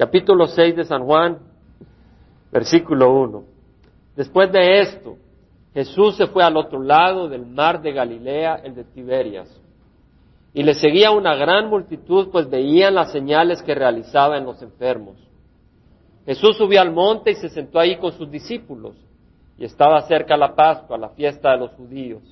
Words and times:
Capítulo 0.00 0.46
6 0.46 0.76
de 0.76 0.84
San 0.86 1.04
Juan, 1.04 1.40
versículo 2.50 3.12
1. 3.20 3.44
Después 4.16 4.50
de 4.50 4.80
esto, 4.80 5.18
Jesús 5.74 6.16
se 6.16 6.26
fue 6.26 6.42
al 6.42 6.56
otro 6.56 6.82
lado 6.82 7.28
del 7.28 7.44
mar 7.44 7.82
de 7.82 7.92
Galilea, 7.92 8.62
el 8.64 8.74
de 8.74 8.84
Tiberias. 8.84 9.54
Y 10.54 10.62
le 10.62 10.72
seguía 10.72 11.10
una 11.10 11.34
gran 11.34 11.68
multitud, 11.68 12.30
pues 12.32 12.48
veían 12.48 12.94
las 12.94 13.12
señales 13.12 13.62
que 13.62 13.74
realizaba 13.74 14.38
en 14.38 14.46
los 14.46 14.62
enfermos. 14.62 15.18
Jesús 16.24 16.56
subió 16.56 16.80
al 16.80 16.92
monte 16.92 17.32
y 17.32 17.34
se 17.34 17.50
sentó 17.50 17.78
ahí 17.78 17.98
con 17.98 18.12
sus 18.12 18.30
discípulos. 18.30 18.96
Y 19.58 19.66
estaba 19.66 20.00
cerca 20.08 20.34
la 20.34 20.54
Pascua, 20.54 20.96
la 20.96 21.10
fiesta 21.10 21.50
de 21.50 21.58
los 21.58 21.72
judíos. 21.72 22.22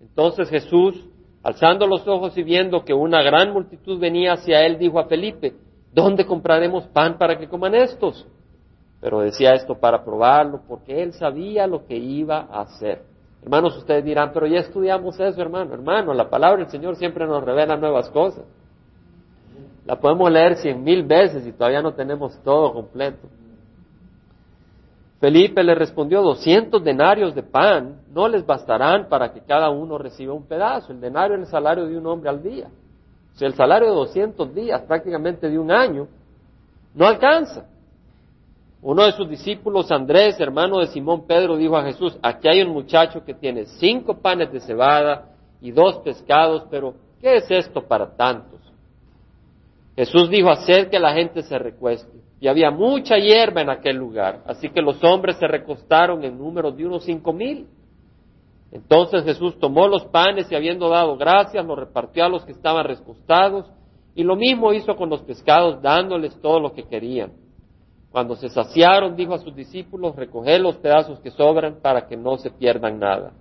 Entonces 0.00 0.50
Jesús, 0.50 1.08
alzando 1.40 1.86
los 1.86 2.04
ojos 2.08 2.36
y 2.36 2.42
viendo 2.42 2.84
que 2.84 2.94
una 2.94 3.22
gran 3.22 3.52
multitud 3.52 4.00
venía 4.00 4.32
hacia 4.32 4.66
él, 4.66 4.76
dijo 4.76 4.98
a 4.98 5.04
Felipe, 5.04 5.54
¿dónde 5.94 6.26
compraremos 6.26 6.84
pan 6.88 7.16
para 7.16 7.38
que 7.38 7.48
coman 7.48 7.74
estos? 7.74 8.26
Pero 9.00 9.20
decía 9.20 9.52
esto 9.52 9.74
para 9.74 10.04
probarlo, 10.04 10.62
porque 10.66 11.02
él 11.02 11.12
sabía 11.12 11.66
lo 11.66 11.86
que 11.86 11.96
iba 11.96 12.48
a 12.50 12.62
hacer. 12.62 13.02
Hermanos, 13.42 13.76
ustedes 13.76 14.04
dirán, 14.04 14.30
pero 14.32 14.46
ya 14.46 14.60
estudiamos 14.60 15.20
eso, 15.20 15.40
hermano. 15.40 15.74
Hermano, 15.74 16.14
la 16.14 16.30
palabra 16.30 16.62
del 16.62 16.70
Señor 16.70 16.96
siempre 16.96 17.26
nos 17.26 17.44
revela 17.44 17.76
nuevas 17.76 18.08
cosas. 18.08 18.44
La 19.84 20.00
podemos 20.00 20.30
leer 20.30 20.56
cien 20.56 20.82
mil 20.82 21.02
veces 21.02 21.46
y 21.46 21.52
todavía 21.52 21.82
no 21.82 21.92
tenemos 21.92 22.42
todo 22.42 22.72
completo. 22.72 23.28
Felipe 25.20 25.62
le 25.62 25.74
respondió, 25.74 26.22
doscientos 26.22 26.82
denarios 26.82 27.34
de 27.34 27.42
pan 27.42 28.00
no 28.10 28.28
les 28.28 28.44
bastarán 28.44 29.08
para 29.08 29.32
que 29.32 29.40
cada 29.40 29.70
uno 29.70 29.98
reciba 29.98 30.32
un 30.32 30.46
pedazo. 30.46 30.92
El 30.92 31.00
denario 31.00 31.36
es 31.36 31.42
el 31.42 31.48
salario 31.48 31.86
de 31.86 31.96
un 31.96 32.06
hombre 32.06 32.30
al 32.30 32.42
día. 32.42 32.68
O 33.40 33.44
el 33.44 33.54
salario 33.54 33.88
de 33.88 33.94
doscientos 33.94 34.54
días, 34.54 34.82
prácticamente 34.82 35.48
de 35.48 35.58
un 35.58 35.70
año, 35.70 36.06
no 36.94 37.06
alcanza. 37.06 37.66
Uno 38.80 39.04
de 39.04 39.12
sus 39.12 39.28
discípulos, 39.28 39.90
Andrés, 39.90 40.38
hermano 40.38 40.78
de 40.78 40.88
Simón 40.88 41.26
Pedro, 41.26 41.56
dijo 41.56 41.76
a 41.76 41.84
Jesús, 41.84 42.16
aquí 42.22 42.48
hay 42.48 42.62
un 42.62 42.72
muchacho 42.72 43.24
que 43.24 43.34
tiene 43.34 43.64
cinco 43.64 44.18
panes 44.18 44.52
de 44.52 44.60
cebada 44.60 45.30
y 45.60 45.72
dos 45.72 45.98
pescados, 45.98 46.64
pero 46.70 46.94
¿qué 47.20 47.36
es 47.36 47.50
esto 47.50 47.82
para 47.82 48.14
tantos? 48.14 48.60
Jesús 49.96 50.28
dijo, 50.28 50.50
hacer 50.50 50.90
que 50.90 50.98
la 50.98 51.14
gente 51.14 51.42
se 51.42 51.58
recueste. 51.58 52.18
Y 52.40 52.48
había 52.48 52.70
mucha 52.70 53.16
hierba 53.16 53.62
en 53.62 53.70
aquel 53.70 53.96
lugar, 53.96 54.42
así 54.46 54.68
que 54.68 54.82
los 54.82 55.02
hombres 55.02 55.36
se 55.38 55.46
recostaron 55.46 56.22
en 56.22 56.36
número 56.36 56.70
de 56.70 56.86
unos 56.86 57.04
cinco 57.04 57.32
mil. 57.32 57.66
Entonces 58.74 59.22
Jesús 59.22 59.56
tomó 59.60 59.86
los 59.86 60.04
panes 60.06 60.50
y 60.50 60.56
habiendo 60.56 60.88
dado 60.88 61.16
gracias, 61.16 61.64
los 61.64 61.78
repartió 61.78 62.24
a 62.24 62.28
los 62.28 62.44
que 62.44 62.50
estaban 62.50 62.84
recostados, 62.84 63.70
y 64.16 64.24
lo 64.24 64.34
mismo 64.34 64.72
hizo 64.72 64.96
con 64.96 65.08
los 65.08 65.22
pescados, 65.22 65.80
dándoles 65.80 66.36
todo 66.40 66.58
lo 66.58 66.72
que 66.72 66.82
querían. 66.82 67.32
Cuando 68.10 68.34
se 68.34 68.48
saciaron, 68.48 69.14
dijo 69.14 69.32
a 69.32 69.38
sus 69.38 69.54
discípulos, 69.54 70.16
recoged 70.16 70.60
los 70.60 70.76
pedazos 70.76 71.20
que 71.20 71.30
sobran 71.30 71.76
para 71.80 72.08
que 72.08 72.16
no 72.16 72.36
se 72.36 72.50
pierdan 72.50 72.98
nada. 72.98 73.32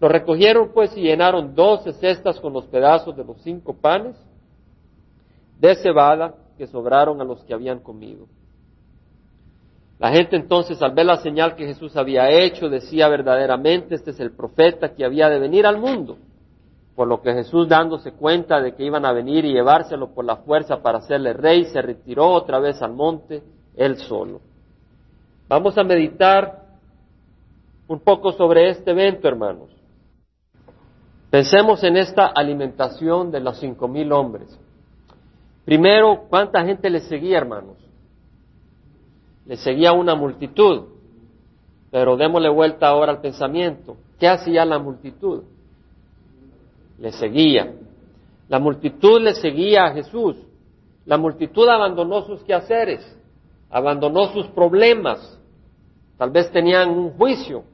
Lo 0.00 0.08
recogieron 0.08 0.70
pues 0.72 0.96
y 0.96 1.02
llenaron 1.02 1.54
doce 1.54 1.92
cestas 1.94 2.38
con 2.40 2.52
los 2.52 2.66
pedazos 2.66 3.16
de 3.16 3.24
los 3.24 3.38
cinco 3.42 3.74
panes 3.74 4.16
de 5.58 5.74
cebada 5.74 6.34
que 6.56 6.68
sobraron 6.68 7.20
a 7.20 7.24
los 7.24 7.42
que 7.42 7.54
habían 7.54 7.80
comido. 7.80 8.26
La 10.00 10.10
gente 10.10 10.34
entonces, 10.34 10.80
al 10.80 10.94
ver 10.94 11.04
la 11.04 11.18
señal 11.18 11.54
que 11.54 11.66
Jesús 11.66 11.94
había 11.94 12.30
hecho, 12.30 12.70
decía 12.70 13.06
verdaderamente, 13.08 13.94
este 13.94 14.12
es 14.12 14.20
el 14.20 14.32
profeta 14.32 14.94
que 14.94 15.04
había 15.04 15.28
de 15.28 15.38
venir 15.38 15.66
al 15.66 15.78
mundo. 15.78 16.16
Por 16.96 17.06
lo 17.06 17.20
que 17.20 17.34
Jesús, 17.34 17.68
dándose 17.68 18.12
cuenta 18.12 18.62
de 18.62 18.74
que 18.74 18.82
iban 18.82 19.04
a 19.04 19.12
venir 19.12 19.44
y 19.44 19.52
llevárselo 19.52 20.14
por 20.14 20.24
la 20.24 20.36
fuerza 20.36 20.80
para 20.80 20.98
hacerle 20.98 21.34
rey, 21.34 21.66
se 21.66 21.82
retiró 21.82 22.30
otra 22.30 22.58
vez 22.58 22.80
al 22.80 22.94
monte 22.94 23.42
él 23.76 23.98
solo. 23.98 24.40
Vamos 25.48 25.76
a 25.76 25.84
meditar 25.84 26.62
un 27.86 28.00
poco 28.00 28.32
sobre 28.32 28.70
este 28.70 28.92
evento, 28.92 29.28
hermanos. 29.28 29.68
Pensemos 31.28 31.84
en 31.84 31.98
esta 31.98 32.28
alimentación 32.28 33.30
de 33.30 33.40
los 33.40 33.60
cinco 33.60 33.86
mil 33.86 34.12
hombres. 34.12 34.58
Primero, 35.66 36.24
¿cuánta 36.30 36.64
gente 36.64 36.88
le 36.88 37.00
seguía, 37.00 37.36
hermanos? 37.36 37.89
Le 39.50 39.56
seguía 39.56 39.92
una 39.92 40.14
multitud. 40.14 40.84
Pero 41.90 42.16
démosle 42.16 42.48
vuelta 42.48 42.86
ahora 42.86 43.10
al 43.10 43.20
pensamiento. 43.20 43.96
¿Qué 44.20 44.28
hacía 44.28 44.64
la 44.64 44.78
multitud? 44.78 45.42
Le 47.00 47.10
seguía. 47.10 47.74
La 48.48 48.60
multitud 48.60 49.20
le 49.20 49.34
seguía 49.34 49.86
a 49.86 49.92
Jesús. 49.94 50.36
La 51.04 51.18
multitud 51.18 51.68
abandonó 51.68 52.22
sus 52.22 52.44
quehaceres 52.44 53.16
abandonó 53.70 54.32
sus 54.32 54.46
problemas. 54.48 55.38
Tal 56.18 56.30
vez 56.30 56.50
tenían 56.50 56.90
un 56.90 57.10
juicio, 57.12 57.64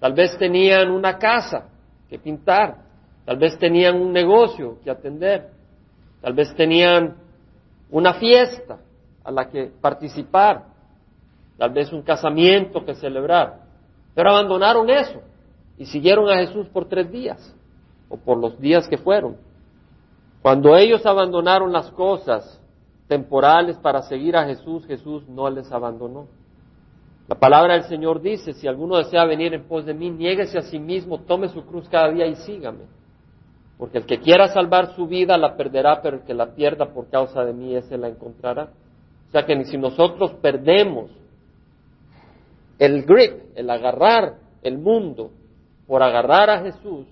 tal 0.00 0.14
vez 0.14 0.36
tenían 0.38 0.90
una 0.90 1.18
casa 1.18 1.68
que 2.08 2.18
pintar, 2.18 2.78
tal 3.24 3.36
vez 3.36 3.56
tenían 3.58 4.00
un 4.00 4.12
negocio 4.12 4.78
que 4.82 4.90
atender, 4.90 5.50
tal 6.20 6.32
vez 6.32 6.52
tenían 6.56 7.16
una 7.90 8.14
fiesta 8.14 8.78
a 9.22 9.30
la 9.30 9.48
que 9.48 9.70
participar, 9.80 10.64
tal 11.60 11.72
vez 11.72 11.92
un 11.92 12.00
casamiento 12.00 12.86
que 12.86 12.94
celebrar. 12.94 13.60
Pero 14.14 14.30
abandonaron 14.30 14.88
eso 14.88 15.20
y 15.76 15.84
siguieron 15.84 16.30
a 16.30 16.36
Jesús 16.36 16.66
por 16.68 16.88
tres 16.88 17.12
días 17.12 17.54
o 18.08 18.16
por 18.16 18.38
los 18.38 18.58
días 18.58 18.88
que 18.88 18.96
fueron. 18.96 19.36
Cuando 20.40 20.74
ellos 20.74 21.04
abandonaron 21.04 21.70
las 21.70 21.90
cosas 21.90 22.58
temporales 23.08 23.76
para 23.76 24.00
seguir 24.00 24.38
a 24.38 24.46
Jesús, 24.46 24.86
Jesús 24.86 25.28
no 25.28 25.50
les 25.50 25.70
abandonó. 25.70 26.28
La 27.28 27.34
palabra 27.34 27.74
del 27.74 27.84
Señor 27.84 28.22
dice, 28.22 28.54
si 28.54 28.66
alguno 28.66 28.96
desea 28.96 29.26
venir 29.26 29.52
en 29.52 29.64
pos 29.64 29.84
de 29.84 29.92
mí, 29.92 30.08
niéguese 30.08 30.56
a 30.56 30.62
sí 30.62 30.78
mismo, 30.78 31.20
tome 31.20 31.50
su 31.50 31.66
cruz 31.66 31.86
cada 31.90 32.10
día 32.10 32.26
y 32.26 32.36
sígame. 32.36 32.84
Porque 33.76 33.98
el 33.98 34.06
que 34.06 34.18
quiera 34.18 34.48
salvar 34.48 34.94
su 34.96 35.06
vida 35.06 35.36
la 35.36 35.58
perderá, 35.58 36.00
pero 36.00 36.16
el 36.16 36.22
que 36.22 36.32
la 36.32 36.54
pierda 36.54 36.86
por 36.86 37.10
causa 37.10 37.44
de 37.44 37.52
mí, 37.52 37.76
ese 37.76 37.98
la 37.98 38.08
encontrará. 38.08 38.70
O 39.28 39.30
sea 39.30 39.44
que 39.44 39.54
ni 39.54 39.66
si 39.66 39.76
nosotros 39.76 40.32
perdemos 40.40 41.19
el 42.80 43.04
grip, 43.04 43.42
el 43.54 43.68
agarrar 43.68 44.36
el 44.62 44.78
mundo 44.78 45.30
por 45.86 46.02
agarrar 46.02 46.48
a 46.48 46.62
Jesús, 46.62 47.06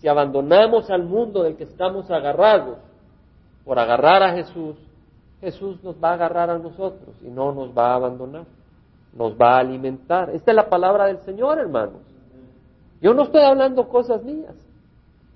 si 0.00 0.08
abandonamos 0.08 0.90
al 0.90 1.04
mundo 1.04 1.44
del 1.44 1.56
que 1.56 1.64
estamos 1.64 2.10
agarrados 2.10 2.78
por 3.64 3.78
agarrar 3.78 4.24
a 4.24 4.32
Jesús, 4.32 4.76
Jesús 5.40 5.82
nos 5.84 5.94
va 6.02 6.10
a 6.10 6.14
agarrar 6.14 6.50
a 6.50 6.58
nosotros 6.58 7.14
y 7.22 7.28
no 7.28 7.52
nos 7.52 7.70
va 7.70 7.92
a 7.92 7.94
abandonar, 7.94 8.44
nos 9.14 9.34
va 9.34 9.54
a 9.54 9.60
alimentar. 9.60 10.30
Esta 10.30 10.50
es 10.50 10.56
la 10.56 10.68
palabra 10.68 11.06
del 11.06 11.18
Señor, 11.18 11.58
hermanos. 11.60 12.02
Yo 13.00 13.14
no 13.14 13.22
estoy 13.22 13.42
hablando 13.42 13.88
cosas 13.88 14.24
mías. 14.24 14.56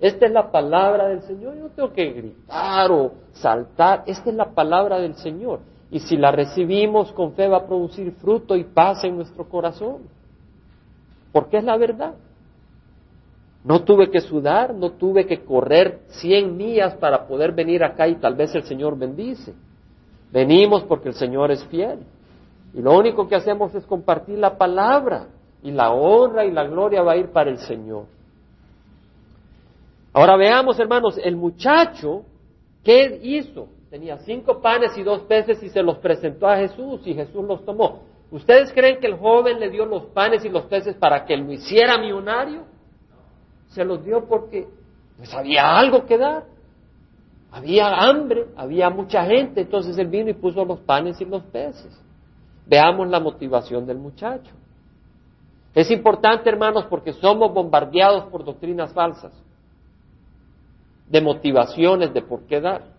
Esta 0.01 0.25
es 0.25 0.31
la 0.33 0.51
palabra 0.51 1.07
del 1.07 1.21
Señor. 1.21 1.55
Yo 1.55 1.63
no 1.63 1.69
tengo 1.69 1.93
que 1.93 2.11
gritar 2.11 2.91
o 2.91 3.13
saltar. 3.31 4.03
Esta 4.05 4.29
es 4.29 4.35
la 4.35 4.51
palabra 4.51 4.99
del 4.99 5.15
Señor. 5.15 5.59
Y 5.89 5.99
si 5.99 6.17
la 6.17 6.31
recibimos 6.31 7.11
con 7.13 7.33
fe 7.33 7.47
va 7.47 7.57
a 7.57 7.65
producir 7.65 8.11
fruto 8.13 8.55
y 8.55 8.63
paz 8.63 9.03
en 9.03 9.15
nuestro 9.15 9.47
corazón. 9.47 10.03
Porque 11.31 11.57
es 11.57 11.63
la 11.63 11.77
verdad. 11.77 12.15
No 13.63 13.83
tuve 13.83 14.09
que 14.09 14.21
sudar, 14.21 14.73
no 14.73 14.91
tuve 14.91 15.25
que 15.25 15.43
correr 15.43 16.01
cien 16.07 16.55
millas 16.55 16.95
para 16.95 17.27
poder 17.27 17.51
venir 17.51 17.83
acá 17.83 18.07
y 18.07 18.15
tal 18.15 18.35
vez 18.35 18.53
el 18.55 18.63
Señor 18.63 18.97
bendice. 18.97 19.53
Venimos 20.31 20.83
porque 20.83 21.09
el 21.09 21.15
Señor 21.15 21.51
es 21.51 21.63
fiel. 21.65 21.99
Y 22.73 22.81
lo 22.81 22.97
único 22.97 23.27
que 23.27 23.35
hacemos 23.35 23.73
es 23.75 23.85
compartir 23.85 24.37
la 24.37 24.57
palabra. 24.57 25.27
Y 25.63 25.71
la 25.71 25.91
honra 25.91 26.45
y 26.45 26.51
la 26.51 26.65
gloria 26.65 27.01
va 27.01 27.13
a 27.13 27.17
ir 27.17 27.31
para 27.31 27.49
el 27.49 27.57
Señor. 27.59 28.05
Ahora 30.13 30.35
veamos, 30.35 30.79
hermanos, 30.79 31.19
el 31.23 31.35
muchacho, 31.35 32.23
¿qué 32.83 33.19
hizo? 33.21 33.67
Tenía 33.89 34.17
cinco 34.17 34.61
panes 34.61 34.97
y 34.97 35.03
dos 35.03 35.21
peces 35.21 35.61
y 35.63 35.69
se 35.69 35.81
los 35.81 35.97
presentó 35.99 36.47
a 36.47 36.57
Jesús 36.57 37.01
y 37.05 37.13
Jesús 37.13 37.45
los 37.45 37.63
tomó. 37.63 38.03
¿Ustedes 38.31 38.73
creen 38.73 38.99
que 38.99 39.07
el 39.07 39.17
joven 39.17 39.59
le 39.59 39.69
dio 39.69 39.85
los 39.85 40.05
panes 40.07 40.43
y 40.43 40.49
los 40.49 40.63
peces 40.65 40.95
para 40.95 41.25
que 41.25 41.37
lo 41.37 41.51
hiciera 41.53 41.97
millonario? 41.97 42.65
Se 43.69 43.85
los 43.85 44.03
dio 44.03 44.27
porque 44.27 44.67
pues 45.15 45.33
había 45.33 45.77
algo 45.77 46.05
que 46.05 46.17
dar. 46.17 46.45
Había 47.49 47.87
hambre, 47.87 48.47
había 48.57 48.89
mucha 48.89 49.23
gente, 49.25 49.61
entonces 49.61 49.97
él 49.97 50.07
vino 50.07 50.29
y 50.29 50.33
puso 50.33 50.65
los 50.65 50.79
panes 50.81 51.19
y 51.21 51.25
los 51.25 51.43
peces. 51.43 51.97
Veamos 52.65 53.07
la 53.07 53.21
motivación 53.21 53.85
del 53.85 53.97
muchacho. 53.97 54.53
Es 55.73 55.89
importante, 55.89 56.49
hermanos, 56.49 56.85
porque 56.89 57.13
somos 57.13 57.53
bombardeados 57.53 58.25
por 58.25 58.43
doctrinas 58.43 58.91
falsas, 58.93 59.31
de 61.07 61.21
motivaciones 61.21 62.13
de 62.13 62.21
por 62.21 62.41
qué 62.47 62.59
dar. 62.59 62.96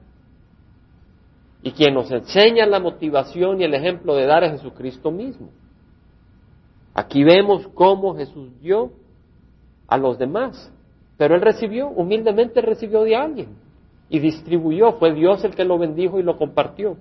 Y 1.63 1.73
quien 1.73 1.95
nos 1.95 2.11
enseña 2.11 2.67
la 2.67 2.79
motivación 2.79 3.61
y 3.61 3.65
el 3.65 3.75
ejemplo 3.75 4.15
de 4.15 4.27
dar 4.27 4.45
es 4.45 4.53
Jesucristo 4.53 5.11
mismo. 5.11 5.51
Aquí 6.95 7.25
vemos 7.25 7.67
cómo 7.75 8.17
Jesús 8.17 8.59
dio 8.61 8.91
a 9.87 9.97
los 9.97 10.19
demás, 10.19 10.73
pero 11.17 11.35
él 11.35 11.41
recibió, 11.41 11.89
humildemente 11.89 12.61
recibió 12.61 13.03
de 13.03 13.17
alguien 13.17 13.57
y 14.09 14.19
distribuyó. 14.19 14.93
Fue 14.93 15.13
Dios 15.13 15.45
el 15.45 15.55
que 15.55 15.65
lo 15.65 15.79
bendijo 15.79 16.19
y 16.19 16.23
lo 16.23 16.37
compartió. 16.37 16.97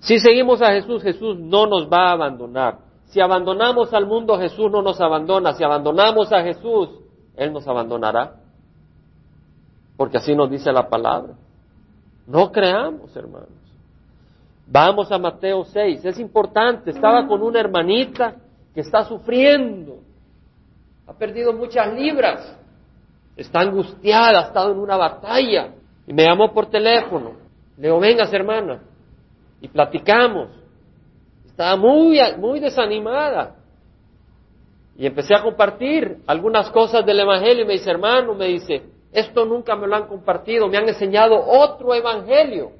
Si 0.00 0.18
seguimos 0.18 0.62
a 0.62 0.72
Jesús, 0.72 1.02
Jesús 1.02 1.38
no 1.38 1.66
nos 1.66 1.90
va 1.90 2.08
a 2.08 2.12
abandonar. 2.12 2.78
Si 3.06 3.20
abandonamos 3.20 3.92
al 3.94 4.06
mundo, 4.06 4.38
Jesús 4.38 4.70
no 4.70 4.82
nos 4.82 5.00
abandona. 5.00 5.54
Si 5.54 5.64
abandonamos 5.64 6.32
a 6.32 6.42
Jesús, 6.42 6.90
Él 7.36 7.52
nos 7.52 7.66
abandonará. 7.66 8.36
Porque 9.96 10.18
así 10.18 10.34
nos 10.34 10.50
dice 10.50 10.70
la 10.72 10.88
palabra. 10.88 11.34
No 12.28 12.52
creamos, 12.52 13.16
hermanos. 13.16 13.48
Vamos 14.66 15.10
a 15.10 15.18
Mateo 15.18 15.64
6. 15.64 16.04
Es 16.04 16.18
importante. 16.18 16.90
Estaba 16.90 17.26
con 17.26 17.42
una 17.42 17.58
hermanita 17.58 18.36
que 18.74 18.82
está 18.82 19.02
sufriendo. 19.04 20.00
Ha 21.06 21.14
perdido 21.14 21.54
muchas 21.54 21.90
libras. 21.94 22.54
Está 23.34 23.60
angustiada, 23.60 24.40
ha 24.40 24.46
estado 24.48 24.72
en 24.72 24.78
una 24.78 24.98
batalla. 24.98 25.72
Y 26.06 26.12
me 26.12 26.26
llamó 26.26 26.52
por 26.52 26.66
teléfono. 26.66 27.32
Le 27.78 27.84
digo, 27.84 27.98
vengas 27.98 28.30
hermana. 28.30 28.82
Y 29.62 29.68
platicamos. 29.68 30.50
Estaba 31.46 31.76
muy, 31.76 32.18
muy 32.36 32.60
desanimada. 32.60 33.56
Y 34.98 35.06
empecé 35.06 35.34
a 35.34 35.42
compartir 35.42 36.18
algunas 36.26 36.68
cosas 36.72 37.06
del 37.06 37.20
Evangelio 37.20 37.64
y 37.64 37.66
me 37.66 37.72
dice, 37.72 37.90
hermano, 37.90 38.34
me 38.34 38.48
dice, 38.48 38.82
esto 39.12 39.44
nunca 39.44 39.74
me 39.76 39.86
lo 39.86 39.96
han 39.96 40.06
compartido, 40.06 40.68
me 40.68 40.76
han 40.76 40.88
enseñado 40.88 41.38
otro 41.38 41.94
Evangelio. 41.94 42.72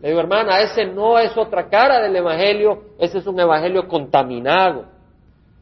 Le 0.00 0.08
digo, 0.08 0.20
hermana, 0.20 0.60
ese 0.60 0.84
no 0.84 1.18
es 1.18 1.36
otra 1.36 1.68
cara 1.68 2.00
del 2.00 2.16
Evangelio, 2.16 2.82
ese 2.98 3.18
es 3.18 3.26
un 3.26 3.38
Evangelio 3.38 3.86
contaminado. 3.86 4.86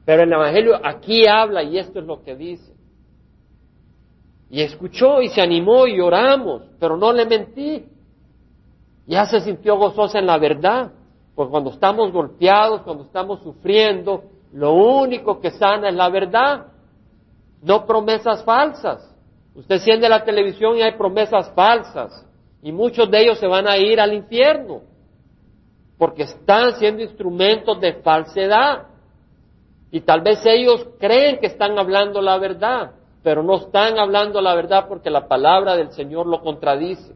Pero 0.06 0.22
el 0.22 0.32
Evangelio 0.32 0.80
aquí 0.82 1.26
habla 1.28 1.62
y 1.62 1.78
esto 1.78 1.98
es 2.00 2.06
lo 2.06 2.22
que 2.22 2.34
dice. 2.36 2.74
Y 4.48 4.62
escuchó 4.62 5.20
y 5.20 5.28
se 5.28 5.42
animó 5.42 5.86
y 5.86 6.00
oramos, 6.00 6.62
pero 6.80 6.96
no 6.96 7.12
le 7.12 7.26
mentí. 7.26 7.84
Ya 9.06 9.26
se 9.26 9.40
sintió 9.40 9.76
gozosa 9.76 10.18
en 10.18 10.26
la 10.26 10.38
verdad. 10.38 10.90
Pues 11.34 11.48
cuando 11.50 11.70
estamos 11.70 12.10
golpeados, 12.10 12.82
cuando 12.82 13.04
estamos 13.04 13.40
sufriendo, 13.42 14.24
lo 14.52 14.72
único 14.72 15.38
que 15.40 15.50
sana 15.52 15.90
es 15.90 15.94
la 15.94 16.08
verdad, 16.08 16.66
no 17.62 17.86
promesas 17.86 18.42
falsas. 18.44 19.09
Usted 19.54 19.76
enciende 19.76 20.08
la 20.08 20.24
televisión 20.24 20.76
y 20.76 20.82
hay 20.82 20.92
promesas 20.92 21.52
falsas. 21.54 22.26
Y 22.62 22.72
muchos 22.72 23.10
de 23.10 23.22
ellos 23.22 23.38
se 23.38 23.46
van 23.46 23.66
a 23.66 23.76
ir 23.76 24.00
al 24.00 24.12
infierno. 24.12 24.82
Porque 25.98 26.22
están 26.22 26.74
siendo 26.74 27.02
instrumentos 27.02 27.80
de 27.80 27.94
falsedad. 27.94 28.86
Y 29.90 30.00
tal 30.00 30.20
vez 30.20 30.44
ellos 30.46 30.86
creen 30.98 31.38
que 31.38 31.46
están 31.46 31.78
hablando 31.78 32.22
la 32.22 32.38
verdad, 32.38 32.92
pero 33.22 33.42
no 33.42 33.56
están 33.56 33.98
hablando 33.98 34.40
la 34.40 34.54
verdad 34.54 34.86
porque 34.88 35.10
la 35.10 35.26
palabra 35.26 35.76
del 35.76 35.90
Señor 35.90 36.26
lo 36.26 36.40
contradice. 36.42 37.14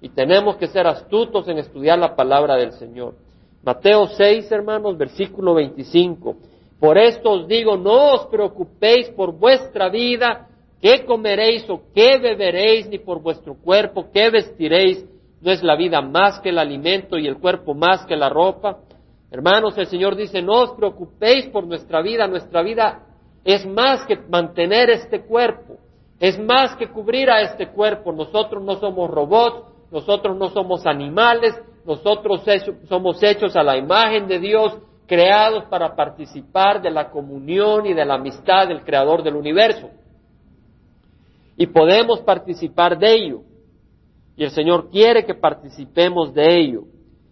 Y 0.00 0.08
tenemos 0.08 0.56
que 0.56 0.66
ser 0.66 0.86
astutos 0.86 1.48
en 1.48 1.58
estudiar 1.58 1.98
la 1.98 2.16
palabra 2.16 2.56
del 2.56 2.72
Señor. 2.72 3.14
Mateo 3.62 4.06
6, 4.08 4.50
hermanos, 4.52 4.98
versículo 4.98 5.54
25. 5.54 6.36
Por 6.78 6.98
esto 6.98 7.30
os 7.30 7.48
digo, 7.48 7.76
no 7.76 8.14
os 8.14 8.26
preocupéis 8.26 9.08
por 9.10 9.32
vuestra 9.32 9.88
vida, 9.88 10.48
qué 10.80 11.04
comeréis 11.04 11.68
o 11.70 11.82
qué 11.94 12.18
beberéis, 12.18 12.88
ni 12.88 12.98
por 12.98 13.22
vuestro 13.22 13.54
cuerpo, 13.54 14.10
qué 14.12 14.30
vestiréis. 14.30 15.04
¿No 15.40 15.52
es 15.52 15.62
la 15.62 15.76
vida 15.76 16.00
más 16.00 16.40
que 16.40 16.48
el 16.48 16.58
alimento 16.58 17.18
y 17.18 17.26
el 17.26 17.38
cuerpo 17.38 17.74
más 17.74 18.04
que 18.06 18.16
la 18.16 18.28
ropa? 18.28 18.78
Hermanos, 19.30 19.76
el 19.76 19.86
Señor 19.86 20.16
dice, 20.16 20.40
no 20.40 20.62
os 20.62 20.70
preocupéis 20.72 21.46
por 21.48 21.66
nuestra 21.66 22.00
vida, 22.00 22.26
nuestra 22.26 22.62
vida 22.62 23.02
es 23.44 23.66
más 23.66 24.06
que 24.06 24.16
mantener 24.16 24.90
este 24.90 25.22
cuerpo, 25.22 25.76
es 26.18 26.38
más 26.38 26.74
que 26.76 26.88
cubrir 26.88 27.30
a 27.30 27.42
este 27.42 27.68
cuerpo. 27.68 28.12
Nosotros 28.12 28.62
no 28.62 28.76
somos 28.76 29.10
robots, 29.10 29.62
nosotros 29.90 30.36
no 30.36 30.48
somos 30.48 30.86
animales, 30.86 31.54
nosotros 31.84 32.42
somos 32.88 33.22
hechos 33.22 33.54
a 33.56 33.62
la 33.62 33.76
imagen 33.76 34.26
de 34.26 34.40
Dios, 34.40 34.76
creados 35.06 35.64
para 35.66 35.94
participar 35.94 36.82
de 36.82 36.90
la 36.90 37.10
comunión 37.10 37.86
y 37.86 37.94
de 37.94 38.04
la 38.04 38.14
amistad 38.14 38.66
del 38.68 38.82
Creador 38.82 39.22
del 39.22 39.36
universo 39.36 39.90
y 41.56 41.66
podemos 41.66 42.20
participar 42.20 42.98
de 42.98 43.12
ello. 43.12 43.40
Y 44.36 44.44
el 44.44 44.50
Señor 44.50 44.90
quiere 44.90 45.24
que 45.24 45.34
participemos 45.34 46.34
de 46.34 46.58
ello. 46.58 46.82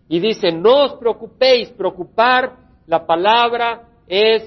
Y 0.08 0.20
dice, 0.20 0.50
no 0.52 0.84
os 0.84 0.94
preocupéis, 0.94 1.70
preocupar, 1.70 2.56
la 2.86 3.06
palabra 3.06 3.88
es, 4.06 4.42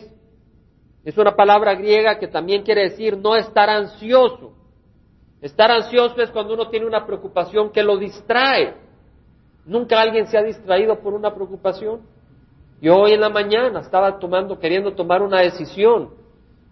es 1.03 1.18
una 1.18 1.35
palabra 1.35 1.75
griega 1.75 2.18
que 2.18 2.27
también 2.27 2.63
quiere 2.63 2.89
decir 2.89 3.18
no 3.18 3.35
estar 3.35 3.69
ansioso. 3.69 4.53
Estar 5.41 5.69
ansioso 5.69 6.19
es 6.21 6.31
cuando 6.31 6.56
uno 6.56 6.69
tiene 6.69 6.88
una 6.88 7.06
preocupación 7.06 7.71
que 7.71 7.83
lo 7.83 7.97
distrae. 7.97 8.75
Nunca 9.65 10.01
alguien 10.01 10.27
se 10.27 10.38
ha 10.38 10.44
distraído 10.44 11.00
por 11.00 11.13
una 11.13 11.33
preocupación. 11.33 12.01
Yo 12.81 12.95
hoy 12.95 13.13
en 13.13 13.21
la 13.21 13.29
mañana 13.29 13.81
estaba 13.81 14.18
tomando, 14.18 14.59
queriendo 14.59 14.94
tomar 14.94 15.21
una 15.21 15.41
decisión 15.41 16.09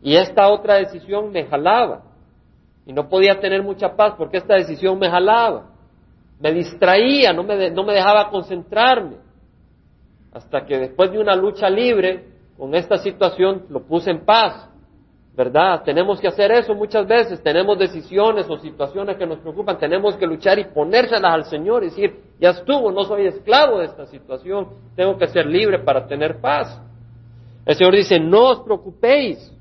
y 0.02 0.16
esta 0.16 0.50
otra 0.50 0.76
decisión 0.76 1.32
me 1.32 1.46
jalaba 1.46 2.15
y 2.86 2.94
no 2.94 3.10
podía 3.10 3.40
tener 3.40 3.64
mucha 3.64 3.96
paz 3.96 4.14
porque 4.18 4.38
esta 4.38 4.56
decisión 4.56 5.00
me 5.00 5.10
jalaba, 5.10 5.70
me 6.40 6.52
distraía, 6.52 7.34
no 7.34 7.44
me, 7.44 7.72
no 7.72 7.84
me 7.84 7.94
dejaba 7.94 8.30
concentrarme. 8.30 9.18
Hasta 10.32 10.66
que 10.66 10.78
después 10.78 11.12
de 11.12 11.20
una 11.20 11.36
lucha 11.36 11.70
libre 11.70 12.26
con 12.58 12.76
esta 12.76 12.98
situación 12.98 13.66
lo 13.70 13.84
puse 13.84 14.12
en 14.12 14.26
paz. 14.26 14.70
¿Verdad? 15.36 15.84
Tenemos 15.84 16.22
que 16.22 16.30
hacer 16.30 16.50
eso 16.52 16.74
muchas 16.74 17.06
veces. 17.06 17.44
Tenemos 17.44 17.78
decisiones 17.78 18.50
o 18.50 18.58
situaciones 18.58 19.18
que 19.18 19.26
nos 19.26 19.40
preocupan. 19.40 19.78
Tenemos 19.78 20.16
que 20.16 20.26
luchar 20.26 20.58
y 20.60 20.66
ponérselas 20.66 21.34
al 21.34 21.46
Señor 21.46 21.84
y 21.84 21.88
decir, 21.88 22.16
ya 22.40 22.52
estuvo, 22.52 22.90
no 22.90 23.04
soy 23.04 23.28
esclavo 23.28 23.80
de 23.80 23.86
esta 23.86 24.06
situación. 24.06 24.70
Tengo 24.96 25.18
que 25.18 25.28
ser 25.28 25.46
libre 25.46 25.80
para 25.80 26.08
tener 26.08 26.40
paz. 26.40 26.82
El 27.66 27.76
Señor 27.76 27.96
dice, 27.96 28.18
no 28.18 28.52
os 28.52 28.60
preocupéis. 28.62 29.52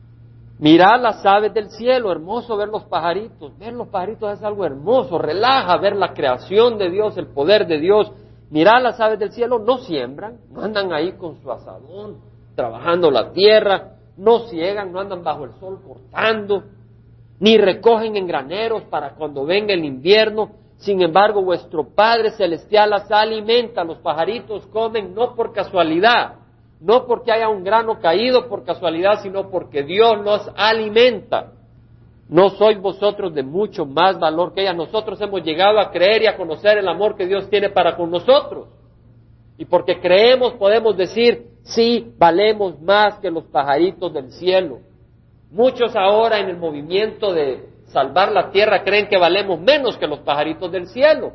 Mirad 0.59 1.01
las 1.01 1.25
aves 1.27 1.53
del 1.53 1.71
cielo, 1.71 2.12
hermoso 2.12 2.56
ver 2.56 2.69
los 2.69 2.85
pajaritos. 2.85 3.59
Ver 3.59 3.73
los 3.73 3.89
pajaritos 3.89 4.39
es 4.39 4.43
algo 4.43 4.65
hermoso, 4.65 5.19
relaja 5.19 5.77
ver 5.79 5.97
la 5.97 6.15
creación 6.15 6.79
de 6.79 6.91
Dios, 6.91 7.17
el 7.17 7.27
poder 7.27 7.67
de 7.67 7.79
Dios. 7.79 8.12
Mirad 8.51 8.83
las 8.83 9.01
aves 9.01 9.19
del 9.19 9.33
cielo, 9.33 9.59
no 9.59 9.79
siembran, 9.79 10.39
no 10.53 10.62
andan 10.62 10.93
ahí 10.93 11.12
con 11.12 11.41
su 11.43 11.51
asadón, 11.51 12.19
trabajando 12.55 13.11
la 13.11 13.33
tierra, 13.33 13.97
no 14.17 14.41
ciegan, 14.49 14.93
no 14.93 15.01
andan 15.01 15.25
bajo 15.25 15.45
el 15.45 15.55
sol 15.55 15.81
cortando, 15.85 16.62
ni 17.41 17.59
recogen 17.59 18.17
en 18.17 18.29
graneros 18.29 18.83
para 18.85 19.15
cuando 19.15 19.45
venga 19.45 19.75
el 19.75 19.85
invierno. 19.85 20.51
Sin 20.77 21.03
embargo, 21.03 21.43
vuestro 21.43 21.89
Padre 21.95 22.31
Celestial 22.31 22.91
las 22.91 23.11
alimenta, 23.11 23.83
los 23.83 23.99
pajaritos 23.99 24.67
comen 24.67 25.15
no 25.15 25.34
por 25.34 25.53
casualidad, 25.53 26.44
no 26.84 27.06
porque 27.06 27.32
haya 27.32 27.48
un 27.48 27.64
grano 27.64 27.98
caído 27.98 28.46
por 28.46 28.62
casualidad, 28.62 29.22
sino 29.22 29.48
porque 29.48 29.82
Dios 29.84 30.19
los 30.22 30.50
alimenta. 30.55 31.53
No 32.29 32.50
sois 32.50 32.79
vosotros 32.79 33.32
de 33.32 33.43
mucho 33.43 33.86
más 33.86 34.19
valor 34.19 34.53
que 34.53 34.60
ellas. 34.60 34.76
Nosotros 34.76 35.19
hemos 35.22 35.43
llegado 35.43 35.81
a 35.81 35.91
creer 35.91 36.22
y 36.22 36.26
a 36.26 36.36
conocer 36.36 36.76
el 36.76 36.86
amor 36.86 37.17
que 37.17 37.26
Dios 37.26 37.48
tiene 37.48 37.70
para 37.70 37.96
con 37.96 38.10
nosotros. 38.10 38.69
Y 39.56 39.64
porque 39.64 39.98
creemos 39.98 40.53
podemos 40.55 40.94
decir, 40.94 41.46
sí, 41.62 42.12
valemos 42.19 42.79
más 42.82 43.19
que 43.19 43.31
los 43.31 43.44
pajaritos 43.44 44.12
del 44.12 44.31
cielo. 44.32 44.81
Muchos 45.50 45.96
ahora 45.96 46.38
en 46.38 46.50
el 46.50 46.58
movimiento 46.58 47.32
de 47.32 47.64
salvar 47.86 48.31
la 48.31 48.50
tierra 48.50 48.84
creen 48.84 49.08
que 49.08 49.17
valemos 49.17 49.58
menos 49.58 49.96
que 49.96 50.06
los 50.06 50.19
pajaritos 50.19 50.70
del 50.70 50.86
cielo. 50.88 51.32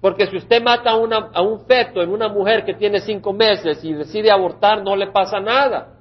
Porque 0.00 0.26
si 0.26 0.36
usted 0.36 0.62
mata 0.62 0.90
a, 0.90 1.42
un 1.42 1.60
feto 1.66 2.02
en 2.02 2.10
una 2.10 2.28
mujer 2.28 2.64
que 2.64 2.74
tiene 2.74 3.00
cinco 3.00 3.32
meses 3.32 3.82
y 3.82 3.92
decide 3.92 4.30
abortar, 4.30 4.82
no 4.82 4.94
le 4.94 5.08
pasa 5.08 5.40
nada. 5.40 5.94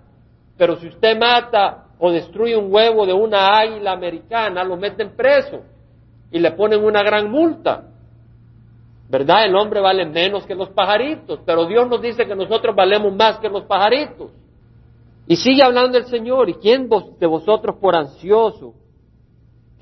Pero 0.58 0.76
si 0.78 0.88
usted 0.88 1.18
mata 1.18 1.86
o 1.98 2.12
destruye 2.12 2.56
un 2.56 2.74
huevo 2.74 3.06
de 3.06 3.14
una 3.14 3.58
águila 3.58 3.94
americana, 3.94 4.64
lo 4.64 4.76
meten 4.76 5.16
preso 5.16 5.62
y 6.30 6.40
le 6.40 6.52
ponen 6.52 6.84
una 6.84 7.02
gran 7.04 7.32
multa. 7.32 7.86
¿Verdad? 9.08 9.46
El 9.46 9.56
hombre 9.56 9.80
vale 9.80 10.06
menos 10.06 10.46
que 10.46 10.56
los 10.56 10.70
pajaritos, 10.70 11.40
pero 11.46 11.66
Dios 11.66 11.88
nos 11.88 12.02
dice 12.02 12.26
que 12.26 12.36
nosotros 12.36 12.76
valemos 12.76 13.16
más 13.16 13.38
que 13.38 13.50
los 13.50 13.64
pajaritos. 13.64 14.32
Y 15.28 15.36
sigue 15.36 15.64
hablando 15.64 15.98
el 15.98 16.06
Señor, 16.06 16.50
¿y 16.50 16.56
quién 16.56 16.90
de 16.90 17.28
vosotros 17.28 17.78
por 17.80 17.96
ansioso 17.96 18.74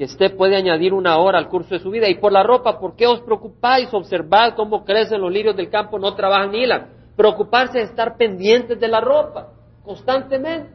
que 0.04 0.12
usted 0.12 0.36
puede 0.36 0.58
añadir 0.58 0.94
una 0.94 1.18
hora 1.18 1.38
al 1.38 1.48
curso 1.48 1.76
de 1.76 1.80
su 1.80 1.90
vida. 1.90 2.10
Y 2.10 2.16
por 2.16 2.34
la 2.34 2.44
ropa, 2.44 2.78
¿por 2.78 2.96
qué 2.98 3.08
os 3.08 3.22
preocupáis? 3.22 3.94
Observad 3.94 4.54
cómo 4.54 4.84
crecen 4.84 5.22
los 5.22 5.32
lirios 5.32 5.56
del 5.56 5.70
campo, 5.70 5.98
no 5.98 6.14
trabajan 6.14 6.52
ni 6.52 6.64
hilan. 6.64 6.90
Preocuparse 7.16 7.80
es 7.80 7.90
estar 7.90 8.18
pendientes 8.18 8.78
de 8.80 8.88
la 8.90 9.00
ropa, 9.00 9.54
constantemente. 9.86 10.72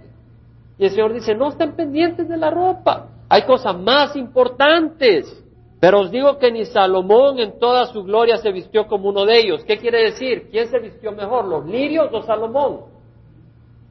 Y 0.78 0.84
el 0.84 0.90
Señor 0.92 1.12
dice, 1.12 1.34
no 1.34 1.48
estén 1.48 1.72
pendientes 1.72 2.26
de 2.26 2.38
la 2.38 2.50
ropa, 2.50 3.08
hay 3.28 3.42
cosas 3.42 3.78
más 3.78 4.16
importantes. 4.16 5.44
Pero 5.78 6.00
os 6.00 6.10
digo 6.10 6.38
que 6.38 6.50
ni 6.50 6.64
Salomón 6.64 7.38
en 7.38 7.58
toda 7.58 7.84
su 7.86 8.04
gloria 8.04 8.38
se 8.38 8.50
vistió 8.50 8.86
como 8.86 9.10
uno 9.10 9.26
de 9.26 9.40
ellos. 9.40 9.62
¿Qué 9.64 9.76
quiere 9.76 10.04
decir? 10.04 10.48
¿Quién 10.50 10.68
se 10.68 10.78
vistió 10.78 11.12
mejor, 11.12 11.44
los 11.44 11.66
lirios 11.66 12.08
o 12.12 12.22
Salomón? 12.22 12.80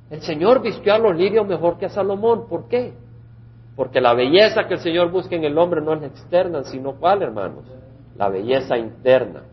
El 0.09 0.21
Señor 0.21 0.61
vistió 0.63 0.95
a 0.95 0.97
los 0.97 1.15
lirios 1.15 1.45
mejor 1.45 1.77
que 1.77 1.85
a 1.85 1.89
Salomón. 1.89 2.47
¿Por 2.49 2.67
qué? 2.67 2.93
Porque 3.77 4.01
la 4.01 4.15
belleza 4.15 4.67
que 4.67 4.73
el 4.73 4.79
Señor 4.79 5.11
busca 5.11 5.35
en 5.35 5.43
el 5.43 5.55
hombre 5.55 5.81
no 5.81 5.93
es 5.93 6.01
externa, 6.01 6.63
sino 6.63 6.99
cuál, 6.99 7.21
hermanos? 7.21 7.63
La 8.17 8.27
belleza 8.27 8.75
interna. 8.75 9.43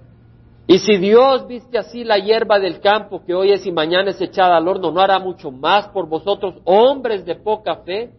Y 0.66 0.78
si 0.78 0.96
Dios 0.96 1.46
viste 1.46 1.76
así 1.76 2.04
la 2.04 2.16
hierba 2.16 2.58
del 2.58 2.80
campo 2.80 3.22
que 3.22 3.34
hoy 3.34 3.52
es 3.52 3.66
y 3.66 3.70
mañana 3.70 4.12
es 4.12 4.20
echada 4.22 4.56
al 4.56 4.66
horno, 4.66 4.90
¿no 4.90 5.00
hará 5.02 5.18
mucho 5.18 5.50
más 5.50 5.88
por 5.88 6.08
vosotros, 6.08 6.54
hombres 6.64 7.26
de 7.26 7.34
poca 7.34 7.76
fe? 7.84 8.12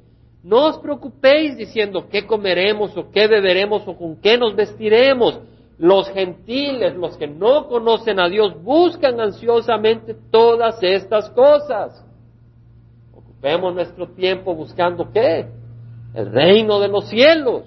No 0.44 0.68
os 0.68 0.78
preocupéis 0.78 1.58
diciendo 1.58 2.08
qué 2.08 2.28
comeremos 2.28 2.96
o 2.96 3.10
qué 3.10 3.28
beberemos 3.28 3.82
o 3.88 3.98
con 3.98 4.18
qué 4.18 4.38
nos 4.38 4.56
vestiremos. 4.56 5.42
Los 5.80 6.08
gentiles, 6.12 6.96
los 6.96 7.18
que 7.18 7.26
no 7.26 7.68
conocen 7.68 8.20
a 8.20 8.30
Dios, 8.30 8.54
buscan 8.62 9.20
ansiosamente 9.20 10.16
todas 10.30 10.78
estas 10.84 11.32
cosas. 11.32 12.06
Ocupemos 13.12 13.74
nuestro 13.74 14.08
tiempo 14.10 14.54
buscando 14.54 15.12
qué? 15.12 15.48
El 16.16 16.32
reino 16.32 16.80
de 16.80 16.88
los 16.88 17.10
cielos. 17.10 17.64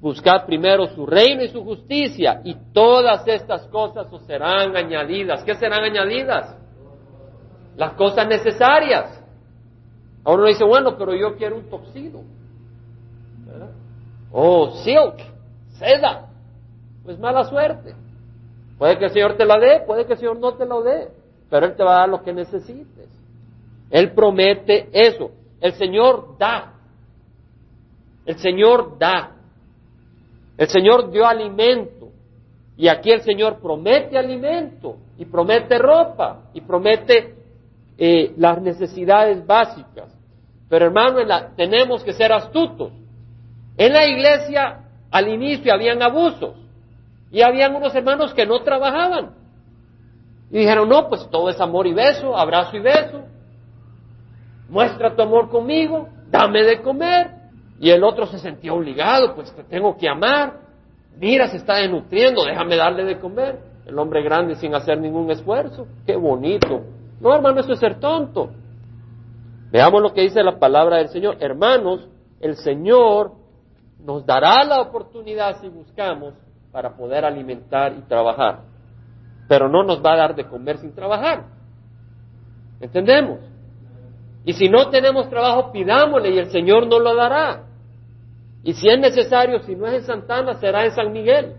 Buscad 0.00 0.44
primero 0.44 0.88
su 0.88 1.06
reino 1.06 1.42
y 1.44 1.48
su 1.48 1.64
justicia 1.64 2.42
y 2.44 2.54
todas 2.72 3.26
estas 3.28 3.66
cosas 3.68 4.12
os 4.12 4.22
serán 4.24 4.76
añadidas. 4.76 5.44
¿Qué 5.44 5.54
serán 5.54 5.84
añadidas? 5.84 6.56
Las 7.76 7.92
cosas 7.92 8.26
necesarias. 8.26 9.22
Ahora 10.24 10.42
uno 10.42 10.48
dice, 10.48 10.64
bueno, 10.64 10.96
pero 10.98 11.14
yo 11.14 11.36
quiero 11.36 11.56
un 11.56 11.70
toxido. 11.70 12.22
Oh, 14.32 14.72
silk, 14.82 15.16
seda. 15.78 16.28
Pues 17.04 17.18
mala 17.20 17.44
suerte. 17.44 17.94
Puede 18.78 18.98
que 18.98 19.04
el 19.04 19.12
Señor 19.12 19.36
te 19.36 19.44
la 19.44 19.58
dé, 19.58 19.80
puede 19.86 20.06
que 20.06 20.14
el 20.14 20.18
Señor 20.18 20.38
no 20.40 20.54
te 20.54 20.66
lo 20.66 20.82
dé, 20.82 21.08
pero 21.48 21.66
Él 21.66 21.76
te 21.76 21.84
va 21.84 21.96
a 21.96 21.98
dar 22.00 22.08
lo 22.08 22.22
que 22.22 22.32
necesites. 22.32 23.08
Él 23.90 24.12
promete 24.12 24.88
eso. 24.92 25.30
El 25.60 25.72
Señor 25.74 26.36
da. 26.38 26.74
El 28.26 28.38
Señor 28.38 28.98
da. 28.98 29.32
El 30.56 30.68
Señor 30.68 31.10
dio 31.10 31.26
alimento 31.26 32.10
y 32.76 32.88
aquí 32.88 33.10
el 33.10 33.22
Señor 33.22 33.60
promete 33.60 34.18
alimento 34.18 34.96
y 35.18 35.24
promete 35.24 35.78
ropa 35.78 36.42
y 36.54 36.60
promete 36.60 37.34
eh, 37.96 38.34
las 38.36 38.60
necesidades 38.60 39.46
básicas. 39.46 40.12
Pero 40.68 40.86
hermano, 40.86 41.18
tenemos 41.56 42.02
que 42.02 42.12
ser 42.12 42.32
astutos. 42.32 42.92
En 43.76 43.92
la 43.92 44.06
iglesia 44.06 44.80
al 45.10 45.28
inicio 45.28 45.72
habían 45.72 46.02
abusos 46.02 46.56
y 47.30 47.42
habían 47.42 47.74
unos 47.74 47.94
hermanos 47.94 48.34
que 48.34 48.46
no 48.46 48.62
trabajaban. 48.62 49.34
Y 50.50 50.58
dijeron, 50.58 50.88
no, 50.88 51.08
pues 51.08 51.28
todo 51.30 51.50
es 51.50 51.60
amor 51.60 51.86
y 51.86 51.92
beso, 51.92 52.36
abrazo 52.36 52.76
y 52.76 52.80
beso. 52.80 53.22
Muestra 54.68 55.14
tu 55.14 55.22
amor 55.22 55.50
conmigo, 55.50 56.08
dame 56.30 56.62
de 56.62 56.82
comer. 56.82 57.30
Y 57.78 57.90
el 57.90 58.04
otro 58.04 58.26
se 58.26 58.38
sentía 58.38 58.72
obligado, 58.72 59.34
pues 59.34 59.54
te 59.54 59.64
tengo 59.64 59.96
que 59.96 60.08
amar. 60.08 60.60
Mira, 61.18 61.48
se 61.48 61.58
está 61.58 61.76
desnutriendo, 61.76 62.44
déjame 62.44 62.76
darle 62.76 63.04
de 63.04 63.18
comer. 63.18 63.58
El 63.86 63.98
hombre 63.98 64.22
grande 64.22 64.54
sin 64.56 64.74
hacer 64.74 64.98
ningún 64.98 65.30
esfuerzo. 65.30 65.86
Qué 66.06 66.16
bonito. 66.16 66.82
No, 67.20 67.34
hermano, 67.34 67.60
eso 67.60 67.72
es 67.72 67.80
ser 67.80 68.00
tonto. 68.00 68.50
Veamos 69.70 70.02
lo 70.02 70.12
que 70.12 70.22
dice 70.22 70.42
la 70.42 70.58
palabra 70.58 70.98
del 70.98 71.08
Señor. 71.08 71.36
Hermanos, 71.40 72.08
el 72.40 72.56
Señor 72.56 73.32
nos 73.98 74.24
dará 74.24 74.64
la 74.64 74.80
oportunidad 74.80 75.60
si 75.60 75.68
buscamos 75.68 76.34
para 76.70 76.96
poder 76.96 77.24
alimentar 77.24 77.92
y 77.98 78.02
trabajar. 78.02 78.60
Pero 79.48 79.68
no 79.68 79.82
nos 79.82 80.02
va 80.02 80.14
a 80.14 80.16
dar 80.16 80.34
de 80.34 80.46
comer 80.46 80.78
sin 80.78 80.94
trabajar. 80.94 81.44
¿Entendemos? 82.80 83.40
Y 84.44 84.52
si 84.52 84.68
no 84.68 84.90
tenemos 84.90 85.30
trabajo, 85.30 85.72
pidámosle 85.72 86.30
y 86.30 86.38
el 86.38 86.50
Señor 86.50 86.86
nos 86.86 87.02
lo 87.02 87.14
dará. 87.14 87.62
Y 88.62 88.74
si 88.74 88.88
es 88.88 88.98
necesario, 88.98 89.60
si 89.60 89.74
no 89.74 89.86
es 89.86 89.94
en 89.94 90.02
Santana, 90.02 90.54
será 90.54 90.84
en 90.84 90.92
San 90.92 91.12
Miguel. 91.12 91.54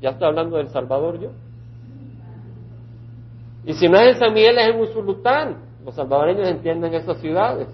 Ya 0.00 0.10
estoy 0.10 0.28
hablando 0.28 0.58
del 0.58 0.68
Salvador 0.68 1.18
yo. 1.18 1.30
Y 3.64 3.72
si 3.74 3.88
no 3.88 3.98
es 3.98 4.14
en 4.14 4.20
San 4.20 4.34
Miguel, 4.34 4.58
es 4.58 4.68
en 4.68 4.80
Usulután. 4.80 5.56
Los 5.84 5.94
salvadoreños 5.94 6.48
entienden 6.48 6.92
esas 6.94 7.18
ciudades. 7.18 7.68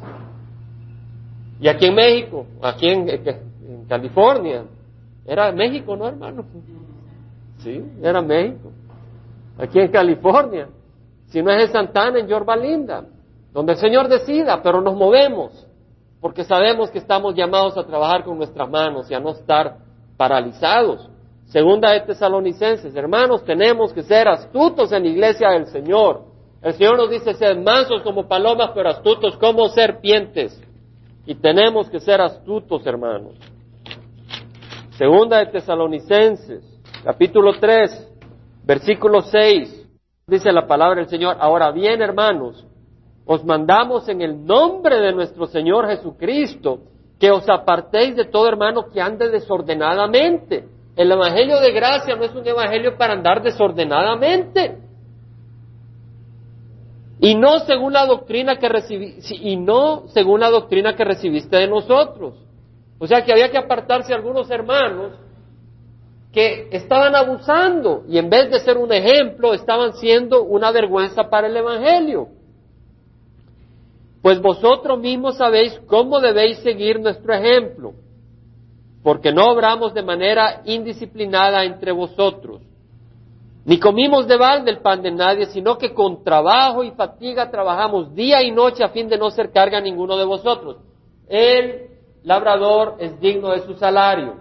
Y 1.61 1.69
aquí 1.69 1.87
en 1.87 1.95
México, 1.95 2.47
aquí 2.63 2.89
en, 2.89 3.09
California, 3.89 4.65
era 5.27 5.51
México, 5.53 5.97
¿no, 5.97 6.09
hermano? 6.09 6.45
Sí, 7.59 7.85
era 8.03 8.23
México. 8.23 8.71
Aquí 9.59 9.79
en 9.81 9.91
California. 9.91 10.69
Si 11.29 11.43
no 11.43 11.51
es 11.51 11.67
en 11.67 11.73
Santana, 11.73 12.19
en 12.19 12.27
Yorba 12.27 12.57
Linda 12.57 13.05
donde 13.53 13.73
el 13.73 13.79
Señor 13.79 14.09
decida, 14.09 14.63
pero 14.63 14.81
nos 14.81 14.95
movemos, 14.95 15.67
porque 16.21 16.45
sabemos 16.45 16.91
que 16.91 16.99
estamos 16.99 17.35
llamados 17.35 17.77
a 17.77 17.85
trabajar 17.85 18.25
con 18.25 18.39
nuestras 18.39 18.69
manos 18.71 19.11
y 19.11 19.15
a 19.15 19.21
no 19.21 19.31
estar 19.31 19.79
paralizados. 20.17 21.09
Segunda 21.47 21.91
de 21.91 22.01
Tesalonicenses, 22.01 22.95
hermanos, 22.95 23.45
tenemos 23.45 23.93
que 23.93 24.03
ser 24.03 24.27
astutos 24.29 24.91
en 24.93 25.03
la 25.03 25.09
iglesia 25.09 25.51
del 25.51 25.67
Señor. 25.67 26.25
El 26.63 26.73
Señor 26.75 26.97
nos 26.97 27.11
dice 27.11 27.35
ser 27.35 27.61
mansos 27.61 28.03
como 28.03 28.27
palomas, 28.27 28.71
pero 28.75 28.89
astutos 28.89 29.37
como 29.37 29.69
serpientes. 29.69 30.59
Y 31.27 31.35
tenemos 31.35 31.91
que 31.91 32.01
ser 32.01 32.21
astutos, 32.21 32.87
hermanos. 32.87 33.35
Segunda 34.97 35.39
de 35.39 35.47
Tesalonicenses, 35.47 36.65
capítulo 37.05 37.59
3, 37.59 38.09
versículo 38.65 39.23
6, 39.23 39.89
dice 40.27 40.53
la 40.53 40.67
palabra 40.67 41.01
del 41.01 41.09
Señor. 41.09 41.37
Ahora 41.41 41.71
bien, 41.71 42.01
hermanos, 42.01 42.65
os 43.25 43.45
mandamos 43.45 44.09
en 44.09 44.21
el 44.21 44.45
nombre 44.45 45.01
de 45.01 45.13
nuestro 45.13 45.47
Señor 45.47 45.87
Jesucristo 45.89 46.81
que 47.19 47.31
os 47.31 47.49
apartéis 47.49 48.17
de 48.17 48.25
todo 48.25 48.49
hermano 48.49 48.91
que 48.93 49.01
ande 49.01 49.29
desordenadamente. 49.31 50.65
El 50.97 51.11
Evangelio 51.11 51.61
de 51.61 51.73
gracia 51.73 52.17
no 52.17 52.25
es 52.25 52.35
un 52.35 52.47
Evangelio 52.47 52.97
para 52.99 53.15
andar 53.15 53.43
desordenadamente. 53.43 54.79
Y 57.21 57.37
no 57.37 57.61
según 57.61 57.93
la 57.93 58.05
doctrina 58.07 58.57
que 58.57 58.69
recibí, 58.69 59.19
y 59.41 59.57
no 59.57 60.09
según 60.09 60.41
la 60.41 60.51
doctrina 60.51 60.97
que 60.97 61.05
recibiste 61.05 61.57
de 61.57 61.69
nosotros. 61.69 62.35
O 62.99 63.07
sea 63.07 63.25
que 63.25 63.33
había 63.33 63.51
que 63.51 63.59
apartarse 63.59 64.13
algunos 64.13 64.51
hermanos 64.51 65.13
que 66.33 66.69
estaban 66.73 67.15
abusando 67.15 68.03
y 68.09 68.19
en 68.19 68.29
vez 68.29 68.51
de 68.51 68.59
ser 68.61 68.79
un 68.79 68.93
ejemplo 68.93 69.55
estaban 69.55 69.93
siendo 69.95 70.43
una 70.43 70.73
vergüenza 70.73 71.31
para 71.31 71.47
el 71.47 71.57
Evangelio. 71.57 72.29
Pues 74.23 74.41
vosotros 74.41 75.01
mismos 75.01 75.37
sabéis 75.37 75.79
cómo 75.87 76.21
debéis 76.21 76.59
seguir 76.61 77.01
nuestro 77.01 77.35
ejemplo, 77.35 77.93
porque 79.03 79.33
no 79.33 79.51
obramos 79.51 79.93
de 79.95 80.03
manera 80.03 80.63
indisciplinada 80.65 81.65
entre 81.65 81.91
vosotros, 81.91 82.63
ni 83.65 83.79
comimos 83.79 84.29
de 84.29 84.37
balde 84.37 84.71
el 84.71 84.79
pan 84.79 85.03
de 85.03 85.11
nadie, 85.11 85.47
sino 85.47 85.77
que 85.77 85.93
con 85.93 86.23
trabajo 86.23 86.85
y 86.85 86.93
fatiga 86.93 87.51
trabajamos 87.51 88.15
día 88.15 88.43
y 88.43 88.53
noche 88.53 88.85
a 88.85 88.89
fin 88.89 89.09
de 89.09 89.19
no 89.19 89.31
ser 89.31 89.51
carga 89.51 89.79
a 89.79 89.81
ninguno 89.81 90.17
de 90.17 90.25
vosotros. 90.25 90.79
El 91.29 91.89
labrador 92.23 92.97
es 93.01 93.21
digno 93.21 93.51
de 93.51 93.61
su 93.61 93.75
salario, 93.75 94.37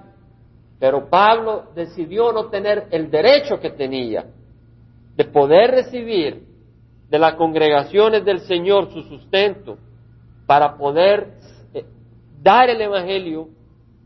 pero 0.80 1.08
Pablo 1.10 1.66
decidió 1.76 2.32
no 2.32 2.46
tener 2.50 2.88
el 2.92 3.10
derecho 3.10 3.60
que 3.60 3.72
tenía 3.72 4.26
de 5.16 5.26
poder 5.26 5.72
recibir 5.72 6.51
de 7.12 7.20
las 7.20 7.36
congregaciones 7.36 8.24
del 8.24 8.40
Señor 8.40 8.90
su 8.94 9.04
sustento 9.04 9.78
para 10.48 10.78
poder 10.78 11.34
eh, 11.74 11.84
dar 12.42 12.70
el 12.70 12.80
Evangelio 12.80 13.50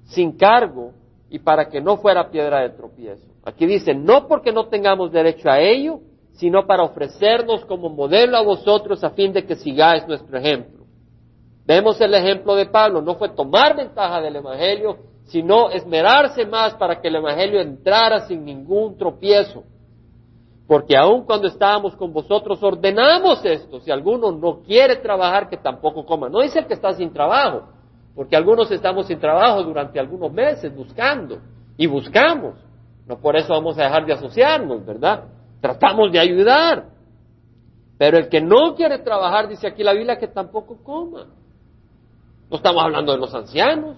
sin 0.06 0.36
cargo 0.36 0.92
y 1.30 1.38
para 1.38 1.70
que 1.70 1.80
no 1.80 1.98
fuera 1.98 2.32
piedra 2.32 2.62
de 2.62 2.72
tropiezo. 2.72 3.28
Aquí 3.44 3.68
dice, 3.68 3.94
no 3.94 4.28
porque 4.28 4.52
no 4.52 4.70
tengamos 4.70 5.12
derecho 5.12 5.52
a 5.52 5.60
ello, 5.60 6.00
sino 6.34 6.66
para 6.66 6.82
ofrecernos 6.82 7.64
como 7.66 7.90
modelo 7.90 8.38
a 8.38 8.42
vosotros 8.42 9.04
a 9.04 9.12
fin 9.12 9.32
de 9.32 9.46
que 9.46 9.56
sigáis 9.56 10.08
nuestro 10.08 10.40
ejemplo. 10.40 10.86
Vemos 11.64 12.02
el 12.02 12.14
ejemplo 12.16 12.56
de 12.56 12.66
Pablo, 12.66 13.04
no 13.04 13.16
fue 13.16 13.30
tomar 13.30 13.76
ventaja 13.78 14.20
del 14.20 14.38
Evangelio, 14.38 14.98
sino 15.26 15.70
esmerarse 15.70 16.44
más 16.48 16.74
para 16.74 17.00
que 17.00 17.08
el 17.08 17.18
Evangelio 17.18 17.62
entrara 17.62 18.22
sin 18.28 18.44
ningún 18.44 18.98
tropiezo. 18.98 19.64
Porque 20.68 20.98
aun 20.98 21.24
cuando 21.26 21.48
estábamos 21.48 21.96
con 21.96 22.12
vosotros 22.12 22.62
ordenamos 22.64 23.44
esto. 23.46 23.80
Si 23.82 23.92
alguno 23.92 24.32
no 24.32 24.62
quiere 24.62 24.96
trabajar, 24.96 25.48
que 25.48 25.58
tampoco 25.58 26.06
coma. 26.06 26.28
No 26.30 26.42
dice 26.42 26.60
el 26.60 26.66
que 26.66 26.74
está 26.74 26.94
sin 26.94 27.14
trabajo, 27.14 27.68
porque 28.16 28.36
algunos 28.36 28.72
estamos 28.72 29.06
sin 29.06 29.20
trabajo 29.20 29.62
durante 29.64 30.00
algunos 30.00 30.32
meses 30.32 30.76
buscando 30.76 31.38
y 31.78 31.86
buscamos. 31.86 32.56
No 33.06 33.18
por 33.20 33.36
eso 33.36 33.54
vamos 33.54 33.78
a 33.78 33.84
dejar 33.84 34.06
de 34.06 34.14
asociarnos, 34.14 34.84
¿verdad? 34.84 35.26
Tratamos 35.62 36.12
de 36.12 36.20
ayudar. 36.20 36.86
Pero 38.00 38.18
el 38.18 38.28
que 38.28 38.42
no 38.42 38.76
quiere 38.76 39.00
trabajar, 39.00 39.48
dice 39.48 39.68
aquí 39.68 39.84
la 39.84 39.94
Biblia, 39.94 40.18
que 40.18 40.28
tampoco 40.28 40.78
coma. 40.84 41.28
No 42.50 42.58
estamos 42.58 42.84
hablando 42.84 43.12
de 43.12 43.20
los 43.20 43.34
ancianos, 43.34 43.98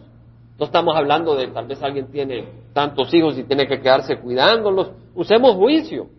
no 0.59 0.65
estamos 0.65 0.95
hablando 0.95 1.35
de 1.35 1.47
tal 1.47 1.67
vez 1.67 1.81
alguien 1.81 2.11
tiene 2.11 2.47
tantos 2.73 3.13
hijos 3.13 3.37
y 3.37 3.43
tiene 3.43 3.67
que 3.67 3.79
quedarse 3.79 4.19
cuidándolos. 4.19 4.91
Usemos 5.15 5.55
juicio. 5.55 6.16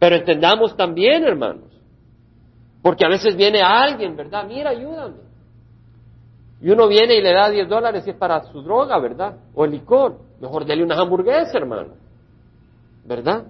Pero 0.00 0.16
entendamos 0.16 0.76
también, 0.76 1.22
hermanos, 1.22 1.70
porque 2.82 3.04
a 3.04 3.08
veces 3.08 3.36
viene 3.36 3.62
alguien, 3.62 4.16
¿verdad? 4.16 4.44
Mira, 4.48 4.70
ayúdame. 4.70 5.16
Y 6.60 6.70
uno 6.70 6.88
viene 6.88 7.14
y 7.14 7.22
le 7.22 7.32
da 7.32 7.48
10 7.48 7.68
dólares 7.68 8.04
y 8.06 8.10
es 8.10 8.16
para 8.16 8.42
su 8.50 8.62
droga, 8.62 8.98
¿verdad? 8.98 9.36
O 9.54 9.64
el 9.64 9.70
licor. 9.70 10.18
Mejor 10.40 10.64
dele 10.64 10.82
unas 10.82 10.98
hamburguesas, 10.98 11.54
hermano. 11.54 12.00
¿verdad? 13.04 13.44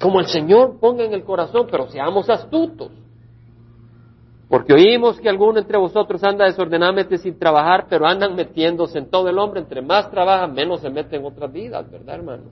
Como 0.00 0.20
el 0.20 0.26
Señor 0.26 0.78
ponga 0.80 1.04
en 1.04 1.12
el 1.12 1.24
corazón, 1.24 1.68
pero 1.70 1.88
seamos 1.88 2.28
astutos. 2.28 2.90
Porque 4.48 4.74
oímos 4.74 5.18
que 5.20 5.28
alguno 5.28 5.58
entre 5.58 5.78
vosotros 5.78 6.22
anda 6.24 6.44
desordenadamente 6.44 7.16
sin 7.18 7.38
trabajar, 7.38 7.86
pero 7.88 8.06
andan 8.06 8.34
metiéndose 8.34 8.98
en 8.98 9.10
todo 9.10 9.28
el 9.28 9.38
hombre. 9.38 9.60
Entre 9.60 9.80
más 9.80 10.10
trabaja, 10.10 10.46
menos 10.46 10.80
se 10.80 10.90
mete 10.90 11.16
en 11.16 11.24
otras 11.24 11.50
vidas, 11.52 11.90
¿verdad, 11.90 12.16
hermano? 12.16 12.44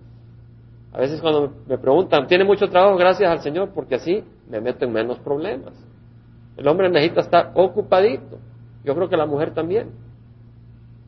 A 0.92 0.98
veces 0.98 1.20
cuando 1.20 1.52
me 1.66 1.78
preguntan, 1.78 2.26
¿tiene 2.26 2.44
mucho 2.44 2.68
trabajo? 2.68 2.96
Gracias 2.96 3.30
al 3.30 3.40
Señor, 3.42 3.70
porque 3.74 3.94
así 3.94 4.24
me 4.48 4.60
meto 4.60 4.84
en 4.84 4.92
menos 4.92 5.18
problemas. 5.20 5.74
El 6.56 6.66
hombre 6.66 6.90
necesita 6.90 7.20
estar 7.20 7.52
ocupadito. 7.54 8.38
Yo 8.84 8.94
creo 8.94 9.08
que 9.08 9.16
la 9.16 9.26
mujer 9.26 9.54
también. 9.54 9.92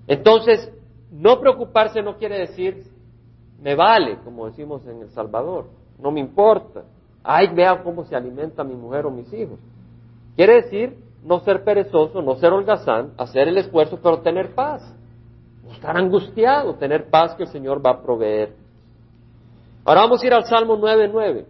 Entonces, 0.06 0.72
no 1.10 1.40
preocuparse 1.40 2.02
no 2.02 2.16
quiere 2.16 2.38
decir 2.38 2.92
me 3.62 3.76
vale, 3.76 4.18
como 4.24 4.46
decimos 4.46 4.84
en 4.86 5.02
El 5.02 5.10
Salvador, 5.10 5.66
no 6.00 6.10
me 6.10 6.18
importa. 6.18 6.82
Ay, 7.22 7.48
vea 7.54 7.80
cómo 7.82 8.04
se 8.04 8.16
alimenta 8.16 8.64
mi 8.64 8.74
mujer 8.74 9.06
o 9.06 9.10
mis 9.10 9.32
hijos. 9.32 9.60
Quiere 10.34 10.62
decir 10.62 10.96
no 11.22 11.38
ser 11.40 11.62
perezoso, 11.62 12.20
no 12.20 12.34
ser 12.36 12.52
holgazán, 12.52 13.12
hacer 13.16 13.46
el 13.46 13.58
esfuerzo, 13.58 14.00
pero 14.02 14.20
tener 14.20 14.54
paz. 14.54 14.82
No 15.64 15.70
estar 15.70 15.96
angustiado, 15.96 16.74
tener 16.74 17.08
paz 17.08 17.36
que 17.36 17.44
el 17.44 17.48
Señor 17.50 17.84
va 17.84 17.90
a 17.90 18.02
proveer. 18.02 18.56
Ahora 19.84 20.02
vamos 20.02 20.22
a 20.22 20.26
ir 20.26 20.34
al 20.34 20.44
Salmo 20.44 20.76
9.9. 20.76 21.46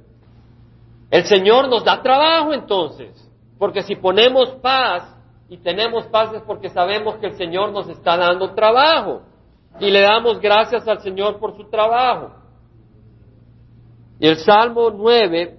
El 1.11 1.25
Señor 1.25 1.69
nos 1.69 1.85
da 1.85 2.01
trabajo 2.03 2.55
entonces, 2.55 3.11
porque 3.59 3.83
si 3.83 3.97
ponemos 3.97 4.51
paz 4.63 5.15
y 5.49 5.59
tenemos 5.59 6.07
paz 6.07 6.33
es 6.33 6.43
porque 6.43 6.71
sabemos 6.71 7.17
que 7.17 7.27
el 7.27 7.35
Señor 7.35 7.73
nos 7.73 7.89
está 7.89 8.17
dando 8.17 8.55
trabajo 8.55 9.21
y 9.79 9.91
le 9.91 10.01
damos 10.01 10.41
gracias 10.41 10.89
al 10.89 11.01
Señor 11.01 11.39
por 11.39 11.57
su 11.57 11.69
trabajo. 11.69 12.33
Y 14.19 14.27
el 14.27 14.37
Salmo 14.37 14.91
9 14.91 15.59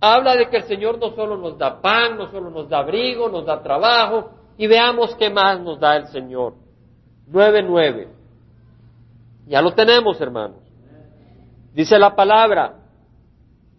habla 0.00 0.36
de 0.36 0.48
que 0.48 0.58
el 0.58 0.64
Señor 0.64 0.98
no 0.98 1.10
solo 1.10 1.36
nos 1.36 1.58
da 1.58 1.80
pan, 1.80 2.16
no 2.16 2.30
solo 2.30 2.50
nos 2.50 2.68
da 2.68 2.78
abrigo, 2.78 3.28
nos 3.28 3.46
da 3.46 3.62
trabajo, 3.62 4.30
y 4.56 4.66
veamos 4.66 5.14
qué 5.16 5.30
más 5.30 5.60
nos 5.60 5.80
da 5.80 5.96
el 5.96 6.06
Señor. 6.08 6.54
9.9. 7.30 8.08
Ya 9.46 9.62
lo 9.62 9.72
tenemos, 9.72 10.20
hermanos. 10.20 10.67
Dice 11.74 11.98
la 11.98 12.14
palabra, 12.14 12.74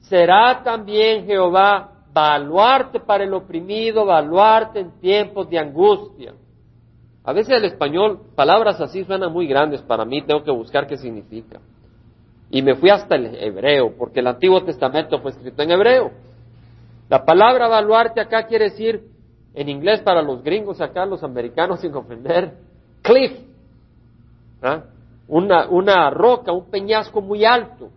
será 0.02 0.64
también 0.64 1.26
Jehová 1.26 1.92
baluarte 2.14 3.00
para 3.00 3.24
el 3.24 3.34
oprimido, 3.34 4.06
baluarte 4.06 4.80
en 4.80 4.92
tiempos 5.00 5.50
de 5.50 5.60
angustia. 5.60 6.34
A 7.24 7.34
veces 7.34 7.58
el 7.58 7.66
español, 7.66 8.20
palabras 8.36 8.82
así 8.82 9.04
suenan 9.04 9.32
muy 9.32 9.48
grandes 9.48 9.82
para 9.82 10.06
mí, 10.06 10.22
tengo 10.24 10.44
que 10.44 10.52
buscar 10.52 10.88
qué 10.88 10.98
significa. 10.98 11.60
Y 12.50 12.62
me 12.62 12.76
fui 12.76 12.90
hasta 12.90 13.16
el 13.16 13.36
hebreo, 13.36 13.96
porque 13.98 14.22
el 14.22 14.28
Antiguo 14.28 14.64
Testamento 14.64 15.20
fue 15.20 15.32
escrito 15.32 15.62
en 15.62 15.72
hebreo. 15.72 16.12
La 17.10 17.26
palabra 17.26 17.68
baluarte 17.68 18.22
acá 18.22 18.48
quiere 18.48 18.66
decir, 18.66 19.04
en 19.54 19.70
inglés 19.70 20.02
para 20.02 20.22
los 20.22 20.44
gringos 20.44 20.82
acá, 20.82 21.06
los 21.06 21.24
americanos 21.24 21.80
sin 21.82 21.94
ofender, 21.94 22.54
cliff. 23.02 23.34
¿ah? 24.62 24.84
Una, 25.30 25.70
una 25.70 26.10
roca, 26.10 26.52
un 26.52 26.70
peñasco 26.70 27.22
muy 27.22 27.46
alto. 27.46 27.90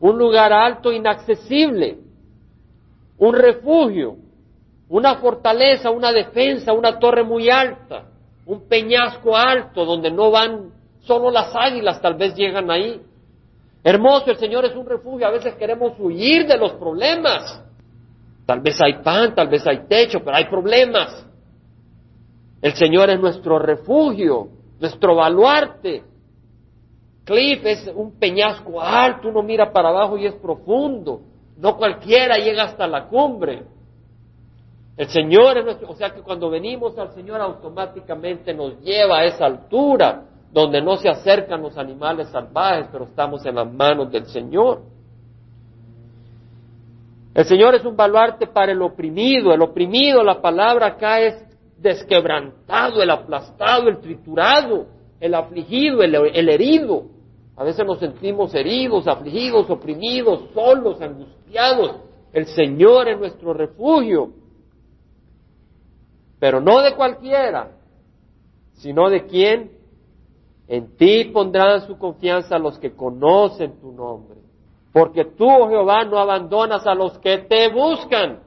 Un 0.00 0.18
lugar 0.18 0.52
alto 0.52 0.92
inaccesible. 0.92 1.98
Un 3.16 3.34
refugio 3.34 4.16
una 4.90 5.14
fortaleza, 5.16 5.90
una 5.90 6.12
defensa, 6.12 6.72
una 6.72 6.98
torre 6.98 7.22
muy 7.22 7.48
alta, 7.48 8.06
un 8.44 8.66
peñasco 8.66 9.36
alto 9.36 9.84
donde 9.84 10.10
no 10.10 10.32
van 10.32 10.72
solo 11.02 11.30
las 11.30 11.54
águilas, 11.54 12.02
tal 12.02 12.14
vez 12.14 12.34
llegan 12.34 12.70
ahí. 12.70 13.00
Hermoso, 13.84 14.32
el 14.32 14.36
Señor 14.36 14.64
es 14.64 14.74
un 14.74 14.84
refugio, 14.84 15.28
a 15.28 15.30
veces 15.30 15.54
queremos 15.54 15.92
huir 15.98 16.44
de 16.46 16.58
los 16.58 16.72
problemas. 16.72 17.62
Tal 18.44 18.60
vez 18.60 18.80
hay 18.80 18.94
pan, 18.94 19.32
tal 19.32 19.46
vez 19.46 19.64
hay 19.64 19.86
techo, 19.86 20.18
pero 20.24 20.36
hay 20.36 20.46
problemas. 20.46 21.24
El 22.60 22.74
Señor 22.74 23.10
es 23.10 23.20
nuestro 23.20 23.60
refugio, 23.60 24.48
nuestro 24.80 25.14
baluarte. 25.14 26.02
Cliff 27.30 27.64
es 27.64 27.88
un 27.94 28.18
peñasco 28.18 28.80
alto, 28.80 29.28
uno 29.28 29.40
mira 29.40 29.72
para 29.72 29.90
abajo 29.90 30.18
y 30.18 30.26
es 30.26 30.34
profundo. 30.34 31.20
No 31.58 31.76
cualquiera 31.76 32.36
llega 32.38 32.64
hasta 32.64 32.88
la 32.88 33.06
cumbre. 33.06 33.62
El 34.96 35.08
Señor 35.10 35.58
es 35.58 35.64
nuestro, 35.64 35.90
o 35.90 35.94
sea 35.94 36.10
que 36.10 36.22
cuando 36.22 36.50
venimos 36.50 36.98
al 36.98 37.12
Señor 37.14 37.40
automáticamente 37.40 38.52
nos 38.52 38.80
lleva 38.80 39.18
a 39.18 39.24
esa 39.26 39.46
altura 39.46 40.24
donde 40.52 40.82
no 40.82 40.96
se 40.96 41.08
acercan 41.08 41.62
los 41.62 41.78
animales 41.78 42.28
salvajes, 42.30 42.88
pero 42.90 43.04
estamos 43.04 43.46
en 43.46 43.54
las 43.54 43.72
manos 43.72 44.10
del 44.10 44.26
Señor. 44.26 44.80
El 47.32 47.44
Señor 47.44 47.76
es 47.76 47.84
un 47.84 47.94
baluarte 47.94 48.48
para 48.48 48.72
el 48.72 48.82
oprimido. 48.82 49.54
El 49.54 49.62
oprimido, 49.62 50.24
la 50.24 50.42
palabra 50.42 50.88
acá 50.88 51.20
es 51.20 51.46
desquebrantado, 51.78 53.00
el 53.00 53.10
aplastado, 53.10 53.88
el 53.88 54.00
triturado, 54.00 54.86
el 55.20 55.32
afligido, 55.32 56.02
el, 56.02 56.16
el 56.16 56.48
herido. 56.48 57.19
A 57.60 57.64
veces 57.64 57.84
nos 57.84 57.98
sentimos 57.98 58.54
heridos, 58.54 59.06
afligidos, 59.06 59.68
oprimidos, 59.68 60.44
solos, 60.54 60.98
angustiados. 61.02 61.96
El 62.32 62.46
Señor 62.46 63.08
es 63.08 63.18
nuestro 63.18 63.52
refugio 63.52 64.30
pero 66.40 66.60
no 66.60 66.80
de 66.80 66.96
cualquiera, 66.96 67.72
sino 68.72 69.10
de 69.10 69.26
quien 69.26 69.72
en 70.66 70.96
ti 70.96 71.26
pondrán 71.26 71.86
su 71.86 71.98
confianza 71.98 72.58
los 72.58 72.78
que 72.78 72.96
conocen 72.96 73.78
tu 73.78 73.92
nombre. 73.92 74.40
Porque 74.90 75.24
tú, 75.24 75.46
oh 75.46 75.68
Jehová, 75.68 76.04
no 76.04 76.18
abandonas 76.18 76.86
a 76.86 76.94
los 76.94 77.18
que 77.18 77.38
te 77.38 77.68
buscan. 77.68 78.40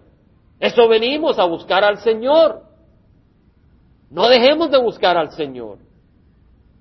Eso 0.59 0.89
venimos 0.89 1.37
a 1.37 1.45
buscar 1.45 1.83
al 1.83 1.99
Señor. 1.99 2.63
No 4.09 4.27
dejemos 4.27 4.71
de 4.71 4.81
buscar 4.81 5.15
al 5.15 5.31
Señor. 5.31 5.77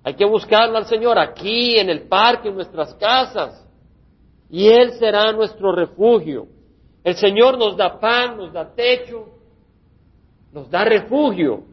Hay 0.04 0.14
que 0.14 0.24
buscarlo 0.24 0.78
al 0.78 0.86
Señor 0.86 1.18
aquí, 1.18 1.78
en 1.78 1.88
el 1.88 2.08
parque, 2.08 2.48
en 2.48 2.54
nuestras 2.54 2.94
casas. 2.94 3.66
Y 4.50 4.68
Él 4.68 4.92
será 4.98 5.32
nuestro 5.32 5.72
refugio. 5.72 6.46
El 7.04 7.14
Señor 7.14 7.58
nos 7.58 7.76
da 7.76 7.98
pan, 7.98 8.36
nos 8.36 8.52
da 8.52 8.74
techo, 8.74 9.26
nos 10.52 10.70
da 10.70 10.84
refugio. 10.84 11.64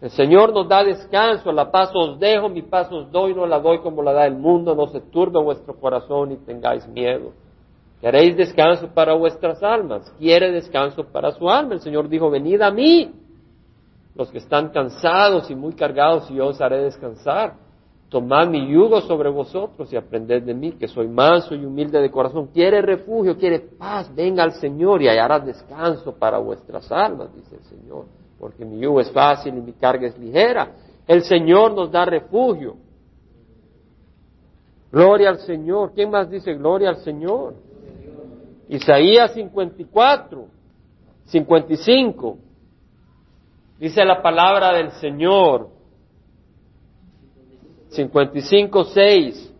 El 0.00 0.10
Señor 0.10 0.52
nos 0.52 0.68
da 0.68 0.84
descanso, 0.84 1.50
la 1.52 1.70
paz 1.70 1.90
os 1.94 2.18
dejo, 2.18 2.48
mi 2.48 2.62
paz 2.62 2.92
os 2.92 3.10
doy, 3.10 3.34
no 3.34 3.46
la 3.46 3.58
doy 3.58 3.78
como 3.78 4.02
la 4.02 4.12
da 4.12 4.26
el 4.26 4.36
mundo, 4.36 4.74
no 4.74 4.86
se 4.88 5.00
turbe 5.00 5.42
vuestro 5.42 5.74
corazón 5.80 6.32
y 6.32 6.36
tengáis 6.36 6.86
miedo. 6.88 7.32
Queréis 8.02 8.36
descanso 8.36 8.88
para 8.88 9.14
vuestras 9.14 9.62
almas, 9.62 10.12
quiere 10.18 10.50
descanso 10.50 11.04
para 11.04 11.32
su 11.32 11.48
alma. 11.48 11.72
El 11.74 11.80
Señor 11.80 12.08
dijo, 12.10 12.28
venid 12.28 12.60
a 12.60 12.70
mí, 12.70 13.10
los 14.14 14.30
que 14.30 14.38
están 14.38 14.68
cansados 14.68 15.50
y 15.50 15.54
muy 15.54 15.74
cargados, 15.74 16.30
y 16.30 16.34
yo 16.34 16.46
os 16.46 16.60
haré 16.60 16.82
descansar. 16.82 17.54
Tomad 18.08 18.48
mi 18.48 18.70
yugo 18.70 19.00
sobre 19.00 19.28
vosotros 19.28 19.92
y 19.92 19.96
aprended 19.96 20.44
de 20.44 20.54
mí, 20.54 20.72
que 20.72 20.86
soy 20.86 21.08
manso 21.08 21.54
y 21.54 21.64
humilde 21.64 22.00
de 22.00 22.10
corazón. 22.10 22.48
Quiere 22.52 22.80
refugio, 22.80 23.36
quiere 23.36 23.58
paz, 23.58 24.14
venga 24.14 24.44
al 24.44 24.52
Señor 24.52 25.02
y 25.02 25.08
hallará 25.08 25.40
descanso 25.40 26.14
para 26.14 26.38
vuestras 26.38 26.90
almas, 26.92 27.34
dice 27.34 27.56
el 27.56 27.64
Señor. 27.64 28.04
Porque 28.38 28.64
mi 28.64 28.78
yugo 28.78 29.00
es 29.00 29.10
fácil 29.10 29.56
y 29.56 29.60
mi 29.60 29.72
carga 29.72 30.06
es 30.06 30.16
ligera. 30.18 30.72
El 31.08 31.22
Señor 31.22 31.74
nos 31.74 31.90
da 31.90 32.04
refugio. 32.04 32.76
Gloria 34.92 35.30
al 35.30 35.38
Señor. 35.38 35.92
¿Quién 35.92 36.10
más 36.10 36.30
dice 36.30 36.54
gloria 36.54 36.90
al 36.90 36.98
Señor? 36.98 37.54
Isaías 38.68 39.32
54, 39.34 40.46
55. 41.24 42.38
Dice 43.78 44.04
la 44.04 44.22
palabra 44.22 44.72
del 44.72 44.92
Señor. 44.92 45.68
55, 47.90 48.84
6. 48.84 49.54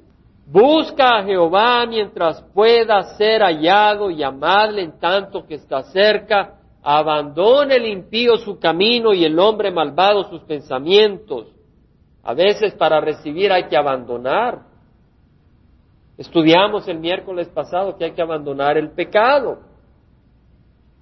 Busca 0.46 1.18
a 1.18 1.24
Jehová 1.24 1.86
mientras 1.86 2.42
pueda 2.52 3.02
ser 3.16 3.42
hallado 3.42 4.10
y 4.10 4.22
amadle 4.22 4.82
en 4.82 4.98
tanto 4.98 5.46
que 5.46 5.54
está 5.54 5.82
cerca. 5.84 6.58
Abandone 6.82 7.76
el 7.76 7.86
impío 7.86 8.36
su 8.36 8.58
camino 8.58 9.14
y 9.14 9.24
el 9.24 9.38
hombre 9.38 9.70
malvado 9.70 10.24
sus 10.24 10.42
pensamientos. 10.42 11.48
A 12.22 12.34
veces 12.34 12.74
para 12.74 13.00
recibir 13.00 13.50
hay 13.52 13.64
que 13.64 13.76
abandonar. 13.76 14.60
Estudiamos 16.18 16.86
el 16.88 16.98
miércoles 16.98 17.48
pasado 17.48 17.96
que 17.96 18.04
hay 18.04 18.12
que 18.12 18.22
abandonar 18.22 18.76
el 18.76 18.90
pecado. 18.90 19.60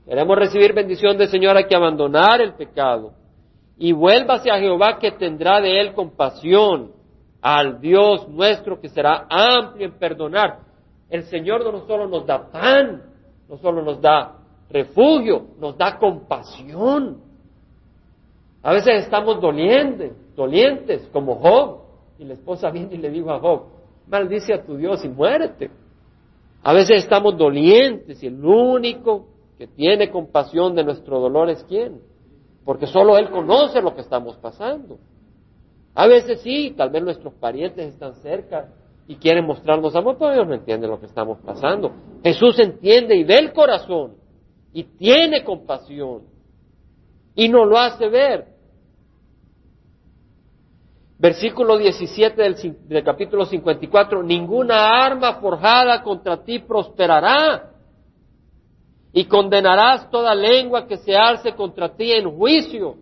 Queremos 0.07 0.37
recibir 0.37 0.73
bendición 0.73 1.17
del 1.17 1.29
Señor, 1.29 1.57
hay 1.57 1.65
que 1.65 1.77
abandonar 1.77 2.41
el 2.41 2.55
pecado. 2.55 3.13
Y 3.79 3.93
vuélvase 3.93 4.51
a 4.51 4.59
Jehová 4.59 4.99
que 4.99 5.13
tendrá 5.13 5.61
de 5.61 5.81
él 5.81 5.95
compasión 5.95 6.93
al 7.41 7.81
Dios 7.81 8.29
nuestro 8.29 8.81
que 8.81 8.89
será 8.89 9.27
amplio 9.29 9.87
en 9.87 9.99
perdonar. 9.99 10.61
El 11.11 11.25
Señor 11.25 11.65
no 11.71 11.87
solo 11.87 12.09
nos 12.09 12.27
da 12.27 12.51
pan, 12.51 13.03
no 13.49 13.57
solo 13.59 13.83
nos 13.83 14.01
da 14.01 14.39
refugio, 14.71 15.47
nos 15.59 15.77
da 15.77 15.99
compasión. 15.99 17.21
A 18.63 18.73
veces 18.73 19.05
estamos 19.05 19.41
dolientes, 19.41 20.13
dolientes, 20.35 21.09
como 21.13 21.37
Job. 21.37 21.83
Y 22.19 22.25
la 22.25 22.35
esposa 22.35 22.71
viene 22.71 22.95
y 22.95 22.99
le 22.99 23.11
dijo 23.11 23.31
a 23.31 23.41
Job, 23.41 23.65
maldice 24.07 24.55
a 24.55 24.65
tu 24.65 24.77
Dios 24.77 25.05
y 25.05 25.09
muérete. 25.09 25.71
A 26.63 26.73
veces 26.73 27.03
estamos 27.03 27.37
dolientes 27.37 28.23
y 28.23 28.29
el 28.29 28.45
único 28.45 29.32
que 29.63 29.69
tiene 29.69 30.11
compasión 30.11 30.75
de 30.75 30.83
nuestro 30.83 31.21
dolor 31.21 31.49
es 31.49 31.63
quién. 31.69 32.01
Porque 32.65 32.89
solo 32.89 33.17
Él 33.17 33.31
conoce 33.31 33.81
lo 33.81 33.95
que 33.95 34.01
estamos 34.01 34.37
pasando. 34.39 34.99
A 35.95 36.09
veces 36.09 36.41
sí, 36.41 36.75
tal 36.77 36.91
vez 36.91 37.05
nuestros 37.05 37.33
parientes 37.35 37.93
están 37.93 38.17
cerca 38.17 38.71
y 39.07 39.15
quieren 39.15 39.47
mostrarnos 39.47 39.95
amor, 39.95 40.17
pero 40.19 40.33
ellos 40.33 40.49
no 40.49 40.55
entienden 40.55 40.91
lo 40.91 40.99
que 40.99 41.07
estamos 41.07 41.39
pasando. 41.47 41.93
Jesús 42.25 42.59
entiende 42.59 43.15
y 43.15 43.23
ve 43.23 43.37
el 43.37 43.53
corazón 43.53 44.15
y 44.73 44.83
tiene 44.83 45.45
compasión 45.45 46.23
y 47.37 47.49
nos 47.49 47.69
lo 47.69 47.79
hace 47.79 48.09
ver. 48.09 48.47
Versículo 51.21 51.79
17 51.79 52.43
del, 52.43 52.57
del, 52.89 53.05
capítulo 53.05 53.45
54, 53.45 54.25
ninguna 54.25 55.05
arma 55.05 55.35
forjada 55.35 56.03
contra 56.03 56.43
ti 56.43 56.59
prosperará 56.59 57.72
y 59.13 59.27
condenarás 59.27 60.11
toda 60.11 60.35
lengua 60.35 60.87
que 60.87 60.97
se 60.97 61.15
alce 61.17 61.53
contra 61.55 61.95
ti 61.95 62.13
en 62.13 62.31
juicio. 62.31 62.97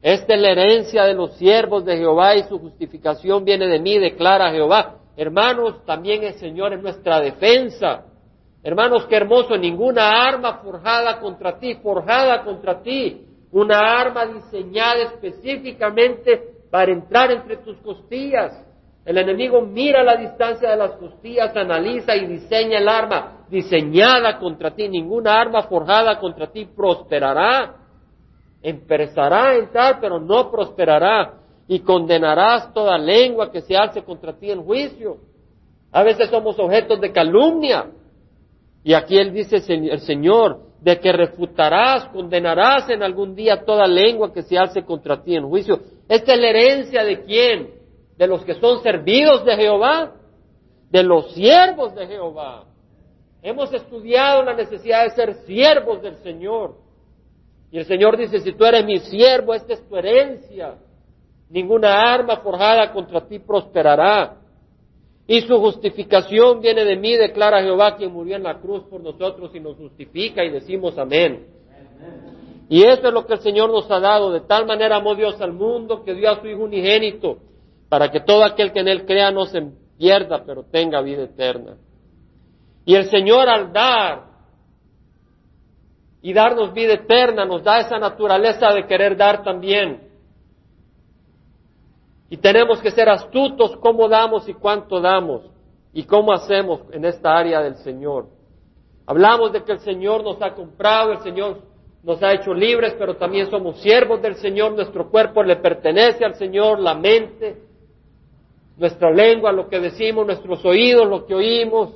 Esta 0.00 0.34
es 0.34 0.40
la 0.40 0.50
herencia 0.50 1.04
de 1.04 1.14
los 1.14 1.36
siervos 1.36 1.84
de 1.84 1.96
Jehová 1.96 2.34
y 2.34 2.42
su 2.44 2.58
justificación 2.58 3.44
viene 3.44 3.68
de 3.68 3.78
mí, 3.78 3.98
declara 3.98 4.50
Jehová. 4.50 4.96
Hermanos, 5.16 5.84
también 5.84 6.24
el 6.24 6.34
Señor 6.34 6.72
es 6.72 6.82
nuestra 6.82 7.20
defensa. 7.20 8.06
Hermanos, 8.64 9.06
qué 9.06 9.16
hermoso, 9.16 9.56
ninguna 9.56 10.26
arma 10.26 10.58
forjada 10.58 11.20
contra 11.20 11.58
ti, 11.58 11.74
forjada 11.76 12.42
contra 12.42 12.82
ti, 12.82 13.26
una 13.52 13.78
arma 13.78 14.26
diseñada 14.26 15.02
específicamente 15.02 16.52
para 16.70 16.92
entrar 16.92 17.30
entre 17.30 17.58
tus 17.58 17.76
costillas. 17.78 18.66
El 19.04 19.18
enemigo 19.18 19.62
mira 19.62 20.04
la 20.04 20.16
distancia 20.16 20.70
de 20.70 20.76
las 20.76 20.92
costillas, 20.92 21.56
analiza 21.56 22.14
y 22.14 22.26
diseña 22.26 22.78
el 22.78 22.88
arma 22.88 23.46
diseñada 23.48 24.38
contra 24.38 24.74
ti. 24.74 24.88
Ninguna 24.88 25.40
arma 25.40 25.62
forjada 25.64 26.18
contra 26.18 26.46
ti 26.52 26.66
prosperará. 26.66 27.76
Empezará 28.62 29.48
a 29.48 29.56
entrar, 29.56 29.98
pero 30.00 30.20
no 30.20 30.50
prosperará. 30.50 31.34
Y 31.66 31.80
condenarás 31.80 32.72
toda 32.72 32.96
lengua 32.96 33.50
que 33.50 33.62
se 33.62 33.76
alce 33.76 34.02
contra 34.02 34.34
ti 34.34 34.50
en 34.50 34.62
juicio. 34.62 35.16
A 35.90 36.02
veces 36.02 36.30
somos 36.30 36.58
objetos 36.58 37.00
de 37.00 37.12
calumnia. 37.12 37.90
Y 38.84 38.94
aquí 38.94 39.18
él 39.18 39.32
dice 39.32 39.56
el 39.68 40.00
Señor, 40.00 40.60
de 40.80 40.98
que 40.98 41.12
refutarás, 41.12 42.06
condenarás 42.06 42.90
en 42.90 43.02
algún 43.02 43.36
día 43.36 43.64
toda 43.64 43.86
lengua 43.86 44.32
que 44.32 44.42
se 44.42 44.58
alce 44.58 44.84
contra 44.84 45.22
ti 45.22 45.36
en 45.36 45.48
juicio. 45.48 45.80
Esta 46.08 46.34
es 46.34 46.40
la 46.40 46.48
herencia 46.48 47.04
de 47.04 47.22
quién? 47.22 47.81
De 48.16 48.26
los 48.26 48.44
que 48.44 48.54
son 48.54 48.82
servidos 48.82 49.44
de 49.44 49.56
Jehová, 49.56 50.12
de 50.92 51.02
los 51.02 51.32
siervos 51.32 51.94
de 51.94 52.06
Jehová. 52.06 52.64
Hemos 53.42 53.72
estudiado 53.72 54.42
la 54.42 54.54
necesidad 54.54 55.04
de 55.04 55.10
ser 55.10 55.34
siervos 55.46 56.02
del 56.02 56.16
Señor. 56.16 56.76
Y 57.70 57.78
el 57.78 57.86
Señor 57.86 58.18
dice, 58.18 58.38
si 58.40 58.52
tú 58.52 58.64
eres 58.66 58.84
mi 58.84 58.98
siervo, 58.98 59.54
esta 59.54 59.72
es 59.72 59.88
tu 59.88 59.96
herencia. 59.96 60.74
Ninguna 61.48 62.12
arma 62.12 62.36
forjada 62.36 62.92
contra 62.92 63.26
ti 63.26 63.38
prosperará. 63.38 64.36
Y 65.26 65.40
su 65.40 65.56
justificación 65.58 66.60
viene 66.60 66.84
de 66.84 66.96
mí, 66.96 67.16
declara 67.16 67.62
Jehová, 67.62 67.96
quien 67.96 68.12
murió 68.12 68.36
en 68.36 68.42
la 68.42 68.60
cruz 68.60 68.82
por 68.84 69.00
nosotros 69.00 69.50
y 69.54 69.60
nos 69.60 69.76
justifica 69.78 70.44
y 70.44 70.50
decimos 70.50 70.98
amén. 70.98 71.46
Y 72.68 72.84
eso 72.84 73.08
es 73.08 73.12
lo 73.12 73.26
que 73.26 73.34
el 73.34 73.40
Señor 73.40 73.70
nos 73.70 73.90
ha 73.90 73.98
dado. 73.98 74.30
De 74.30 74.42
tal 74.42 74.66
manera 74.66 74.96
amó 74.96 75.14
Dios 75.14 75.40
al 75.40 75.52
mundo 75.52 76.04
que 76.04 76.14
dio 76.14 76.30
a 76.30 76.40
su 76.40 76.48
Hijo 76.48 76.64
unigénito 76.64 77.38
para 77.92 78.10
que 78.10 78.20
todo 78.20 78.42
aquel 78.42 78.72
que 78.72 78.80
en 78.80 78.88
Él 78.88 79.04
crea 79.04 79.30
no 79.30 79.44
se 79.44 79.60
pierda, 79.98 80.42
pero 80.46 80.64
tenga 80.64 81.02
vida 81.02 81.24
eterna. 81.24 81.76
Y 82.86 82.94
el 82.94 83.10
Señor 83.10 83.50
al 83.50 83.70
dar 83.70 84.22
y 86.22 86.32
darnos 86.32 86.72
vida 86.72 86.94
eterna, 86.94 87.44
nos 87.44 87.62
da 87.62 87.80
esa 87.80 87.98
naturaleza 87.98 88.72
de 88.72 88.86
querer 88.86 89.14
dar 89.14 89.42
también. 89.42 90.08
Y 92.30 92.38
tenemos 92.38 92.80
que 92.80 92.92
ser 92.92 93.10
astutos 93.10 93.76
cómo 93.76 94.08
damos 94.08 94.48
y 94.48 94.54
cuánto 94.54 94.98
damos 94.98 95.50
y 95.92 96.04
cómo 96.04 96.32
hacemos 96.32 96.80
en 96.92 97.04
esta 97.04 97.36
área 97.36 97.60
del 97.60 97.74
Señor. 97.74 98.28
Hablamos 99.04 99.52
de 99.52 99.64
que 99.64 99.72
el 99.72 99.80
Señor 99.80 100.24
nos 100.24 100.40
ha 100.40 100.54
comprado, 100.54 101.12
el 101.12 101.18
Señor 101.18 101.58
nos 102.02 102.22
ha 102.22 102.32
hecho 102.32 102.54
libres, 102.54 102.94
pero 102.98 103.16
también 103.16 103.50
somos 103.50 103.82
siervos 103.82 104.22
del 104.22 104.36
Señor, 104.36 104.72
nuestro 104.72 105.10
cuerpo 105.10 105.42
le 105.42 105.56
pertenece 105.56 106.24
al 106.24 106.36
Señor, 106.36 106.80
la 106.80 106.94
mente, 106.94 107.70
nuestra 108.82 109.12
lengua, 109.12 109.52
lo 109.52 109.68
que 109.68 109.78
decimos, 109.78 110.26
nuestros 110.26 110.64
oídos, 110.64 111.08
lo 111.08 111.24
que 111.24 111.34
oímos, 111.34 111.94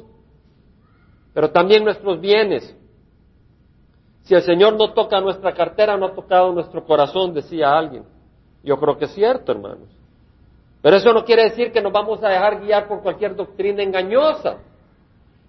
pero 1.35 1.51
también 1.51 1.85
nuestros 1.85 2.20
bienes. 2.20 2.75
Si 4.22 4.35
el 4.35 4.42
Señor 4.42 4.77
no 4.77 4.92
toca 4.94 5.20
nuestra 5.20 5.53
cartera, 5.53 5.96
no 5.96 6.07
ha 6.07 6.14
tocado 6.14 6.53
nuestro 6.53 6.85
corazón, 6.85 7.35
decía 7.35 7.77
alguien. 7.77 8.05
Yo 8.62 8.77
creo 8.77 8.96
que 8.96 9.07
es 9.07 9.14
cierto, 9.14 9.51
hermanos. 9.51 9.88
Pero 10.81 10.96
eso 10.96 11.12
no 11.12 11.25
quiere 11.25 11.51
decir 11.51 11.72
que 11.72 11.83
nos 11.83 11.92
vamos 11.92 12.22
a 12.22 12.29
dejar 12.29 12.61
guiar 12.61 12.87
por 12.87 13.03
cualquier 13.03 13.35
doctrina 13.35 13.83
engañosa. 13.83 14.59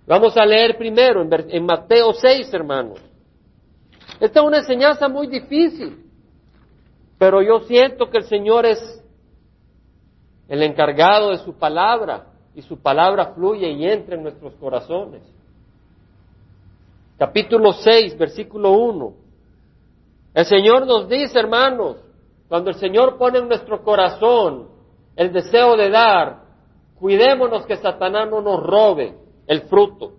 Vamos 0.08 0.36
a 0.38 0.46
leer 0.46 0.76
primero 0.76 1.22
en, 1.22 1.66
Mateo 1.66 2.14
6, 2.14 2.52
hermanos. 2.52 3.00
Esta 4.20 4.40
es 4.40 4.46
una 4.46 4.58
enseñanza 4.58 5.08
muy 5.08 5.28
difícil, 5.28 6.04
pero 7.20 7.44
yo 7.44 7.60
siento 7.60 8.10
que 8.10 8.18
el 8.18 8.24
Señor 8.24 8.66
es 8.66 9.04
el 10.48 10.64
encargado 10.64 11.32
de 11.32 11.38
su 11.38 11.54
palabra 11.54 12.28
y 12.56 12.62
su 12.62 12.82
palabra 12.82 13.34
fluye 13.34 13.70
y 13.70 13.86
entra 13.86 14.16
en 14.16 14.24
nuestros 14.24 14.54
corazones 14.56 15.22
capítulo 17.18 17.74
6, 17.74 18.18
versículo 18.18 18.72
1. 18.72 19.14
El 20.34 20.46
Señor 20.46 20.86
nos 20.86 21.10
dice, 21.10 21.40
hermanos, 21.40 21.98
cuando 22.48 22.70
el 22.70 22.76
Señor 22.76 23.18
pone 23.18 23.40
en 23.40 23.48
nuestro 23.48 23.84
corazón 23.84 24.70
el 25.16 25.34
deseo 25.34 25.76
de 25.76 25.90
dar, 25.90 26.44
cuidémonos 27.00 27.66
que 27.66 27.76
Satanás 27.78 28.30
no 28.30 28.42
nos 28.42 28.62
robe 28.62 29.18
el 29.48 29.62
fruto. 29.64 30.14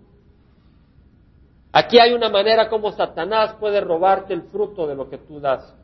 Aquí 1.71 1.99
hay 1.99 2.13
una 2.13 2.29
manera 2.29 2.67
como 2.67 2.91
Satanás 2.91 3.55
puede 3.59 3.79
robarte 3.79 4.33
el 4.33 4.43
fruto 4.43 4.87
de 4.87 4.95
lo 4.95 5.09
que 5.09 5.19
tú 5.19 5.39
das. 5.39 5.75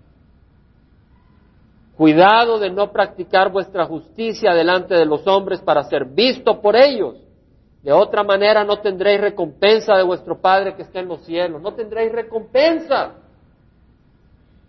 Cuidado 1.98 2.60
de 2.60 2.70
no 2.70 2.92
practicar 2.92 3.52
vuestra 3.52 3.86
justicia 3.86 4.54
delante 4.54 4.96
de 4.96 5.06
los 5.06 5.26
hombres 5.28 5.62
para 5.62 5.84
ser 5.84 6.06
visto 6.06 6.62
por 6.62 6.76
ellos. 6.76 7.16
De 7.84 7.94
otra 7.94 8.24
manera 8.24 8.66
no 8.66 8.80
tendréis 8.80 9.22
recompensa 9.22 9.96
de 9.96 10.04
vuestro 10.04 10.42
Padre 10.42 10.76
que 10.76 10.82
está 10.82 11.00
en 11.00 11.08
los 11.08 11.22
cielos. 11.22 11.62
No 11.62 11.74
tendréis 11.74 12.12
recompensa. 12.12 13.14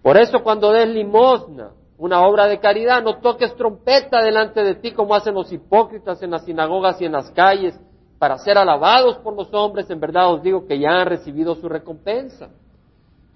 Por 0.02 0.16
eso 0.16 0.40
cuando 0.44 0.70
des 0.70 0.86
limosna, 0.86 1.70
una 1.98 2.24
obra 2.24 2.46
de 2.46 2.60
caridad, 2.60 3.02
no 3.02 3.18
toques 3.18 3.56
trompeta 3.56 4.22
delante 4.22 4.62
de 4.62 4.76
ti 4.76 4.92
como 4.92 5.14
hacen 5.14 5.34
los 5.34 5.50
hipócritas 5.50 6.22
en 6.22 6.30
las 6.30 6.44
sinagogas 6.44 7.00
y 7.00 7.06
en 7.06 7.12
las 7.12 7.30
calles 7.32 7.74
para 8.18 8.38
ser 8.38 8.56
alabados 8.56 9.16
por 9.16 9.34
los 9.34 9.52
hombres. 9.52 9.90
En 9.90 9.98
verdad 9.98 10.32
os 10.32 10.42
digo 10.42 10.66
que 10.66 10.78
ya 10.78 10.90
han 10.90 11.06
recibido 11.06 11.56
su 11.56 11.68
recompensa. 11.68 12.50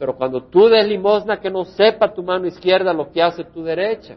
Pero 0.00 0.16
cuando 0.16 0.44
tú 0.44 0.66
des 0.70 0.88
limosna, 0.88 1.38
que 1.38 1.50
no 1.50 1.66
sepa 1.66 2.12
tu 2.12 2.22
mano 2.22 2.46
izquierda 2.46 2.94
lo 2.94 3.12
que 3.12 3.22
hace 3.22 3.44
tu 3.44 3.62
derecha 3.62 4.16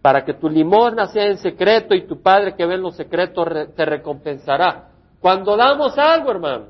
para 0.00 0.24
que 0.24 0.32
tu 0.32 0.48
limosna 0.48 1.06
sea 1.08 1.26
en 1.26 1.36
secreto 1.36 1.94
y 1.94 2.06
tu 2.06 2.22
Padre 2.22 2.54
que 2.54 2.64
ve 2.64 2.76
en 2.76 2.80
los 2.82 2.96
secretos 2.96 3.46
te 3.76 3.84
recompensará. 3.84 4.88
Cuando 5.20 5.54
damos 5.54 5.98
algo, 5.98 6.30
hermanos, 6.30 6.68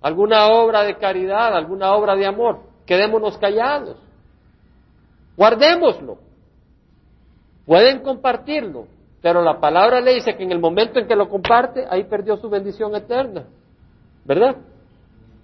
alguna 0.00 0.46
obra 0.46 0.82
de 0.82 0.96
caridad, 0.96 1.54
alguna 1.54 1.92
obra 1.92 2.16
de 2.16 2.24
amor, 2.24 2.60
quedémonos 2.86 3.36
callados. 3.36 3.98
Guardémoslo. 5.36 6.16
Pueden 7.66 8.00
compartirlo, 8.00 8.86
pero 9.20 9.42
la 9.42 9.60
palabra 9.60 10.00
le 10.00 10.14
dice 10.14 10.34
que 10.34 10.44
en 10.44 10.52
el 10.52 10.60
momento 10.60 10.98
en 10.98 11.06
que 11.06 11.14
lo 11.14 11.28
comparte, 11.28 11.84
ahí 11.90 12.04
perdió 12.04 12.38
su 12.38 12.48
bendición 12.48 12.96
eterna. 12.96 13.44
¿Verdad? 14.24 14.56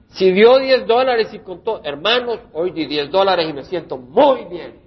Si 0.09 0.33
dio 0.33 0.59
10 0.59 0.87
dólares 0.87 1.33
y 1.33 1.39
contó, 1.41 1.81
hermanos, 1.85 2.41
hoy 2.53 2.71
di 2.71 2.87
10 2.87 3.11
dólares 3.11 3.47
y 3.49 3.53
me 3.53 3.65
siento 3.65 3.99
muy 3.99 4.45
bien. 4.47 4.81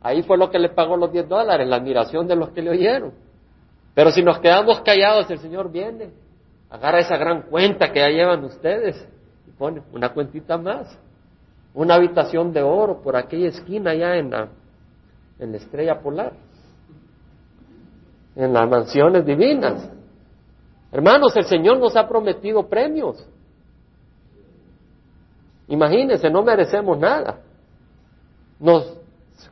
Ahí 0.00 0.22
fue 0.22 0.36
lo 0.36 0.50
que 0.50 0.58
le 0.58 0.70
pagó 0.70 0.96
los 0.96 1.12
10 1.12 1.28
dólares, 1.28 1.66
la 1.68 1.76
admiración 1.76 2.26
de 2.26 2.36
los 2.36 2.50
que 2.50 2.62
le 2.62 2.70
oyeron. 2.70 3.12
Pero 3.94 4.10
si 4.10 4.22
nos 4.22 4.38
quedamos 4.38 4.80
callados, 4.80 5.30
el 5.30 5.38
Señor 5.38 5.70
viene, 5.70 6.10
agarra 6.68 7.00
esa 7.00 7.16
gran 7.16 7.42
cuenta 7.42 7.92
que 7.92 8.00
ya 8.00 8.08
llevan 8.08 8.44
ustedes 8.44 9.06
y 9.46 9.50
pone 9.52 9.82
una 9.92 10.12
cuentita 10.12 10.58
más. 10.58 10.98
Una 11.74 11.94
habitación 11.94 12.52
de 12.52 12.62
oro 12.62 13.02
por 13.02 13.16
aquella 13.16 13.48
esquina 13.48 13.90
allá 13.90 14.16
en 14.16 14.30
la, 14.30 14.48
en 15.38 15.52
la 15.52 15.58
estrella 15.58 16.00
polar. 16.00 16.32
En 18.36 18.52
las 18.52 18.68
mansiones 18.68 19.24
divinas. 19.24 19.90
Hermanos, 20.92 21.36
el 21.36 21.44
Señor 21.44 21.78
nos 21.78 21.96
ha 21.96 22.08
prometido 22.08 22.68
premios. 22.68 23.26
Imagínense, 25.68 26.30
no 26.30 26.42
merecemos 26.42 26.98
nada. 26.98 27.40
Nos 28.58 28.98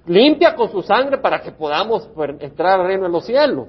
limpia 0.06 0.54
con 0.54 0.70
su 0.70 0.82
sangre 0.82 1.18
para 1.18 1.40
que 1.40 1.52
podamos 1.52 2.08
entrar 2.40 2.80
al 2.80 2.86
reino 2.86 3.04
de 3.04 3.08
los 3.08 3.24
cielos. 3.24 3.68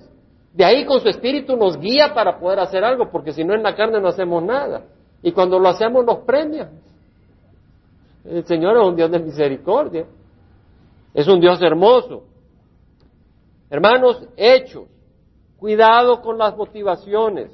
De 0.53 0.63
ahí 0.63 0.85
con 0.85 0.99
su 0.99 1.09
espíritu 1.09 1.55
nos 1.55 1.79
guía 1.79 2.13
para 2.13 2.39
poder 2.39 2.59
hacer 2.59 2.83
algo, 2.83 3.09
porque 3.09 3.31
si 3.31 3.43
no 3.43 3.55
en 3.55 3.63
la 3.63 3.75
carne 3.75 3.99
no 3.99 4.09
hacemos 4.09 4.43
nada. 4.43 4.83
Y 5.21 5.31
cuando 5.31 5.57
lo 5.57 5.69
hacemos 5.69 6.05
nos 6.05 6.19
premia. 6.19 6.69
El 8.23 8.45
Señor 8.45 8.77
es 8.77 8.83
un 8.83 8.95
Dios 8.95 9.09
de 9.09 9.19
misericordia. 9.19 10.05
Es 11.13 11.27
un 11.27 11.39
Dios 11.39 11.61
hermoso. 11.61 12.23
Hermanos, 13.69 14.27
hechos. 14.37 14.87
Cuidado 15.57 16.21
con 16.21 16.37
las 16.37 16.55
motivaciones. 16.55 17.51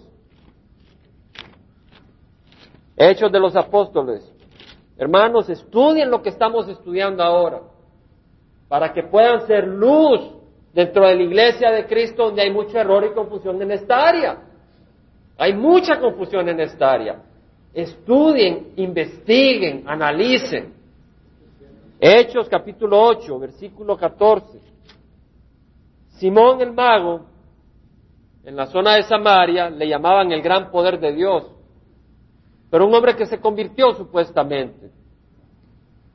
Hechos 2.97 3.31
de 3.31 3.39
los 3.39 3.55
apóstoles. 3.55 4.29
Hermanos, 4.99 5.49
estudien 5.49 6.11
lo 6.11 6.21
que 6.21 6.27
estamos 6.27 6.67
estudiando 6.67 7.23
ahora, 7.23 7.61
para 8.67 8.91
que 8.91 9.03
puedan 9.03 9.47
ser 9.47 9.65
luz 9.65 10.19
dentro 10.73 11.07
de 11.07 11.15
la 11.15 11.23
iglesia 11.23 11.71
de 11.71 11.85
Cristo 11.85 12.25
donde 12.25 12.41
hay 12.41 12.51
mucho 12.51 12.77
error 12.77 13.05
y 13.05 13.13
confusión 13.13 13.61
en 13.61 13.71
esta 13.71 13.95
área. 13.95 14.43
Hay 15.37 15.53
mucha 15.53 16.01
confusión 16.01 16.49
en 16.49 16.59
esta 16.59 16.91
área. 16.91 17.23
Estudien, 17.73 18.73
investiguen, 18.75 19.85
analicen. 19.87 20.73
Hechos 21.97 22.49
capítulo 22.49 23.01
8, 23.01 23.39
versículo 23.39 23.95
14. 23.95 24.59
Simón 26.17 26.59
el 26.59 26.73
mago, 26.73 27.21
en 28.43 28.57
la 28.57 28.65
zona 28.65 28.95
de 28.95 29.03
Samaria, 29.03 29.69
le 29.69 29.87
llamaban 29.87 30.29
el 30.33 30.41
gran 30.41 30.69
poder 30.69 30.99
de 30.99 31.13
Dios, 31.13 31.49
pero 32.69 32.85
un 32.85 32.93
hombre 32.93 33.15
que 33.15 33.25
se 33.25 33.39
convirtió 33.39 33.93
supuestamente. 33.93 34.91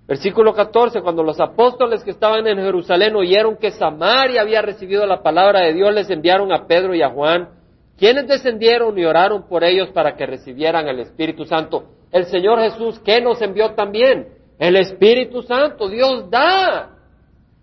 Versículo 0.06 0.52
14, 0.52 1.00
cuando 1.00 1.22
los 1.22 1.40
apóstoles 1.40 2.04
que 2.04 2.10
estaban 2.10 2.46
en 2.46 2.58
Jerusalén 2.58 3.16
oyeron 3.16 3.56
que 3.56 3.70
Samaria 3.70 4.42
había 4.42 4.60
recibido 4.60 5.06
la 5.06 5.22
palabra 5.22 5.60
de 5.60 5.72
Dios, 5.72 5.94
les 5.94 6.10
enviaron 6.10 6.52
a 6.52 6.66
Pedro 6.66 6.94
y 6.94 7.00
a 7.00 7.08
Juan, 7.08 7.48
quienes 7.96 8.28
descendieron 8.28 8.98
y 8.98 9.04
oraron 9.04 9.48
por 9.48 9.64
ellos 9.64 9.88
para 9.90 10.14
que 10.14 10.26
recibieran 10.26 10.88
el 10.88 11.00
Espíritu 11.00 11.46
Santo. 11.46 11.84
El 12.12 12.26
Señor 12.26 12.60
Jesús, 12.60 13.00
¿qué 13.00 13.20
nos 13.20 13.40
envió 13.40 13.74
también? 13.74 14.28
El 14.58 14.76
Espíritu 14.76 15.42
Santo. 15.42 15.88
Dios 15.88 16.30
da. 16.30 16.90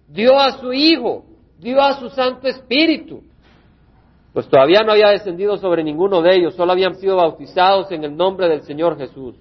Dio 0.08 0.38
a 0.38 0.58
su 0.58 0.74
Hijo, 0.74 1.24
dio 1.58 1.82
a 1.82 2.00
su 2.00 2.10
Santo 2.10 2.48
Espíritu. 2.48 3.24
Pues 4.34 4.48
todavía 4.48 4.84
no 4.84 4.94
había 4.94 5.10
descendido 5.10 5.58
sobre 5.58 5.84
ninguno 5.84 6.22
de 6.22 6.36
ellos, 6.36 6.56
solo 6.56 6.72
habían 6.72 6.96
sido 6.96 7.18
bautizados 7.18 7.92
en 7.92 8.04
el 8.04 8.16
nombre 8.16 8.48
del 8.48 8.62
Señor 8.64 8.98
Jesús. 8.98 9.36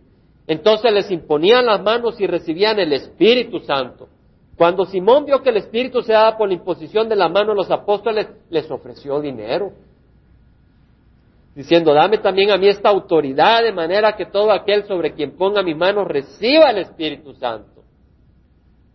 Entonces 0.46 0.92
les 0.92 1.10
imponían 1.12 1.66
las 1.66 1.80
manos 1.80 2.20
y 2.20 2.26
recibían 2.26 2.78
el 2.80 2.92
Espíritu 2.92 3.60
Santo. 3.60 4.08
Cuando 4.56 4.84
Simón 4.84 5.24
vio 5.24 5.40
que 5.42 5.50
el 5.50 5.58
Espíritu 5.58 6.02
se 6.02 6.12
daba 6.12 6.36
por 6.36 6.48
la 6.48 6.54
imposición 6.54 7.08
de 7.08 7.16
la 7.16 7.28
mano 7.28 7.50
de 7.50 7.56
los 7.56 7.70
apóstoles, 7.70 8.28
les 8.50 8.68
ofreció 8.70 9.20
dinero, 9.20 9.72
diciendo, 11.54 11.94
dame 11.94 12.18
también 12.18 12.50
a 12.50 12.58
mí 12.58 12.68
esta 12.68 12.88
autoridad 12.88 13.62
de 13.62 13.72
manera 13.72 14.16
que 14.16 14.26
todo 14.26 14.50
aquel 14.50 14.84
sobre 14.84 15.12
quien 15.12 15.36
ponga 15.36 15.62
mi 15.62 15.74
mano 15.74 16.04
reciba 16.04 16.70
el 16.70 16.78
Espíritu 16.78 17.32
Santo. 17.34 17.84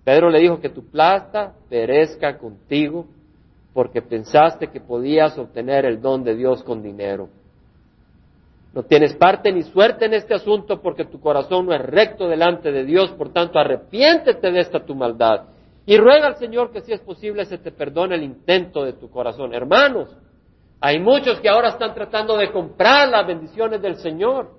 Pedro 0.04 0.30
le 0.30 0.40
dijo 0.40 0.60
que 0.60 0.70
tu 0.70 0.86
plata 0.92 1.54
perezca 1.70 2.38
contigo 2.38 3.08
porque 3.76 4.02
pensaste 4.02 4.70
que 4.70 4.80
podías 4.80 5.38
obtener 5.38 5.84
el 5.84 6.02
don 6.02 6.24
de 6.24 6.34
Dios 6.34 6.64
con 6.64 6.82
dinero. 6.82 7.28
No 8.74 8.84
tienes 8.84 9.14
parte 9.16 9.52
ni 9.52 9.64
suerte 9.64 10.06
en 10.06 10.14
este 10.14 10.34
asunto 10.34 10.82
porque 10.82 11.04
tu 11.04 11.20
corazón 11.20 11.66
no 11.66 11.74
es 11.74 11.82
recto 11.82 12.30
delante 12.30 12.72
de 12.72 12.86
Dios, 12.86 13.12
por 13.12 13.34
tanto 13.34 13.60
arrepiéntete 13.60 14.50
de 14.50 14.62
esta 14.62 14.86
tu 14.86 14.96
maldad 14.96 15.48
y 15.86 15.98
ruega 15.98 16.28
al 16.28 16.38
Señor 16.38 16.72
que 16.72 16.80
si 16.82 16.94
es 16.94 17.02
posible 17.02 17.44
se 17.44 17.58
te 17.58 17.74
perdone 17.74 18.16
el 18.16 18.24
intento 18.24 18.86
de 18.86 18.94
tu 18.94 19.10
corazón. 19.10 19.54
Hermanos, 19.54 20.10
hay 20.80 20.98
muchos 20.98 21.42
que 21.42 21.50
ahora 21.50 21.70
están 21.70 21.94
tratando 21.94 22.38
de 22.38 22.54
comprar 22.54 23.10
las 23.10 23.28
bendiciones 23.28 23.82
del 23.82 23.98
Señor 23.98 24.52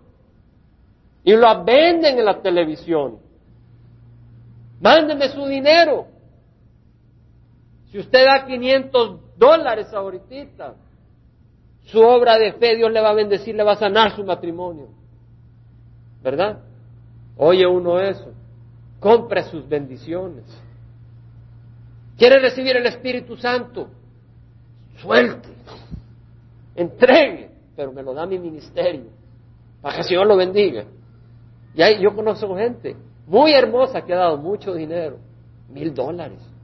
y 1.24 1.34
lo 1.34 1.64
venden 1.64 2.18
en 2.18 2.24
la 2.26 2.42
televisión. 2.42 3.16
Mándenme 4.78 5.30
su 5.30 5.46
dinero. 5.46 6.15
Si 7.96 8.00
usted 8.00 8.26
da 8.26 8.44
500 8.44 9.38
dólares 9.38 9.90
ahorita, 9.94 10.74
su 11.84 11.98
obra 11.98 12.36
de 12.36 12.52
fe, 12.52 12.76
Dios 12.76 12.92
le 12.92 13.00
va 13.00 13.08
a 13.08 13.14
bendecir, 13.14 13.54
le 13.54 13.62
va 13.64 13.72
a 13.72 13.76
sanar 13.76 14.14
su 14.14 14.22
matrimonio. 14.22 14.88
¿Verdad? 16.22 16.58
Oye 17.38 17.66
uno 17.66 17.98
eso. 17.98 18.34
Compre 19.00 19.44
sus 19.44 19.66
bendiciones. 19.66 20.44
¿Quiere 22.18 22.38
recibir 22.38 22.76
el 22.76 22.84
Espíritu 22.84 23.34
Santo? 23.38 23.88
Suelte. 24.98 25.48
Entregue. 26.74 27.50
Pero 27.74 27.92
me 27.92 28.02
lo 28.02 28.12
da 28.12 28.26
mi 28.26 28.38
ministerio. 28.38 29.06
Para 29.80 29.94
que 29.94 30.00
el 30.02 30.06
Señor 30.06 30.26
lo 30.26 30.36
bendiga. 30.36 30.84
Y 31.74 31.80
ahí 31.80 32.02
yo 32.02 32.14
conozco 32.14 32.54
gente 32.58 32.94
muy 33.26 33.54
hermosa 33.54 34.02
que 34.02 34.12
ha 34.12 34.18
dado 34.18 34.36
mucho 34.36 34.74
dinero. 34.74 35.16
Mil 35.70 35.94
dólares. 35.94 36.55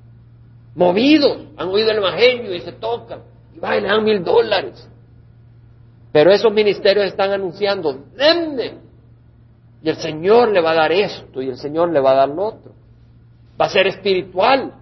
Movidos. 0.74 1.38
Han 1.56 1.68
oído 1.68 1.90
el 1.90 1.98
Evangelio 1.98 2.54
y 2.54 2.60
se 2.60 2.72
tocan. 2.72 3.22
Y 3.54 3.58
van 3.58 3.78
y 3.78 3.80
le 3.82 3.88
dan 3.88 4.04
mil 4.04 4.24
dólares. 4.24 4.88
Pero 6.12 6.30
esos 6.30 6.52
ministerios 6.52 7.06
están 7.06 7.30
anunciando, 7.32 8.04
denme. 8.14 8.74
Y 9.82 9.88
el 9.88 9.96
Señor 9.96 10.50
le 10.52 10.60
va 10.60 10.72
a 10.72 10.74
dar 10.74 10.92
esto 10.92 11.42
y 11.42 11.48
el 11.48 11.56
Señor 11.56 11.90
le 11.90 12.00
va 12.00 12.12
a 12.12 12.14
dar 12.14 12.28
lo 12.28 12.44
otro. 12.44 12.72
Va 13.60 13.66
a 13.66 13.70
ser 13.70 13.86
espiritual. 13.86 14.74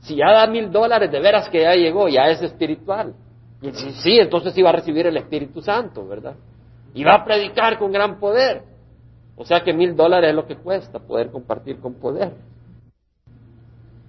Si 0.00 0.16
ya 0.16 0.32
da 0.32 0.46
mil 0.46 0.70
dólares, 0.70 1.10
de 1.10 1.20
veras 1.20 1.48
que 1.48 1.62
ya 1.62 1.74
llegó, 1.74 2.08
ya 2.08 2.28
es 2.28 2.42
espiritual. 2.42 3.14
Y 3.62 3.72
si 3.72 3.92
sí, 3.92 4.18
entonces 4.18 4.56
iba 4.58 4.68
a 4.68 4.72
recibir 4.72 5.06
el 5.06 5.16
Espíritu 5.16 5.62
Santo, 5.62 6.06
¿verdad? 6.06 6.34
Y 6.92 7.04
va 7.04 7.14
a 7.14 7.24
predicar 7.24 7.78
con 7.78 7.90
gran 7.90 8.18
poder. 8.18 8.62
O 9.36 9.44
sea 9.44 9.62
que 9.64 9.72
mil 9.72 9.96
dólares 9.96 10.30
es 10.30 10.36
lo 10.36 10.46
que 10.46 10.56
cuesta 10.56 10.98
poder 10.98 11.30
compartir 11.30 11.80
con 11.80 11.94
poder. 11.94 12.32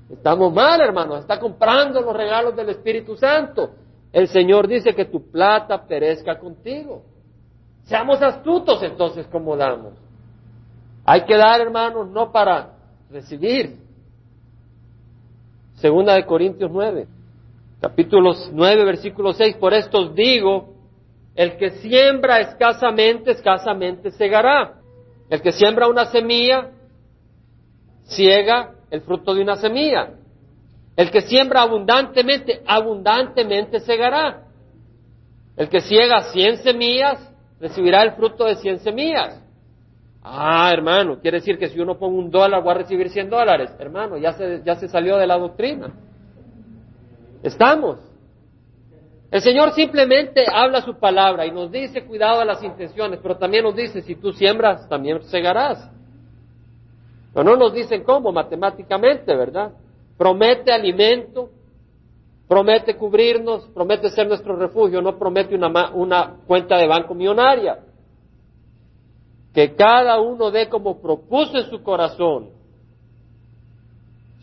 Estamos 0.10 0.54
mal, 0.54 0.80
hermanos. 0.82 1.22
Está 1.22 1.40
comprando 1.40 2.02
los 2.02 2.16
regalos 2.16 2.56
del 2.56 2.70
Espíritu 2.70 3.16
Santo. 3.16 3.72
El 4.12 4.28
Señor 4.28 4.68
dice 4.68 4.94
que 4.94 5.06
tu 5.06 5.32
plata 5.32 5.86
perezca 5.86 6.38
contigo. 6.38 7.04
Seamos 7.84 8.22
astutos 8.22 8.82
entonces 8.84 9.28
como 9.28 9.58
damos. 9.58 9.94
Hay 11.06 11.26
que 11.26 11.36
dar, 11.36 11.60
hermanos, 11.62 12.10
no 12.10 12.32
para 12.32 12.74
recibir. 13.10 13.78
Segunda 15.76 16.14
de 16.14 16.26
Corintios 16.26 16.72
9, 16.72 17.08
capítulos 17.82 18.50
9, 18.54 18.86
versículo 18.86 19.34
6. 19.34 19.58
Por 19.58 19.74
esto 19.74 20.00
os 20.00 20.16
digo, 20.16 20.74
el 21.36 21.58
que 21.58 21.72
siembra 21.72 22.40
escasamente, 22.40 23.32
escasamente 23.32 24.12
segará. 24.12 24.76
El 25.30 25.42
que 25.42 25.52
siembra 25.52 25.88
una 25.88 26.06
semilla, 26.06 26.72
ciega 28.06 28.75
el 28.90 29.02
fruto 29.02 29.34
de 29.34 29.42
una 29.42 29.56
semilla. 29.56 30.12
El 30.96 31.12
que 31.12 31.22
siembra 31.22 31.62
abundantemente, 31.62 32.62
abundantemente 32.66 33.80
segará. 33.82 34.44
El 35.58 35.70
que 35.70 35.82
ciega 35.82 36.22
cien 36.32 36.58
semillas, 36.58 37.32
recibirá 37.60 38.04
el 38.04 38.12
fruto 38.12 38.46
de 38.46 38.56
cien 38.56 38.80
semillas. 38.80 39.42
Ah, 40.24 40.72
hermano, 40.74 41.20
quiere 41.20 41.38
decir 41.38 41.58
que 41.58 41.70
si 41.70 41.80
uno 41.80 42.00
pone 42.00 42.18
un 42.18 42.32
dólar 42.32 42.66
va 42.66 42.72
a 42.72 42.76
recibir 42.76 43.10
cien 43.10 43.30
dólares. 43.30 43.72
Hermano, 43.78 44.18
ya 44.18 44.34
se, 44.34 44.64
ya 44.66 44.76
se 44.76 44.88
salió 44.88 45.18
de 45.18 45.28
la 45.28 45.38
doctrina. 45.38 45.94
Estamos. 47.44 48.00
El 49.30 49.42
Señor 49.42 49.74
simplemente 49.74 50.46
habla 50.52 50.82
su 50.82 50.98
palabra 50.98 51.46
y 51.46 51.52
nos 51.52 51.72
dice 51.72 52.06
cuidado 52.06 52.40
a 52.40 52.46
las 52.46 52.64
intenciones, 52.64 53.20
pero 53.22 53.38
también 53.38 53.64
nos 53.64 53.76
dice 53.76 54.02
si 54.02 54.16
tú 54.16 54.32
siembras, 54.32 54.88
también 54.88 55.22
segarás. 55.24 55.92
Pero 57.36 57.44
no 57.44 57.58
nos 57.58 57.74
dicen 57.74 58.04
cómo, 58.04 58.32
matemáticamente, 58.32 59.36
¿verdad? 59.36 59.74
promete 60.18 60.72
alimento, 60.72 61.50
promete 62.48 62.96
cubrirnos, 62.96 63.66
promete 63.74 64.10
ser 64.10 64.28
nuestro 64.28 64.56
refugio, 64.56 65.02
no 65.02 65.18
promete 65.18 65.56
una, 65.56 65.94
una 65.94 66.38
cuenta 66.48 66.78
de 66.78 66.88
banco 66.88 67.14
millonaria. 67.14 67.80
Que 69.54 69.76
cada 69.76 70.20
uno 70.20 70.52
dé 70.52 70.70
como 70.70 71.02
propuso 71.02 71.58
en 71.58 71.70
su 71.70 71.82
corazón. 71.82 72.52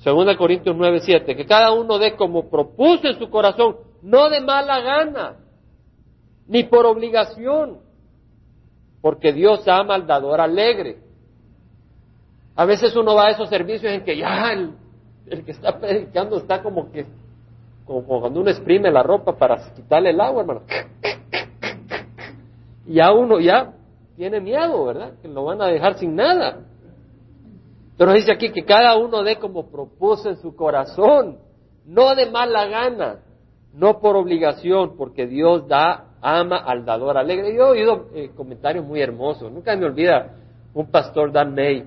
Segunda 0.01 0.37
Corintios 0.37 0.75
9, 0.77 1.01
7. 1.01 1.37
Que 1.37 1.47
cada 1.47 1.73
uno 1.73 1.99
dé 1.99 2.17
como 2.17 2.51
propuso 2.51 3.09
en 3.09 3.19
su 3.19 3.31
corazón, 3.31 3.77
no 4.03 4.29
de 4.29 4.41
mala 4.41 4.81
gana, 4.81 5.37
ni 6.47 6.65
por 6.65 6.87
obligación, 6.87 7.79
porque 9.01 9.33
Dios 9.33 9.67
ama 9.69 9.95
al 9.95 10.07
dador 10.07 10.41
alegre. 10.41 10.99
A 12.55 12.65
veces 12.65 12.95
uno 12.97 13.15
va 13.15 13.29
a 13.29 13.31
esos 13.31 13.49
servicios 13.49 13.93
en 13.93 14.05
que 14.05 14.17
ya 14.17 14.53
el 14.53 15.45
que 15.45 15.53
está 15.53 15.79
predicando 15.79 16.37
está 16.37 16.63
como 16.63 16.91
que, 16.91 17.07
como 17.87 18.21
cuando 18.21 18.41
uno 18.41 18.51
exprime 18.51 18.91
la 18.91 19.03
ropa 19.03 19.37
para 19.37 19.57
quitarle 19.75 20.11
el 20.11 20.21
agua, 20.21 20.43
hermano. 20.43 20.63
Y 22.87 22.95
ya 22.95 23.13
uno 23.13 23.41
ya 23.41 23.73
tiene 24.17 24.41
miedo, 24.41 24.85
¿verdad? 24.85 25.13
Que 25.23 25.29
lo 25.29 25.45
van 25.45 25.63
a 25.63 25.67
dejar 25.69 25.99
sin 25.99 26.15
nada. 26.15 26.61
Pero 27.97 28.13
dice 28.13 28.33
aquí 28.33 28.51
que 28.51 28.65
cada 28.65 28.97
uno 28.97 29.23
dé 29.23 29.37
como 29.37 29.71
propuso 29.71 30.29
en 30.29 30.37
su 30.37 30.55
corazón, 30.57 31.39
no 31.87 32.15
de 32.15 32.31
mala 32.31 32.67
gana, 32.67 33.21
no 33.73 34.01
por 34.01 34.17
obligación, 34.17 34.97
porque 34.97 35.27
Dios 35.27 35.67
da, 35.69 36.07
ama 36.21 36.57
al 36.59 36.85
dador 36.85 37.17
alegre. 37.17 37.55
Yo 37.55 37.69
he 37.69 37.81
oído 37.81 38.07
eh, 38.15 38.31
comentarios 38.37 38.85
muy 38.85 39.01
hermosos. 39.01 39.51
Nunca 39.51 39.75
me 39.77 39.87
olvida 39.87 40.35
un 40.75 40.91
pastor 40.91 41.33
Dan 41.33 41.55
May 41.55 41.87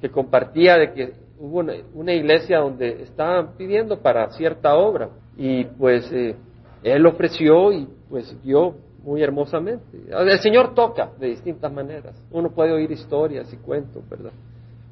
que 0.00 0.10
compartía 0.10 0.76
de 0.76 0.92
que 0.92 1.12
hubo 1.38 1.64
una, 1.94 2.12
iglesia 2.12 2.58
donde 2.58 3.02
estaban 3.02 3.56
pidiendo 3.56 4.00
para 4.00 4.30
cierta 4.30 4.74
obra 4.74 5.10
y 5.36 5.64
pues 5.64 6.10
eh, 6.12 6.36
él 6.82 7.06
ofreció 7.06 7.72
y 7.72 7.88
pues 8.08 8.36
dio 8.42 8.74
muy 9.02 9.22
hermosamente. 9.22 9.98
El 10.10 10.38
Señor 10.40 10.74
toca 10.74 11.10
de 11.18 11.28
distintas 11.28 11.72
maneras. 11.72 12.14
Uno 12.30 12.50
puede 12.50 12.72
oír 12.72 12.90
historias 12.90 13.50
y 13.52 13.56
cuentos, 13.56 14.06
¿verdad? 14.08 14.32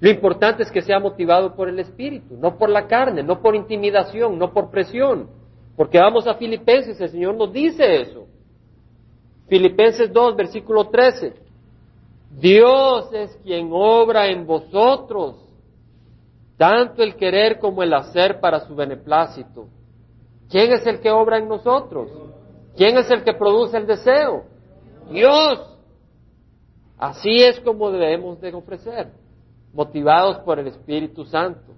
Lo 0.01 0.11
importante 0.11 0.63
es 0.63 0.71
que 0.71 0.81
sea 0.81 1.01
motivado 1.01 1.55
por 1.55 1.69
el 1.69 1.79
Espíritu, 1.81 2.37
no 2.37 2.57
por 2.57 2.71
la 2.71 2.87
carne, 2.87 3.23
no 3.23 3.43
por 3.43 3.55
intimidación, 3.55 4.39
no 4.39 4.53
por 4.53 4.71
presión. 4.71 5.29
Porque 5.77 5.99
vamos 5.99 6.27
a 6.27 6.35
Filipenses, 6.35 7.01
el 7.01 7.09
Señor 7.11 7.35
nos 7.35 7.53
dice 7.53 8.01
eso. 8.01 8.27
Filipenses 9.49 10.13
2, 10.13 10.37
versículo 10.37 10.89
13. 10.89 11.48
Dios 12.31 13.13
es 13.13 13.37
quien 13.43 13.71
obra 13.73 14.27
en 14.29 14.47
vosotros, 14.47 15.37
tanto 16.57 17.03
el 17.03 17.17
querer 17.17 17.59
como 17.59 17.83
el 17.83 17.93
hacer 17.95 18.41
para 18.41 18.61
su 18.67 18.75
beneplácito. 18.75 19.69
¿Quién 20.49 20.73
es 20.73 20.87
el 20.87 21.01
que 21.01 21.11
obra 21.11 21.39
en 21.39 21.49
nosotros? 21.49 22.11
¿Quién 22.77 22.97
es 22.97 23.11
el 23.11 23.25
que 23.25 23.35
produce 23.35 23.77
el 23.77 23.87
deseo? 23.87 24.45
Dios. 25.11 25.77
Así 26.97 27.43
es 27.43 27.61
como 27.61 27.91
debemos 27.91 28.41
de 28.41 28.55
ofrecer 28.55 29.13
motivados 29.73 30.39
por 30.39 30.59
el 30.59 30.69
Espíritu 30.69 31.25
Santo, 31.25 31.73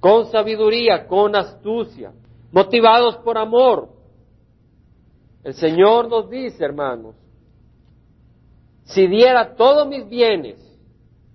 con 0.00 0.26
sabiduría, 0.26 1.06
con 1.06 1.34
astucia, 1.36 2.12
motivados 2.50 3.16
por 3.18 3.36
amor. 3.36 3.88
El 5.44 5.54
Señor 5.54 6.08
nos 6.08 6.30
dice, 6.30 6.64
hermanos, 6.64 7.14
si 8.92 9.06
diera 9.06 9.54
todos 9.54 9.86
mis 9.86 10.08
bienes 10.08 10.56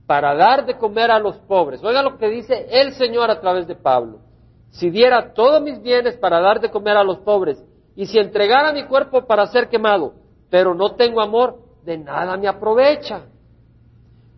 para 0.05 0.35
dar 0.35 0.65
de 0.65 0.77
comer 0.77 1.11
a 1.11 1.19
los 1.19 1.37
pobres, 1.39 1.83
oiga 1.83 2.01
lo 2.01 2.17
que 2.17 2.29
dice 2.29 2.67
el 2.69 2.93
Señor 2.93 3.29
a 3.29 3.39
través 3.39 3.67
de 3.67 3.75
Pablo, 3.75 4.19
si 4.69 4.89
diera 4.89 5.33
todos 5.33 5.61
mis 5.61 5.81
bienes 5.81 6.15
para 6.17 6.39
dar 6.39 6.59
de 6.59 6.69
comer 6.69 6.97
a 6.97 7.03
los 7.03 7.17
pobres, 7.19 7.63
y 7.95 8.05
si 8.05 8.19
entregara 8.19 8.73
mi 8.73 8.85
cuerpo 8.85 9.25
para 9.25 9.47
ser 9.47 9.69
quemado, 9.69 10.13
pero 10.49 10.75
no 10.75 10.95
tengo 10.95 11.19
amor, 11.19 11.57
de 11.83 11.97
nada 11.97 12.37
me 12.37 12.47
aprovecha. 12.47 13.23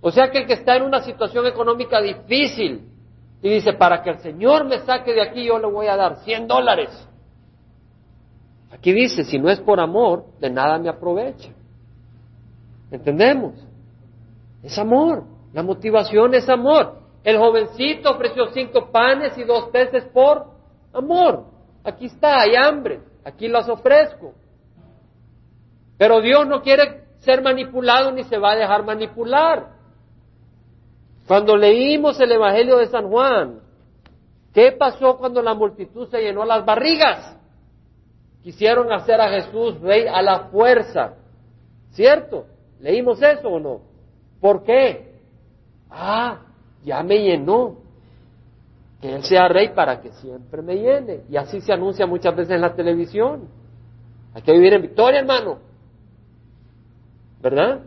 O 0.01 0.11
sea 0.11 0.31
que 0.31 0.39
el 0.39 0.47
que 0.47 0.53
está 0.53 0.77
en 0.77 0.83
una 0.83 1.01
situación 1.01 1.45
económica 1.45 1.99
difícil 1.99 2.87
y 3.41 3.49
dice, 3.49 3.73
para 3.73 4.01
que 4.01 4.11
el 4.11 4.19
Señor 4.19 4.65
me 4.65 4.79
saque 4.79 5.13
de 5.13 5.21
aquí, 5.21 5.45
yo 5.45 5.59
le 5.59 5.67
voy 5.67 5.87
a 5.87 5.95
dar 5.95 6.17
100 6.23 6.47
dólares. 6.47 6.89
Aquí 8.71 8.93
dice, 8.93 9.23
si 9.23 9.39
no 9.39 9.49
es 9.49 9.59
por 9.59 9.79
amor, 9.79 10.25
de 10.39 10.49
nada 10.49 10.77
me 10.77 10.89
aprovecha. 10.89 11.49
¿Entendemos? 12.91 13.53
Es 14.63 14.77
amor. 14.77 15.23
La 15.53 15.63
motivación 15.63 16.33
es 16.33 16.47
amor. 16.49 16.99
El 17.23 17.37
jovencito 17.37 18.11
ofreció 18.11 18.47
cinco 18.53 18.91
panes 18.91 19.37
y 19.37 19.43
dos 19.43 19.69
peces 19.69 20.05
por 20.05 20.45
amor. 20.93 21.45
Aquí 21.83 22.05
está, 22.05 22.41
hay 22.41 22.55
hambre. 22.55 23.01
Aquí 23.23 23.47
las 23.47 23.67
ofrezco. 23.67 24.33
Pero 25.97 26.21
Dios 26.21 26.47
no 26.47 26.61
quiere 26.61 27.03
ser 27.19 27.41
manipulado 27.41 28.11
ni 28.11 28.23
se 28.23 28.37
va 28.37 28.51
a 28.51 28.55
dejar 28.55 28.85
manipular. 28.85 29.79
Cuando 31.27 31.55
leímos 31.57 32.19
el 32.19 32.31
Evangelio 32.31 32.77
de 32.77 32.87
San 32.87 33.09
Juan, 33.09 33.59
¿qué 34.53 34.71
pasó 34.71 35.17
cuando 35.17 35.41
la 35.41 35.53
multitud 35.53 36.09
se 36.09 36.21
llenó 36.21 36.45
las 36.45 36.65
barrigas? 36.65 37.37
Quisieron 38.41 38.91
hacer 38.91 39.19
a 39.19 39.29
Jesús 39.29 39.79
rey 39.81 40.07
a 40.07 40.21
la 40.21 40.45
fuerza. 40.45 41.15
¿Cierto? 41.91 42.45
¿Leímos 42.79 43.21
eso 43.21 43.49
o 43.49 43.59
no? 43.59 43.81
¿Por 44.39 44.63
qué? 44.63 45.13
Ah, 45.89 46.41
ya 46.83 47.03
me 47.03 47.17
llenó. 47.17 47.77
Que 49.01 49.15
Él 49.15 49.23
sea 49.23 49.47
rey 49.47 49.69
para 49.69 50.01
que 50.01 50.11
siempre 50.13 50.61
me 50.61 50.75
llene. 50.75 51.21
Y 51.29 51.37
así 51.37 51.61
se 51.61 51.71
anuncia 51.71 52.05
muchas 52.05 52.35
veces 52.35 52.55
en 52.55 52.61
la 52.61 52.75
televisión. 52.75 53.47
Hay 54.33 54.41
que 54.41 54.51
vivir 54.51 54.73
en 54.73 54.81
victoria, 54.81 55.19
hermano. 55.21 55.59
¿Verdad? 57.41 57.81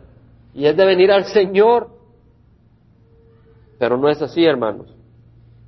Y 0.53 0.65
es 0.65 0.75
de 0.75 0.85
venir 0.85 1.11
al 1.11 1.25
Señor 1.25 1.93
pero 3.83 3.97
no 3.97 4.07
es 4.07 4.21
así, 4.21 4.45
hermanos. 4.45 4.87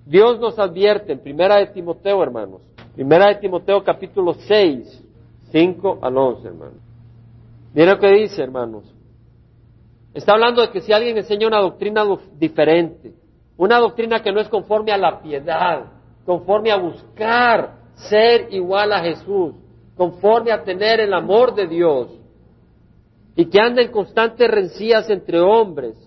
Dios 0.05 0.39
nos 0.39 0.57
advierte 0.57 1.11
en 1.11 1.19
Primera 1.19 1.57
de 1.57 1.67
Timoteo, 1.67 2.23
hermanos. 2.23 2.61
Primera 2.93 3.27
de 3.27 3.35
Timoteo 3.35 3.83
capítulo 3.83 4.35
6, 4.35 5.03
5 5.51 5.99
al 6.01 6.17
11, 6.17 6.47
hermanos. 6.47 6.77
Miren 7.73 7.89
lo 7.89 7.99
que 7.99 8.07
dice, 8.11 8.41
hermanos. 8.41 8.94
Está 10.15 10.31
hablando 10.31 10.61
de 10.61 10.69
que 10.69 10.79
si 10.79 10.93
alguien 10.93 11.17
enseña 11.17 11.45
una 11.45 11.59
doctrina 11.59 12.05
diferente, 12.37 13.13
una 13.57 13.79
doctrina 13.79 14.23
que 14.23 14.31
no 14.31 14.39
es 14.39 14.47
conforme 14.47 14.93
a 14.93 14.97
la 14.97 15.21
piedad, 15.21 15.91
conforme 16.25 16.71
a 16.71 16.77
buscar 16.77 17.73
ser 17.95 18.47
igual 18.53 18.93
a 18.93 19.01
Jesús, 19.01 19.55
conforme 19.97 20.53
a 20.53 20.63
tener 20.63 21.01
el 21.01 21.13
amor 21.13 21.53
de 21.53 21.67
Dios, 21.67 22.07
y 23.35 23.49
que 23.49 23.59
anda 23.59 23.81
en 23.81 23.91
constantes 23.91 24.49
rencillas 24.49 25.09
entre 25.09 25.41
hombres, 25.41 25.97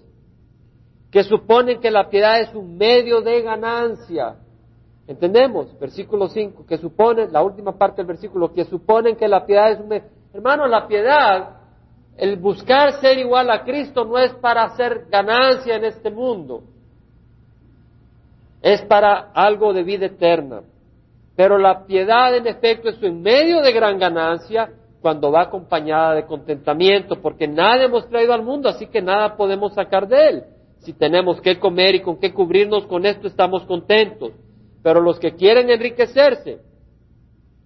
que 1.11 1.23
suponen 1.23 1.79
que 1.79 1.91
la 1.91 2.09
piedad 2.09 2.41
es 2.41 2.55
un 2.55 2.79
medio 2.79 3.21
de 3.21 3.43
ganancia. 3.43 4.37
¿Entendemos? 5.07 5.79
Versículo 5.79 6.29
5, 6.29 6.65
que 6.65 6.79
supone, 6.79 7.29
la 7.29 7.43
última 7.43 7.77
parte 7.77 7.97
del 7.99 8.07
versículo, 8.07 8.55
que 8.55 8.65
suponen 8.65 9.17
que 9.17 9.29
la 9.29 9.45
piedad 9.45 9.71
es 9.73 9.81
un 9.81 9.89
medio. 9.89 10.09
Hermano, 10.33 10.67
la 10.67 10.89
piedad, 10.89 11.58
el 12.19 12.37
buscar 12.37 13.01
ser 13.01 13.19
igual 13.19 13.49
a 13.49 13.63
Cristo 13.63 14.05
no 14.05 14.19
es 14.19 14.35
para 14.35 14.65
hacer 14.65 15.07
ganancia 15.09 15.77
en 15.77 15.85
este 15.85 16.11
mundo, 16.11 16.65
es 18.61 18.83
para 18.83 19.31
algo 19.33 19.73
de 19.73 19.85
vida 19.85 20.07
eterna. 20.07 20.63
Pero 21.37 21.57
la 21.57 21.87
piedad, 21.87 22.37
en 22.37 22.49
efecto, 22.49 22.89
es 22.89 23.01
un 23.01 23.23
medio 23.23 23.63
de 23.63 23.73
gran 23.73 24.01
ganancia 24.01 24.69
cuando 25.01 25.31
va 25.31 25.43
acompañada 25.43 26.17
de 26.17 26.27
contentamiento, 26.27 27.23
porque 27.23 27.47
nada 27.47 27.85
hemos 27.85 28.09
traído 28.09 28.33
al 28.33 28.43
mundo, 28.43 28.69
así 28.69 28.89
que 28.89 29.01
nada 29.01 29.37
podemos 29.37 29.73
sacar 29.75 30.09
de 30.09 30.29
él 30.29 30.45
si 30.81 30.93
tenemos 30.93 31.41
que 31.41 31.59
comer 31.59 31.97
y 31.97 32.01
con 32.01 32.19
qué 32.19 32.33
cubrirnos, 32.33 32.87
con 32.87 33.07
esto 33.07 33.27
estamos 33.29 33.65
contentos. 33.65 34.33
Pero 34.83 35.01
los 35.01 35.19
que 35.19 35.35
quieren 35.35 35.71
enriquecerse 35.71 36.59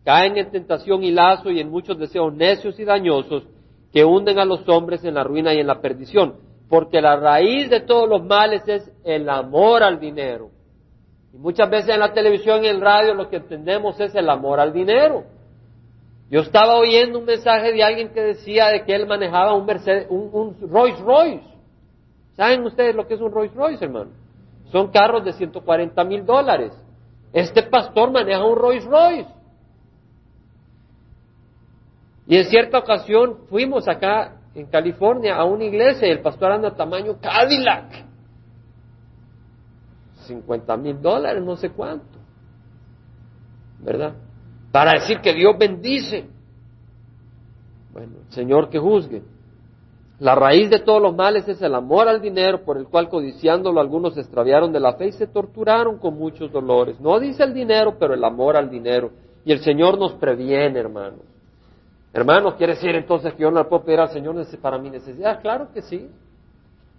caen 0.05 0.37
en 0.37 0.51
tentación 0.51 1.05
y 1.05 1.11
lazo 1.11 1.51
y 1.51 1.61
en 1.61 1.71
muchos 1.71 1.99
deseos 1.99 2.35
necios 2.35 2.79
y 2.81 2.85
dañosos 2.85 3.45
que 3.92 4.05
hunden 4.05 4.38
a 4.38 4.44
los 4.44 4.68
hombres 4.68 5.05
en 5.05 5.14
la 5.14 5.24
ruina 5.24 5.52
y 5.52 5.59
en 5.59 5.66
la 5.66 5.81
perdición. 5.81 6.37
Porque 6.68 7.00
la 7.00 7.16
raíz 7.16 7.68
de 7.68 7.81
todos 7.81 8.09
los 8.09 8.24
males 8.24 8.66
es 8.66 8.90
el 9.05 9.28
amor 9.28 9.83
al 9.83 10.00
dinero. 10.00 10.50
Y 11.35 11.38
muchas 11.38 11.68
veces 11.68 11.90
en 11.90 12.00
la 12.00 12.12
televisión 12.12 12.64
y 12.64 12.68
en 12.68 12.81
radio 12.81 13.14
lo 13.14 13.28
que 13.28 13.37
entendemos 13.37 14.00
es 14.00 14.14
el 14.14 14.28
amor 14.31 14.61
al 14.61 14.72
dinero. 14.72 15.24
Yo 16.31 16.40
estaba 16.40 16.76
oyendo 16.76 17.18
un 17.18 17.26
mensaje 17.26 17.72
de 17.72 17.83
alguien 17.83 18.14
que 18.14 18.22
decía 18.22 18.68
de 18.68 18.85
que 18.85 18.94
él 18.94 19.07
manejaba 19.07 19.52
un, 19.52 19.66
Mercedes, 19.66 20.07
un, 20.09 20.31
un 20.33 20.70
Rolls 20.70 20.98
Royce. 21.00 21.44
¿Saben 22.35 22.64
ustedes 22.64 22.94
lo 22.94 23.07
que 23.07 23.14
es 23.14 23.20
un 23.20 23.31
Rolls 23.31 23.55
Royce, 23.55 23.85
hermano? 23.85 24.11
Son 24.70 24.90
carros 24.90 25.22
de 25.26 25.35
140 25.35 26.05
mil 26.05 26.24
dólares. 26.24 26.72
Este 27.35 27.62
pastor 27.64 28.11
maneja 28.11 28.42
un 28.44 28.57
Rolls 28.57 28.85
Royce. 28.87 29.28
Y 32.26 32.37
en 32.37 32.44
cierta 32.44 32.78
ocasión 32.78 33.38
fuimos 33.48 33.88
acá 33.88 34.37
en 34.54 34.66
California 34.66 35.37
a 35.37 35.44
una 35.44 35.64
iglesia 35.64 36.06
y 36.08 36.11
el 36.11 36.20
pastor 36.20 36.52
anda 36.52 36.74
tamaño 36.74 37.18
Cadillac. 37.20 38.06
50 40.26 40.76
mil 40.76 41.00
dólares, 41.00 41.42
no 41.42 41.56
sé 41.56 41.70
cuánto. 41.70 42.18
¿Verdad? 43.81 44.14
Para 44.70 44.92
decir 44.92 45.20
que 45.20 45.35
Dios 45.35 45.56
bendice. 45.58 46.27
Bueno, 47.92 48.12
Señor 48.29 48.70
que 48.70 48.79
juzgue. 48.79 49.23
La 50.20 50.37
raíz 50.37 50.70
de 50.70 50.79
todos 50.79 51.02
los 51.02 51.16
males 51.16 51.48
es 51.48 51.60
el 51.62 51.75
amor 51.75 52.06
al 52.06 52.20
dinero, 52.20 52.64
por 52.64 52.79
el 52.79 52.87
cual 52.87 53.08
codiciándolo 53.08 53.81
algunos 53.81 54.14
se 54.14 54.20
extraviaron 54.20 54.73
de 54.73 54.79
la 54.79 54.94
fe 54.94 55.08
y 55.08 55.12
se 55.12 55.27
torturaron 55.27 55.98
con 55.98 56.16
muchos 56.16 56.52
dolores. 56.52 57.00
No 57.00 57.18
dice 57.18 57.42
el 57.42 57.52
dinero, 57.52 57.96
pero 57.98 58.14
el 58.14 58.23
amor 58.23 58.56
al 58.56 58.70
dinero. 58.70 59.10
Y 59.44 59.50
el 59.50 59.58
Señor 59.58 59.98
nos 59.98 60.12
previene, 60.12 60.79
hermanos. 60.79 61.31
Hermanos, 62.15 62.54
¿quiere 62.54 62.75
decir 62.75 62.94
entonces 62.94 63.33
que 63.35 63.42
yo 63.42 63.50
no 63.50 63.60
le 63.60 63.65
puedo 63.65 63.85
pedir 63.85 64.00
al 64.00 64.10
Señor 64.10 64.37
para 64.60 64.79
mi 64.79 64.90
necesidad? 64.90 65.40
Claro 65.40 65.69
que 65.73 65.81
sí. 65.83 66.10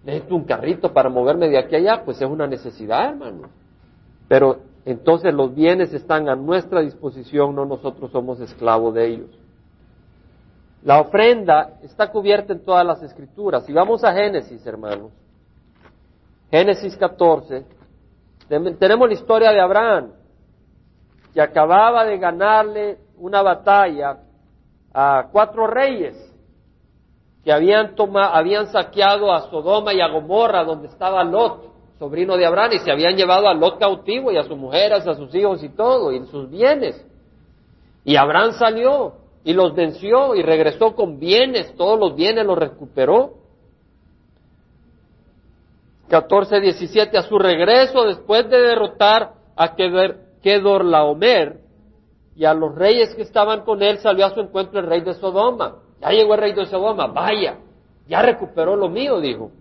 Necesito 0.03 0.35
un 0.35 0.43
carrito 0.43 0.91
para 0.91 1.07
moverme 1.07 1.49
de 1.49 1.57
aquí 1.57 1.75
a 1.75 1.77
allá, 1.77 2.03
pues 2.03 2.19
es 2.19 2.27
una 2.27 2.47
necesidad, 2.47 3.09
hermano. 3.09 3.49
Pero 4.27 4.59
entonces 4.85 5.33
los 5.33 5.53
bienes 5.53 5.93
están 5.93 6.27
a 6.29 6.35
nuestra 6.35 6.81
disposición, 6.81 7.55
no 7.55 7.65
nosotros 7.65 8.11
somos 8.11 8.39
esclavos 8.39 8.93
de 8.95 9.07
ellos. 9.07 9.29
La 10.83 10.99
ofrenda 10.99 11.75
está 11.83 12.11
cubierta 12.11 12.51
en 12.51 12.65
todas 12.65 12.85
las 12.85 13.01
escrituras. 13.03 13.65
Si 13.65 13.71
vamos 13.71 14.03
a 14.03 14.11
Génesis, 14.13 14.65
hermanos, 14.65 15.11
Génesis 16.51 16.97
14, 16.97 17.65
tenemos 18.77 19.07
la 19.07 19.13
historia 19.13 19.51
de 19.51 19.61
Abraham, 19.61 20.11
que 21.33 21.41
acababa 21.41 22.03
de 22.03 22.17
ganarle 22.17 22.97
una 23.17 23.41
batalla 23.41 24.19
a 24.93 25.27
cuatro 25.31 25.67
reyes 25.67 26.15
que 27.43 27.51
habían, 27.51 27.95
tomado, 27.95 28.33
habían 28.33 28.67
saqueado 28.67 29.33
a 29.33 29.49
Sodoma 29.49 29.93
y 29.93 29.99
a 29.99 30.07
Gomorra, 30.07 30.63
donde 30.63 30.87
estaba 30.87 31.23
Lot, 31.23 31.73
sobrino 31.99 32.37
de 32.37 32.45
Abraham, 32.45 32.73
y 32.73 32.79
se 32.79 32.91
habían 32.91 33.15
llevado 33.15 33.47
a 33.47 33.53
Lot 33.53 33.79
cautivo 33.79 34.31
y 34.31 34.37
a 34.37 34.43
sus 34.43 34.57
mujeres, 34.57 35.05
a 35.05 35.15
sus 35.15 35.33
hijos 35.35 35.63
y 35.63 35.69
todo, 35.69 36.11
y 36.11 36.25
sus 36.27 36.49
bienes. 36.49 37.05
Y 38.05 38.15
Abraham 38.15 38.53
salió 38.53 39.15
y 39.43 39.53
los 39.53 39.75
venció 39.75 40.35
y 40.35 40.41
regresó 40.41 40.95
con 40.95 41.19
bienes, 41.19 41.75
todos 41.75 41.99
los 41.99 42.15
bienes 42.15 42.45
los 42.45 42.57
recuperó. 42.57 43.33
14, 46.07 46.61
17, 46.61 47.17
a 47.17 47.23
su 47.23 47.39
regreso, 47.39 48.05
después 48.05 48.49
de 48.49 48.59
derrotar 48.59 49.33
a 49.55 49.75
Kedorlaomer 50.41 51.62
y 52.35 52.45
a 52.45 52.53
los 52.53 52.73
reyes 52.75 53.13
que 53.15 53.21
estaban 53.21 53.61
con 53.61 53.81
él, 53.83 53.99
salió 53.99 54.25
a 54.25 54.33
su 54.33 54.39
encuentro 54.39 54.79
el 54.79 54.87
rey 54.87 55.01
de 55.01 55.13
Sodoma. 55.13 55.75
Ya 56.01 56.09
llegó 56.09 56.33
el 56.33 56.39
rey 56.41 56.53
de 56.53 56.65
Sodoma, 56.65 57.07
vaya, 57.07 57.57
ya 58.07 58.21
recuperó 58.21 58.75
lo 58.75 58.89
mío, 58.89 59.19
dijo. 59.19 59.51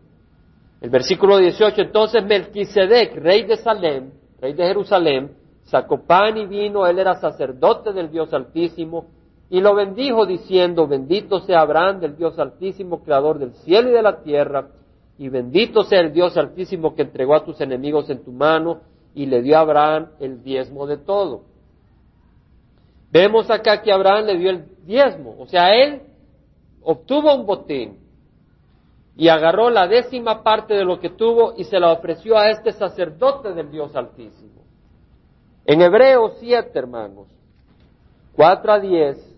El 0.80 0.90
versículo 0.90 1.38
18, 1.38 1.80
entonces 1.80 2.24
Melquisedec, 2.24 3.14
rey 3.16 3.44
de 3.44 3.56
Salem, 3.56 4.10
rey 4.40 4.52
de 4.52 4.64
Jerusalén, 4.64 5.36
sacó 5.64 6.02
pan 6.04 6.36
y 6.36 6.46
vino, 6.46 6.86
él 6.86 6.98
era 6.98 7.14
sacerdote 7.14 7.92
del 7.92 8.10
Dios 8.10 8.32
Altísimo, 8.34 9.06
y 9.48 9.60
lo 9.60 9.74
bendijo 9.74 10.26
diciendo, 10.26 10.88
bendito 10.88 11.40
sea 11.40 11.60
Abraham 11.60 12.00
del 12.00 12.16
Dios 12.16 12.38
Altísimo, 12.38 13.04
creador 13.04 13.38
del 13.38 13.52
cielo 13.52 13.90
y 13.90 13.92
de 13.92 14.02
la 14.02 14.22
tierra, 14.22 14.68
y 15.18 15.28
bendito 15.28 15.84
sea 15.84 16.00
el 16.00 16.12
Dios 16.12 16.36
Altísimo 16.36 16.94
que 16.94 17.02
entregó 17.02 17.34
a 17.34 17.44
tus 17.44 17.60
enemigos 17.60 18.10
en 18.10 18.24
tu 18.24 18.32
mano 18.32 18.80
y 19.14 19.26
le 19.26 19.42
dio 19.42 19.58
a 19.58 19.60
Abraham 19.60 20.08
el 20.20 20.42
diezmo 20.42 20.86
de 20.86 20.96
todo. 20.96 21.42
Vemos 23.12 23.50
acá 23.50 23.82
que 23.82 23.92
Abraham 23.92 24.24
le 24.24 24.38
dio 24.38 24.50
el 24.50 24.64
diezmo, 24.86 25.36
o 25.38 25.46
sea, 25.46 25.74
él 25.74 26.00
obtuvo 26.82 27.34
un 27.34 27.46
botín 27.46 27.98
y 29.14 29.28
agarró 29.28 29.68
la 29.68 29.86
décima 29.86 30.42
parte 30.42 30.72
de 30.72 30.84
lo 30.84 30.98
que 30.98 31.10
tuvo 31.10 31.52
y 31.56 31.64
se 31.64 31.78
la 31.78 31.92
ofreció 31.92 32.38
a 32.38 32.50
este 32.50 32.72
sacerdote 32.72 33.52
del 33.52 33.70
Dios 33.70 33.94
Altísimo. 33.94 34.62
En 35.66 35.82
Hebreos 35.82 36.38
7, 36.40 36.76
hermanos, 36.76 37.28
4 38.34 38.72
a 38.72 38.80
10, 38.80 39.32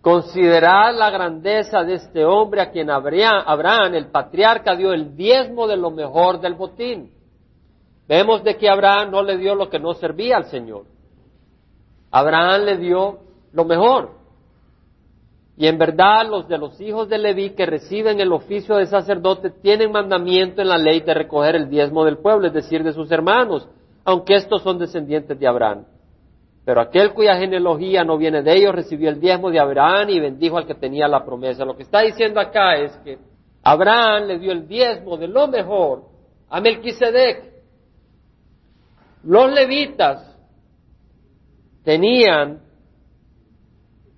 Considerad 0.00 0.96
la 0.96 1.10
grandeza 1.10 1.84
de 1.84 1.94
este 1.94 2.24
hombre 2.24 2.62
a 2.62 2.70
quien 2.70 2.88
Abraham, 2.90 3.94
el 3.94 4.06
patriarca, 4.06 4.74
dio 4.74 4.94
el 4.94 5.14
diezmo 5.14 5.66
de 5.66 5.76
lo 5.76 5.90
mejor 5.90 6.40
del 6.40 6.54
botín. 6.54 7.12
Vemos 8.08 8.42
de 8.42 8.56
que 8.56 8.70
Abraham 8.70 9.10
no 9.10 9.22
le 9.22 9.36
dio 9.36 9.54
lo 9.54 9.68
que 9.68 9.78
no 9.78 9.92
servía 9.92 10.38
al 10.38 10.46
Señor. 10.46 10.86
Abraham 12.10 12.62
le 12.62 12.76
dio 12.78 13.18
lo 13.52 13.64
mejor. 13.64 14.20
Y 15.56 15.66
en 15.66 15.76
verdad 15.76 16.26
los 16.26 16.48
de 16.48 16.56
los 16.56 16.80
hijos 16.80 17.08
de 17.08 17.18
Leví 17.18 17.50
que 17.50 17.66
reciben 17.66 18.18
el 18.20 18.32
oficio 18.32 18.76
de 18.76 18.86
sacerdote 18.86 19.50
tienen 19.50 19.92
mandamiento 19.92 20.62
en 20.62 20.68
la 20.68 20.78
ley 20.78 21.00
de 21.00 21.12
recoger 21.12 21.54
el 21.54 21.68
diezmo 21.68 22.04
del 22.04 22.18
pueblo, 22.18 22.46
es 22.46 22.54
decir, 22.54 22.82
de 22.82 22.94
sus 22.94 23.10
hermanos, 23.10 23.68
aunque 24.04 24.36
estos 24.36 24.62
son 24.62 24.78
descendientes 24.78 25.38
de 25.38 25.46
Abraham. 25.46 25.84
Pero 26.64 26.80
aquel 26.80 27.12
cuya 27.12 27.36
genealogía 27.36 28.04
no 28.04 28.16
viene 28.16 28.42
de 28.42 28.56
ellos 28.56 28.74
recibió 28.74 29.10
el 29.10 29.20
diezmo 29.20 29.50
de 29.50 29.60
Abraham 29.60 30.10
y 30.10 30.20
bendijo 30.20 30.56
al 30.56 30.66
que 30.66 30.74
tenía 30.74 31.08
la 31.08 31.24
promesa. 31.24 31.64
Lo 31.64 31.76
que 31.76 31.82
está 31.82 32.00
diciendo 32.00 32.40
acá 32.40 32.76
es 32.76 32.96
que 32.98 33.18
Abraham 33.62 34.28
le 34.28 34.38
dio 34.38 34.52
el 34.52 34.66
diezmo 34.66 35.16
de 35.16 35.28
lo 35.28 35.46
mejor 35.48 36.04
a 36.48 36.60
Melquisedec. 36.60 37.50
Los 39.24 39.52
levitas 39.52 40.29
tenían 41.84 42.60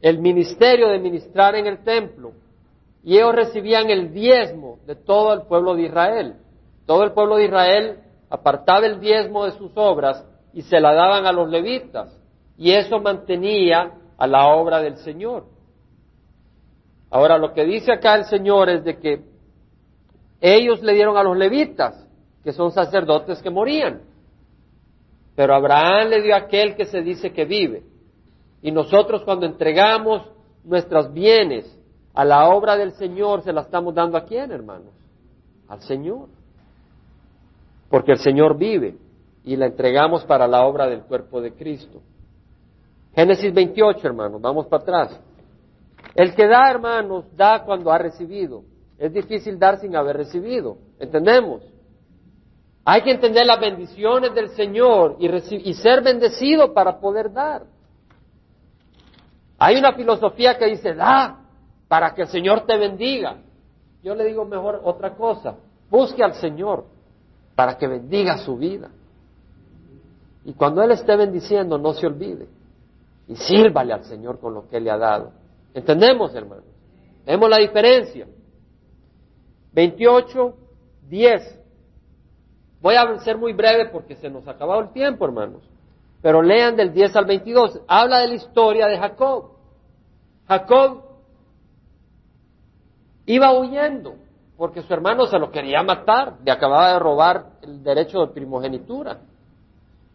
el 0.00 0.18
ministerio 0.18 0.88
de 0.88 0.98
ministrar 0.98 1.54
en 1.54 1.66
el 1.66 1.82
templo 1.84 2.32
y 3.04 3.16
ellos 3.16 3.34
recibían 3.34 3.90
el 3.90 4.12
diezmo 4.12 4.78
de 4.86 4.96
todo 4.96 5.32
el 5.32 5.42
pueblo 5.42 5.74
de 5.74 5.82
Israel. 5.82 6.36
Todo 6.86 7.04
el 7.04 7.12
pueblo 7.12 7.36
de 7.36 7.44
Israel 7.44 7.98
apartaba 8.28 8.86
el 8.86 9.00
diezmo 9.00 9.44
de 9.44 9.52
sus 9.52 9.70
obras 9.74 10.24
y 10.52 10.62
se 10.62 10.80
la 10.80 10.92
daban 10.92 11.26
a 11.26 11.32
los 11.32 11.48
levitas 11.48 12.18
y 12.56 12.72
eso 12.72 13.00
mantenía 13.00 13.92
a 14.16 14.26
la 14.26 14.48
obra 14.48 14.80
del 14.80 14.96
Señor. 14.98 15.46
Ahora, 17.10 17.38
lo 17.38 17.52
que 17.52 17.64
dice 17.64 17.92
acá 17.92 18.14
el 18.14 18.24
Señor 18.24 18.70
es 18.70 18.84
de 18.84 18.98
que 18.98 19.22
ellos 20.40 20.82
le 20.82 20.94
dieron 20.94 21.16
a 21.16 21.22
los 21.22 21.36
levitas, 21.36 22.06
que 22.42 22.52
son 22.52 22.72
sacerdotes 22.72 23.42
que 23.42 23.50
morían, 23.50 24.00
pero 25.34 25.54
Abraham 25.54 26.08
le 26.08 26.22
dio 26.22 26.34
a 26.34 26.38
aquel 26.38 26.76
que 26.76 26.84
se 26.84 27.00
dice 27.02 27.32
que 27.32 27.44
vive. 27.44 27.82
Y 28.60 28.70
nosotros 28.70 29.22
cuando 29.24 29.46
entregamos 29.46 30.22
nuestros 30.64 31.12
bienes 31.12 31.78
a 32.14 32.24
la 32.24 32.48
obra 32.48 32.76
del 32.76 32.92
Señor, 32.92 33.42
se 33.42 33.52
la 33.52 33.62
estamos 33.62 33.94
dando 33.94 34.18
a 34.18 34.24
quién, 34.24 34.52
hermanos? 34.52 34.92
Al 35.68 35.80
Señor. 35.80 36.28
Porque 37.88 38.12
el 38.12 38.18
Señor 38.18 38.56
vive 38.56 38.96
y 39.44 39.56
la 39.56 39.66
entregamos 39.66 40.24
para 40.24 40.46
la 40.46 40.64
obra 40.64 40.86
del 40.86 41.02
cuerpo 41.02 41.40
de 41.40 41.52
Cristo. 41.52 42.00
Génesis 43.14 43.52
28, 43.52 44.06
hermanos, 44.06 44.40
vamos 44.40 44.66
para 44.66 44.82
atrás. 44.82 45.20
El 46.14 46.34
que 46.34 46.46
da, 46.46 46.70
hermanos, 46.70 47.24
da 47.36 47.64
cuando 47.64 47.90
ha 47.90 47.98
recibido. 47.98 48.62
Es 48.98 49.12
difícil 49.12 49.58
dar 49.58 49.78
sin 49.78 49.96
haber 49.96 50.16
recibido. 50.16 50.76
¿Entendemos? 50.98 51.62
Hay 52.84 53.02
que 53.02 53.12
entender 53.12 53.46
las 53.46 53.60
bendiciones 53.60 54.34
del 54.34 54.50
Señor 54.50 55.16
y, 55.20 55.28
y 55.70 55.74
ser 55.74 56.02
bendecido 56.02 56.72
para 56.74 56.98
poder 56.98 57.32
dar. 57.32 57.64
Hay 59.58 59.76
una 59.76 59.92
filosofía 59.92 60.58
que 60.58 60.66
dice, 60.66 60.94
da 60.94 61.38
para 61.86 62.14
que 62.14 62.22
el 62.22 62.28
Señor 62.28 62.66
te 62.66 62.76
bendiga. 62.76 63.36
Yo 64.02 64.14
le 64.14 64.24
digo 64.24 64.44
mejor 64.44 64.80
otra 64.82 65.14
cosa, 65.14 65.56
busque 65.88 66.24
al 66.24 66.34
Señor 66.34 66.86
para 67.54 67.78
que 67.78 67.86
bendiga 67.86 68.38
su 68.38 68.56
vida. 68.56 68.90
Y 70.44 70.54
cuando 70.54 70.82
Él 70.82 70.90
esté 70.90 71.14
bendiciendo, 71.14 71.78
no 71.78 71.92
se 71.92 72.06
olvide 72.06 72.48
y 73.28 73.36
sírvale 73.36 73.92
al 73.92 74.04
Señor 74.04 74.40
con 74.40 74.54
lo 74.54 74.68
que 74.68 74.78
Él 74.78 74.84
le 74.84 74.90
ha 74.90 74.98
dado. 74.98 75.32
¿Entendemos, 75.74 76.34
hermanos? 76.34 76.64
Vemos 77.24 77.48
la 77.48 77.58
diferencia. 77.58 78.26
28, 79.72 80.56
10. 81.08 81.61
Voy 82.82 82.96
a 82.96 83.18
ser 83.20 83.38
muy 83.38 83.52
breve 83.52 83.86
porque 83.86 84.16
se 84.16 84.28
nos 84.28 84.46
ha 84.48 84.50
acabado 84.50 84.80
el 84.80 84.92
tiempo, 84.92 85.24
hermanos. 85.24 85.62
Pero 86.20 86.42
lean 86.42 86.76
del 86.76 86.92
10 86.92 87.14
al 87.14 87.24
22. 87.24 87.80
Habla 87.86 88.18
de 88.18 88.28
la 88.28 88.34
historia 88.34 88.86
de 88.88 88.98
Jacob. 88.98 89.52
Jacob 90.48 91.04
iba 93.24 93.52
huyendo 93.56 94.16
porque 94.56 94.82
su 94.82 94.92
hermano 94.92 95.26
se 95.26 95.38
lo 95.38 95.52
quería 95.52 95.82
matar. 95.84 96.34
Le 96.44 96.50
acababa 96.50 96.92
de 96.92 96.98
robar 96.98 97.46
el 97.62 97.84
derecho 97.84 98.26
de 98.26 98.32
primogenitura. 98.32 99.20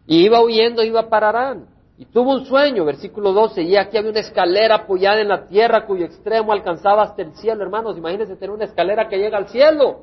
Y 0.06 0.24
iba 0.26 0.42
huyendo, 0.42 0.82
iba 0.82 1.08
para 1.08 1.30
Arán. 1.30 1.66
Y 1.96 2.04
tuvo 2.04 2.32
un 2.32 2.44
sueño, 2.44 2.84
versículo 2.84 3.32
12, 3.32 3.62
y 3.62 3.76
aquí 3.76 3.96
había 3.98 4.10
una 4.10 4.20
escalera 4.20 4.76
apoyada 4.76 5.20
en 5.20 5.26
la 5.26 5.46
tierra 5.46 5.84
cuyo 5.84 6.04
extremo 6.04 6.52
alcanzaba 6.52 7.02
hasta 7.02 7.22
el 7.22 7.34
cielo, 7.34 7.64
hermanos, 7.64 7.98
imagínense 7.98 8.36
tener 8.36 8.54
una 8.54 8.66
escalera 8.66 9.08
que 9.08 9.18
llega 9.18 9.36
al 9.36 9.48
cielo. 9.48 10.02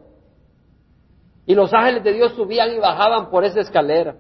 Y 1.45 1.53
los 1.53 1.73
ángeles 1.73 2.03
de 2.03 2.13
Dios 2.13 2.33
subían 2.33 2.73
y 2.73 2.79
bajaban 2.79 3.29
por 3.29 3.43
esa 3.43 3.61
escalera. 3.61 4.15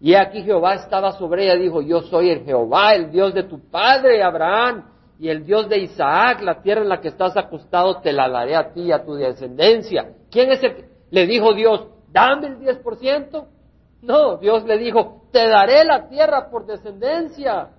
Y 0.00 0.14
aquí 0.14 0.42
Jehová 0.42 0.74
estaba 0.74 1.12
sobre 1.12 1.44
ella 1.44 1.56
dijo, 1.56 1.80
yo 1.80 2.02
soy 2.02 2.30
el 2.30 2.44
Jehová, 2.44 2.94
el 2.94 3.10
Dios 3.10 3.32
de 3.34 3.44
tu 3.44 3.70
padre 3.70 4.22
Abraham 4.22 4.84
y 5.18 5.28
el 5.28 5.44
Dios 5.44 5.68
de 5.68 5.78
Isaac, 5.78 6.42
la 6.42 6.60
tierra 6.60 6.82
en 6.82 6.88
la 6.88 7.00
que 7.00 7.08
estás 7.08 7.36
acostado 7.36 8.00
te 8.00 8.12
la 8.12 8.28
daré 8.28 8.56
a 8.56 8.72
ti 8.72 8.82
y 8.82 8.92
a 8.92 9.04
tu 9.04 9.14
descendencia. 9.14 10.10
¿Quién 10.30 10.50
es 10.50 10.62
el 10.62 10.74
que? 10.76 10.84
Le 11.10 11.26
dijo 11.26 11.54
Dios, 11.54 11.86
dame 12.10 12.48
el 12.48 12.58
10%. 12.58 13.46
No, 14.02 14.36
Dios 14.36 14.64
le 14.64 14.78
dijo, 14.78 15.22
te 15.32 15.48
daré 15.48 15.84
la 15.84 16.08
tierra 16.08 16.50
por 16.50 16.66
descendencia. 16.66 17.70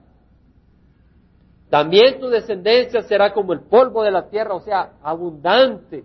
También 1.69 2.19
tu 2.19 2.29
descendencia 2.29 3.01
será 3.01 3.33
como 3.33 3.53
el 3.53 3.61
polvo 3.61 4.03
de 4.03 4.11
la 4.11 4.29
tierra, 4.29 4.55
o 4.55 4.61
sea, 4.61 4.93
abundante. 5.03 6.03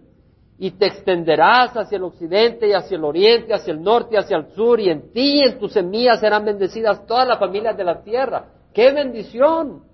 Y 0.63 0.73
te 0.73 0.89
extenderás 0.89 1.75
hacia 1.75 1.97
el 1.97 2.05
occidente 2.05 2.69
y 2.69 2.75
hacia 2.75 2.99
el 2.99 3.05
oriente, 3.05 3.55
hacia 3.55 3.73
el 3.73 3.83
norte 3.83 4.15
y 4.15 4.19
hacia 4.19 4.37
el 4.37 4.51
sur, 4.53 4.79
y 4.79 4.91
en 4.91 5.11
ti 5.11 5.39
y 5.39 5.49
en 5.49 5.59
tus 5.59 5.73
semillas 5.73 6.21
serán 6.21 6.45
bendecidas 6.45 7.07
todas 7.07 7.27
las 7.27 7.39
familias 7.39 7.75
de 7.79 7.83
la 7.83 8.03
tierra. 8.03 8.45
¡Qué 8.75 8.93
bendición! 8.93 9.85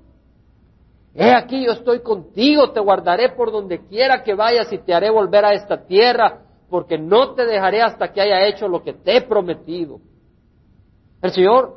He 1.15 1.33
aquí 1.33 1.65
yo 1.65 1.71
estoy 1.71 2.01
contigo, 2.01 2.73
te 2.73 2.81
guardaré 2.81 3.29
por 3.31 3.53
donde 3.53 3.87
quiera 3.87 4.25
que 4.25 4.35
vayas 4.35 4.71
y 4.73 4.79
te 4.79 4.93
haré 4.93 5.09
volver 5.09 5.45
a 5.45 5.55
esta 5.55 5.87
tierra, 5.87 6.43
porque 6.69 6.99
no 6.99 7.33
te 7.35 7.47
dejaré 7.47 7.81
hasta 7.81 8.13
que 8.13 8.21
haya 8.21 8.45
hecho 8.49 8.67
lo 8.67 8.83
que 8.83 8.93
te 8.93 9.19
he 9.19 9.23
prometido. 9.23 10.01
El 11.23 11.31
Señor 11.31 11.77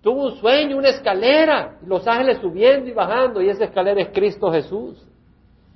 tuvo 0.00 0.24
un 0.24 0.36
sueño, 0.36 0.78
una 0.78 0.88
escalera, 0.88 1.78
los 1.86 2.06
ángeles 2.08 2.38
subiendo 2.38 2.88
y 2.88 2.94
bajando, 2.94 3.42
y 3.42 3.50
esa 3.50 3.64
escalera 3.64 4.00
es 4.00 4.08
Cristo 4.08 4.50
Jesús. 4.50 5.06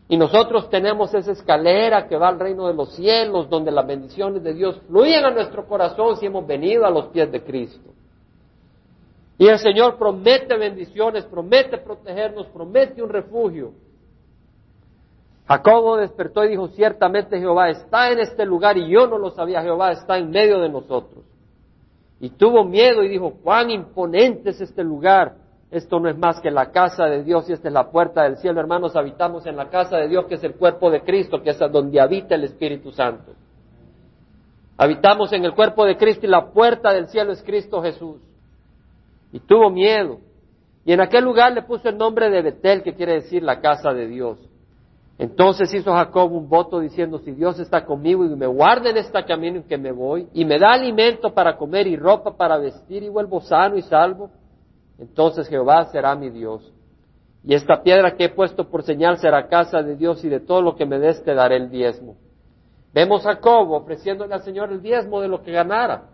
Y 0.09 0.17
nosotros 0.17 0.71
tenemos 0.71 1.13
esa 1.15 1.33
escalera 1.33 2.07
que 2.07 2.17
va 2.17 2.29
al 2.29 2.39
reino 2.39 2.69
de 2.69 2.75
los 2.75 2.95
cielos, 2.95 3.51
donde 3.51 3.73
las 3.73 3.87
bendiciones 3.87 4.43
de 4.43 4.55
Dios 4.55 4.81
fluyen 4.87 5.25
a 5.25 5.31
nuestro 5.31 5.67
corazón 5.67 6.17
si 6.17 6.27
hemos 6.27 6.47
venido 6.47 6.87
a 6.87 6.91
los 6.91 7.07
pies 7.07 7.31
de 7.33 7.43
Cristo. 7.43 7.91
Y 9.39 9.49
el 9.49 9.59
Señor 9.59 9.99
promete 9.99 10.57
bendiciones, 10.57 11.25
promete 11.25 11.79
protegernos, 11.79 12.47
promete 12.49 13.03
un 13.03 13.11
refugio. 13.11 13.73
Jacobo 15.47 15.97
despertó 15.97 16.45
y 16.45 16.51
dijo, 16.51 16.69
ciertamente 16.69 17.39
Jehová 17.39 17.71
está 17.71 18.11
en 18.11 18.21
este 18.21 18.45
lugar 18.45 18.77
y 18.79 18.89
yo 18.89 19.07
no 19.07 19.19
lo 19.19 19.31
sabía, 19.31 19.63
Jehová 19.63 19.93
está 19.93 20.19
en 20.19 20.31
medio 20.31 20.61
de 20.61 20.69
nosotros. 20.69 21.25
Y 22.19 22.31
tuvo 22.31 22.65
miedo 22.65 23.03
y 23.03 23.09
dijo, 23.09 23.35
cuán 23.43 23.71
imponente 23.71 24.51
es 24.51 24.61
este 24.61 24.83
lugar. 24.83 25.37
Esto 25.71 25.99
no 25.99 26.09
es 26.09 26.17
más 26.17 26.41
que 26.41 26.51
la 26.51 26.71
casa 26.71 27.07
de 27.07 27.25
Dios 27.25 27.49
y 27.49 27.53
esta 27.53 27.69
es 27.69 27.75
la 27.75 27.91
puerta 27.91 28.23
del 28.23 28.37
cielo. 28.37 28.61
Hermanos, 28.61 28.95
habitamos 28.95 29.47
en 29.47 29.57
la 29.57 29.69
casa 29.69 29.97
de 29.97 30.09
Dios 30.09 30.27
que 30.27 30.37
es 30.37 30.45
el 30.45 30.55
cuerpo 30.55 30.91
de 30.91 31.03
Cristo, 31.03 31.43
que 31.43 31.51
es 31.51 31.59
donde 31.59 32.01
habita 32.01 32.35
el 32.37 32.45
Espíritu 32.45 32.93
Santo. 32.93 33.33
Habitamos 34.79 35.33
en 35.33 35.45
el 35.45 35.55
cuerpo 35.55 35.85
de 35.85 35.97
Cristo 35.97 36.27
y 36.27 36.29
la 36.29 36.51
puerta 36.51 36.93
del 36.93 37.09
cielo 37.09 37.33
es 37.33 37.43
Cristo 37.43 37.83
Jesús 37.83 38.21
y 39.33 39.41
tuvo 39.41 39.71
miedo. 39.71 40.19
Y 40.85 40.93
en 40.93 41.01
aquel 41.01 41.25
lugar 41.25 41.53
le 41.53 41.62
puso 41.62 41.89
el 41.89 41.99
nombre 41.99 42.31
de 42.31 42.43
Betel, 42.43 42.83
que 42.83 42.95
quiere 42.95 43.14
decir 43.14 43.43
la 43.43 43.61
casa 43.61 43.93
de 43.93 44.07
Dios. 44.07 44.39
Entonces 45.19 45.73
hizo 45.75 45.93
Jacob 45.93 46.31
un 46.31 46.49
voto 46.49 46.79
diciendo, 46.79 47.19
si 47.19 47.33
Dios 47.33 47.59
está 47.59 47.85
conmigo 47.85 48.25
y 48.25 48.29
me 48.29 48.47
guarda 48.47 48.91
en 48.91 48.99
este 48.99 49.25
camino 49.25 49.57
en 49.57 49.62
que 49.64 49.79
me 49.79 49.91
voy, 49.91 50.29
y 50.33 50.45
me 50.45 50.59
da 50.59 50.75
alimento 50.75 51.33
para 51.35 51.57
comer 51.57 51.87
y 51.87 51.97
ropa 51.97 52.37
para 52.37 52.59
vestir 52.59 53.03
y 53.03 53.09
vuelvo 53.09 53.41
sano 53.41 53.77
y 53.77 53.83
salvo, 53.83 54.31
entonces 54.99 55.49
Jehová 55.49 55.86
será 55.86 56.14
mi 56.14 56.30
Dios. 56.30 56.72
Y 57.44 57.55
esta 57.55 57.82
piedra 57.82 58.16
que 58.16 58.24
he 58.24 58.28
puesto 58.28 58.68
por 58.68 58.82
señal 58.82 59.18
será 59.18 59.49
casa 59.49 59.82
de 59.82 59.97
Dios 59.97 60.24
y 60.24 60.28
de 60.28 60.40
todo 60.40 60.62
lo 60.62 60.74
que 60.74 60.86
me 60.86 60.99
des 60.99 61.22
te 61.22 61.34
daré 61.34 61.57
el 61.57 61.70
diezmo. 61.70 62.16
Vemos 62.92 63.24
a 63.26 63.34
Jacob 63.34 63.70
ofreciéndole 63.72 64.34
al 64.34 64.42
Señor 64.42 64.72
el 64.72 64.82
diezmo 64.82 65.20
de 65.20 65.28
lo 65.28 65.42
que 65.42 65.53
ganara. 65.53 66.05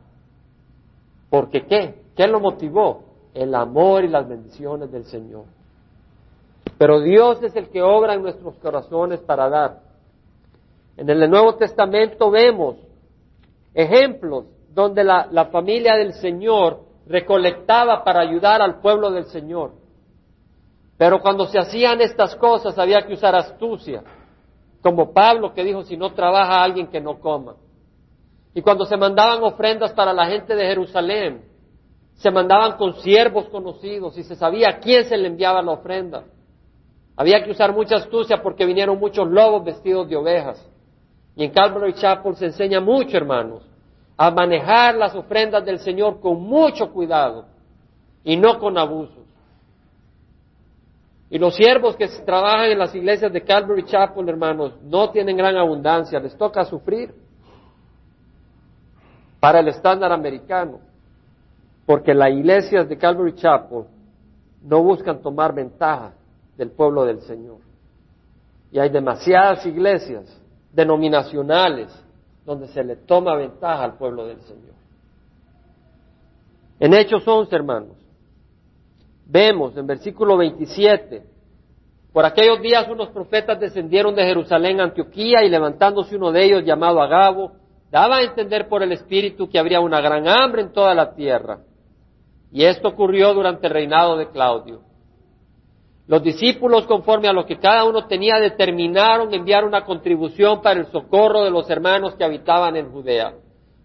Porque 1.31 1.65
qué? 1.67 2.03
¿Qué 2.17 2.27
lo 2.27 2.41
motivó? 2.41 3.05
El 3.33 3.55
amor 3.55 4.05
y 4.05 4.09
las 4.09 4.29
bendiciones 4.29 4.91
del 4.93 5.05
Señor. 5.05 5.45
Pero 6.77 7.01
Dios 7.01 7.43
es 7.43 7.55
el 7.57 7.71
que 7.71 7.81
obra 7.81 8.15
en 8.15 8.23
nuestros 8.23 8.57
corazones 8.57 9.21
para 9.21 9.49
dar. 9.49 9.81
En 10.97 11.09
el 11.09 11.31
Nuevo 11.31 11.55
Testamento 11.55 12.31
vemos 12.31 12.77
ejemplos 13.73 14.45
donde 14.75 15.05
la, 15.05 15.29
la 15.31 15.47
familia 15.47 15.95
del 15.95 16.13
Señor 16.15 16.92
recolectaba 17.07 18.05
para 18.05 18.21
ayudar 18.21 18.63
al 18.63 18.81
pueblo 18.81 19.11
del 19.11 19.27
Señor. 19.27 19.73
Pero 20.97 21.21
cuando 21.21 21.47
se 21.47 21.59
hacían 21.59 22.01
estas 22.01 22.37
cosas 22.37 22.79
había 22.79 23.07
que 23.07 23.15
usar 23.15 23.35
astucia, 23.35 24.03
como 24.83 25.13
Pablo 25.13 25.53
que 25.55 25.65
dijo, 25.65 25.83
si 25.83 25.97
no 25.97 26.13
trabaja 26.13 26.63
alguien 26.63 26.89
que 26.89 27.01
no 27.01 27.19
coma. 27.21 27.57
Y 28.55 28.63
cuando 28.63 28.85
se 28.85 28.97
mandaban 28.97 29.43
ofrendas 29.43 29.93
para 29.93 30.13
la 30.13 30.27
gente 30.27 30.55
de 30.55 30.67
Jerusalén, 30.67 31.45
se 32.15 32.31
mandaban 32.31 32.77
con 32.77 32.95
siervos 33.01 33.49
conocidos 33.49 34.17
y 34.19 34.25
se 34.25 34.37
sabía 34.37 34.69
a 34.69 34.79
quién 34.79 35.05
se 35.07 35.17
le 35.17 35.29
enviaba 35.29 35.63
la 35.63 35.73
ofrenda. 35.73 36.25
Había 37.17 37.43
que 37.43 37.51
usar 37.51 37.75
mucha 37.75 37.97
astucia 37.97 38.43
porque 38.43 38.67
vinieron 38.67 38.99
muchos 38.99 39.29
lobos 39.29 39.65
vestidos 39.65 40.09
de 40.09 40.17
ovejas. 40.17 40.69
Y 41.35 41.45
en 41.45 41.51
Calvary 41.53 41.95
Chapel 41.95 42.37
se 42.37 42.47
enseña 42.47 42.81
mucho, 42.81 43.17
hermanos, 43.17 43.63
a 44.17 44.31
manejar 44.31 44.95
las 44.95 45.15
ofrendas 45.15 45.65
del 45.65 45.79
Señor 45.79 46.21
con 46.21 46.41
mucho 46.43 46.93
cuidado 46.93 47.47
y 48.25 48.37
no 48.37 48.59
con 48.59 48.79
abusos. 48.79 49.25
Y 51.31 51.39
los 51.39 51.55
siervos 51.55 51.97
que 51.97 52.07
trabajan 52.27 52.71
en 52.71 52.79
las 52.79 52.95
iglesias 52.95 53.33
de 53.33 53.43
Calvary 53.43 53.85
Chapel, 53.85 54.29
hermanos, 54.29 54.75
no 54.83 55.11
tienen 55.11 55.37
gran 55.37 55.57
abundancia, 55.57 56.21
les 56.21 56.37
toca 56.37 56.65
sufrir 56.65 57.15
para 59.41 59.61
el 59.61 59.69
estándar 59.69 60.13
americano 60.13 60.81
porque 61.87 62.15
las 62.15 62.31
iglesias 62.31 62.89
de 62.89 62.97
Calvary 62.97 63.35
Chapel 63.35 63.85
no 64.63 64.83
buscan 64.83 65.21
tomar 65.21 65.55
ventaja 65.55 66.13
del 66.57 66.71
pueblo 66.71 67.05
del 67.05 67.21
Señor. 67.23 67.59
Y 68.71 68.79
hay 68.79 68.89
demasiadas 68.89 69.67
iglesias 69.67 70.41
denominacionales 70.73 71.93
donde 72.45 72.69
se 72.69 72.83
le 72.83 72.97
toma 72.97 73.37
ventaja 73.37 73.85
al 73.85 73.97
pueblo 73.97 74.27
del 74.27 74.41
Señor. 74.43 74.75
En 76.81 76.95
Hechos 76.95 77.27
11, 77.27 77.55
hermanos, 77.55 77.97
vemos 79.27 79.77
en 79.77 79.87
versículo 79.87 80.37
27, 80.37 81.23
por 82.13 82.27
aquellos 82.27 82.61
días 82.61 82.87
unos 82.89 83.09
profetas 83.09 83.59
descendieron 83.59 84.15
de 84.15 84.25
Jerusalén 84.25 84.81
a 84.81 84.85
Antioquía 84.85 85.45
y 85.45 85.49
levantándose 85.49 86.17
uno 86.17 86.31
de 86.31 86.45
ellos 86.45 86.65
llamado 86.65 87.01
Agabo, 87.01 87.53
daba 87.91 88.17
a 88.17 88.23
entender 88.23 88.69
por 88.69 88.83
el 88.83 88.93
Espíritu 88.93 89.49
que 89.49 89.59
habría 89.59 89.81
una 89.81 90.01
gran 90.01 90.29
hambre 90.29 90.63
en 90.63 90.73
toda 90.73 90.95
la 90.95 91.15
tierra. 91.15 91.61
Y 92.51 92.65
esto 92.65 92.89
ocurrió 92.89 93.33
durante 93.33 93.67
el 93.67 93.73
reinado 93.73 94.19
de 94.19 94.29
Claudio. 94.31 94.83
Los 96.07 96.23
discípulos, 96.23 96.87
conforme 96.87 97.29
a 97.29 97.33
lo 97.33 97.47
que 97.47 97.59
cada 97.59 97.85
uno 97.85 98.07
tenía, 98.07 98.39
determinaron 98.39 99.33
enviar 99.33 99.65
una 99.65 99.85
contribución 99.85 100.61
para 100.61 100.81
el 100.81 100.87
socorro 100.87 101.45
de 101.45 101.51
los 101.51 101.71
hermanos 101.71 102.15
que 102.17 102.25
habitaban 102.25 102.77
en 102.77 102.91
Judea. 102.91 103.35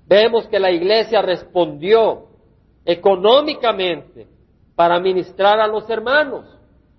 Vemos 0.07 0.47
que 0.47 0.59
la 0.59 0.71
iglesia 0.71 1.21
respondió 1.21 2.27
económicamente 2.85 4.27
para 4.75 4.99
ministrar 4.99 5.59
a 5.59 5.67
los 5.67 5.89
hermanos. 5.89 6.45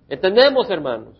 ¿Entendemos, 0.07 0.69
hermanos? 0.69 1.15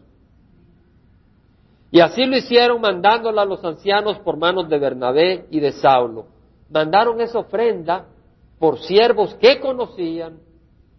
Y 1.91 2.00
así 2.00 2.26
lo 2.26 2.38
hicieron 2.38 2.80
mandándola 2.80 3.41
a 3.41 3.45
los 3.45 3.64
ancianos 3.66 4.20
por 4.20 4.38
manos 4.38 4.70
de 4.70 4.78
Bernabé 4.78 5.47
y 5.50 5.60
de 5.60 5.72
Saulo. 5.72 6.28
Mandaron 6.70 7.20
esa 7.20 7.39
ofrenda 7.39 8.06
por 8.60 8.80
siervos 8.80 9.34
que 9.36 9.60
conocían 9.60 10.39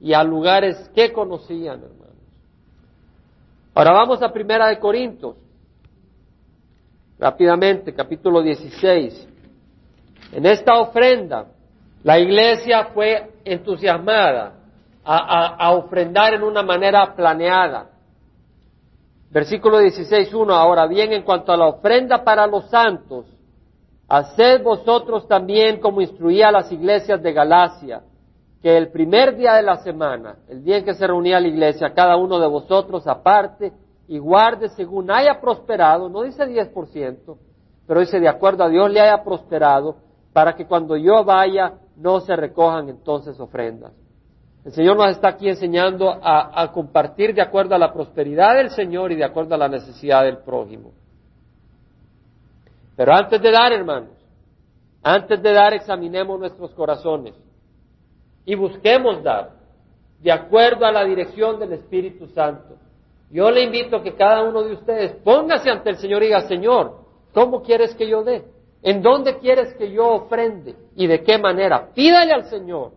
y 0.00 0.12
a 0.14 0.24
lugares 0.24 0.90
que 0.94 1.12
conocían, 1.12 1.82
hermanos. 1.82 2.09
Ahora 3.74 3.92
vamos 3.92 4.22
a 4.22 4.32
Primera 4.32 4.68
de 4.68 4.78
Corintios. 4.78 5.36
Rápidamente, 7.18 7.94
capítulo 7.94 8.42
16. 8.42 9.28
En 10.32 10.46
esta 10.46 10.78
ofrenda, 10.78 11.46
la 12.02 12.18
iglesia 12.18 12.86
fue 12.94 13.30
entusiasmada 13.44 14.54
a, 15.04 15.56
a 15.56 15.72
ofrendar 15.72 16.34
en 16.34 16.42
una 16.42 16.62
manera 16.62 17.14
planeada. 17.14 17.90
Versículo 19.30 19.80
16.1. 19.80 20.52
Ahora 20.52 20.86
bien, 20.86 21.12
en 21.12 21.22
cuanto 21.22 21.52
a 21.52 21.56
la 21.56 21.66
ofrenda 21.66 22.24
para 22.24 22.46
los 22.46 22.68
santos, 22.70 23.26
Haced 24.10 24.64
vosotros 24.64 25.28
también 25.28 25.78
como 25.78 26.00
instruía 26.00 26.50
las 26.50 26.72
iglesias 26.72 27.22
de 27.22 27.32
Galacia, 27.32 28.02
que 28.62 28.76
el 28.76 28.90
primer 28.90 29.36
día 29.36 29.54
de 29.54 29.62
la 29.62 29.78
semana, 29.78 30.36
el 30.48 30.62
día 30.62 30.78
en 30.78 30.84
que 30.84 30.94
se 30.94 31.06
reunía 31.06 31.40
la 31.40 31.48
iglesia, 31.48 31.94
cada 31.94 32.16
uno 32.16 32.38
de 32.38 32.46
vosotros 32.46 33.06
aparte 33.06 33.72
y 34.06 34.18
guarde 34.18 34.68
según 34.70 35.10
haya 35.10 35.40
prosperado, 35.40 36.08
no 36.08 36.22
dice 36.22 36.44
10%, 36.44 37.38
pero 37.86 38.00
dice 38.00 38.20
de 38.20 38.28
acuerdo 38.28 38.64
a 38.64 38.68
Dios 38.68 38.90
le 38.90 39.00
haya 39.00 39.22
prosperado, 39.24 39.96
para 40.32 40.54
que 40.54 40.66
cuando 40.66 40.96
yo 40.96 41.24
vaya 41.24 41.74
no 41.96 42.20
se 42.20 42.36
recojan 42.36 42.88
entonces 42.88 43.40
ofrendas. 43.40 43.92
El 44.64 44.72
Señor 44.72 44.96
nos 44.96 45.10
está 45.10 45.30
aquí 45.30 45.48
enseñando 45.48 46.10
a, 46.10 46.62
a 46.62 46.70
compartir 46.70 47.34
de 47.34 47.40
acuerdo 47.40 47.74
a 47.74 47.78
la 47.78 47.92
prosperidad 47.92 48.56
del 48.56 48.70
Señor 48.70 49.10
y 49.10 49.16
de 49.16 49.24
acuerdo 49.24 49.54
a 49.54 49.58
la 49.58 49.68
necesidad 49.68 50.22
del 50.22 50.38
prójimo. 50.38 50.92
Pero 52.94 53.14
antes 53.14 53.40
de 53.40 53.50
dar, 53.50 53.72
hermanos, 53.72 54.10
antes 55.02 55.42
de 55.42 55.52
dar, 55.52 55.72
examinemos 55.72 56.38
nuestros 56.38 56.72
corazones 56.74 57.34
y 58.50 58.56
busquemos 58.56 59.22
dar 59.22 59.52
de 60.18 60.32
acuerdo 60.32 60.84
a 60.84 60.90
la 60.90 61.04
dirección 61.04 61.60
del 61.60 61.72
Espíritu 61.74 62.26
Santo. 62.26 62.78
Yo 63.30 63.48
le 63.48 63.62
invito 63.62 63.98
a 63.98 64.02
que 64.02 64.16
cada 64.16 64.42
uno 64.42 64.64
de 64.64 64.72
ustedes 64.72 65.12
póngase 65.22 65.70
ante 65.70 65.90
el 65.90 65.98
Señor 65.98 66.20
y 66.24 66.26
diga, 66.26 66.40
Señor, 66.48 66.96
¿cómo 67.32 67.62
quieres 67.62 67.94
que 67.94 68.08
yo 68.08 68.24
dé? 68.24 68.42
¿En 68.82 69.02
dónde 69.02 69.38
quieres 69.38 69.72
que 69.74 69.92
yo 69.92 70.04
ofrende? 70.08 70.74
¿Y 70.96 71.06
de 71.06 71.22
qué 71.22 71.38
manera? 71.38 71.90
Pídale 71.94 72.32
al 72.32 72.46
Señor 72.46 72.90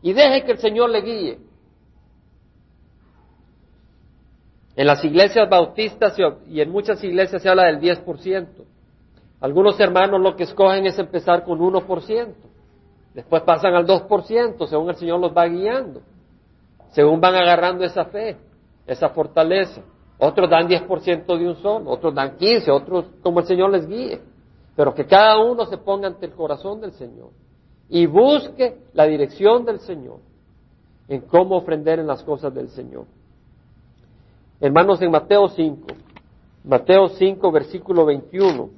y 0.00 0.14
deje 0.14 0.42
que 0.44 0.52
el 0.52 0.58
Señor 0.58 0.88
le 0.88 1.02
guíe. 1.02 1.38
En 4.76 4.86
las 4.86 5.04
iglesias 5.04 5.46
bautistas 5.46 6.16
y 6.48 6.62
en 6.62 6.70
muchas 6.70 7.04
iglesias 7.04 7.42
se 7.42 7.50
habla 7.50 7.66
del 7.66 7.80
10%. 7.80 8.46
Algunos 9.42 9.78
hermanos 9.78 10.22
lo 10.22 10.36
que 10.36 10.44
escogen 10.44 10.86
es 10.86 10.98
empezar 10.98 11.44
con 11.44 11.58
1%, 11.58 12.34
después 13.18 13.42
pasan 13.42 13.74
al 13.74 13.84
2%, 13.84 14.68
según 14.68 14.90
el 14.90 14.94
Señor 14.94 15.18
los 15.18 15.36
va 15.36 15.46
guiando, 15.46 16.02
según 16.92 17.20
van 17.20 17.34
agarrando 17.34 17.84
esa 17.84 18.04
fe, 18.04 18.36
esa 18.86 19.08
fortaleza. 19.08 19.82
Otros 20.20 20.48
dan 20.48 20.68
10% 20.68 21.26
de 21.26 21.48
un 21.48 21.56
solo, 21.56 21.90
otros 21.90 22.14
dan 22.14 22.36
15, 22.36 22.70
otros 22.70 23.06
como 23.20 23.40
el 23.40 23.46
Señor 23.46 23.70
les 23.70 23.88
guíe. 23.88 24.20
Pero 24.76 24.94
que 24.94 25.04
cada 25.04 25.36
uno 25.40 25.66
se 25.66 25.78
ponga 25.78 26.06
ante 26.06 26.26
el 26.26 26.32
corazón 26.32 26.80
del 26.80 26.92
Señor 26.92 27.30
y 27.88 28.06
busque 28.06 28.82
la 28.92 29.06
dirección 29.06 29.64
del 29.64 29.80
Señor 29.80 30.20
en 31.08 31.22
cómo 31.22 31.56
ofrender 31.56 31.98
en 31.98 32.06
las 32.06 32.22
cosas 32.22 32.54
del 32.54 32.68
Señor. 32.68 33.06
Hermanos, 34.60 35.02
en 35.02 35.10
Mateo 35.10 35.48
5, 35.48 35.86
Mateo 36.62 37.08
5, 37.08 37.50
versículo 37.50 38.04
21. 38.04 38.70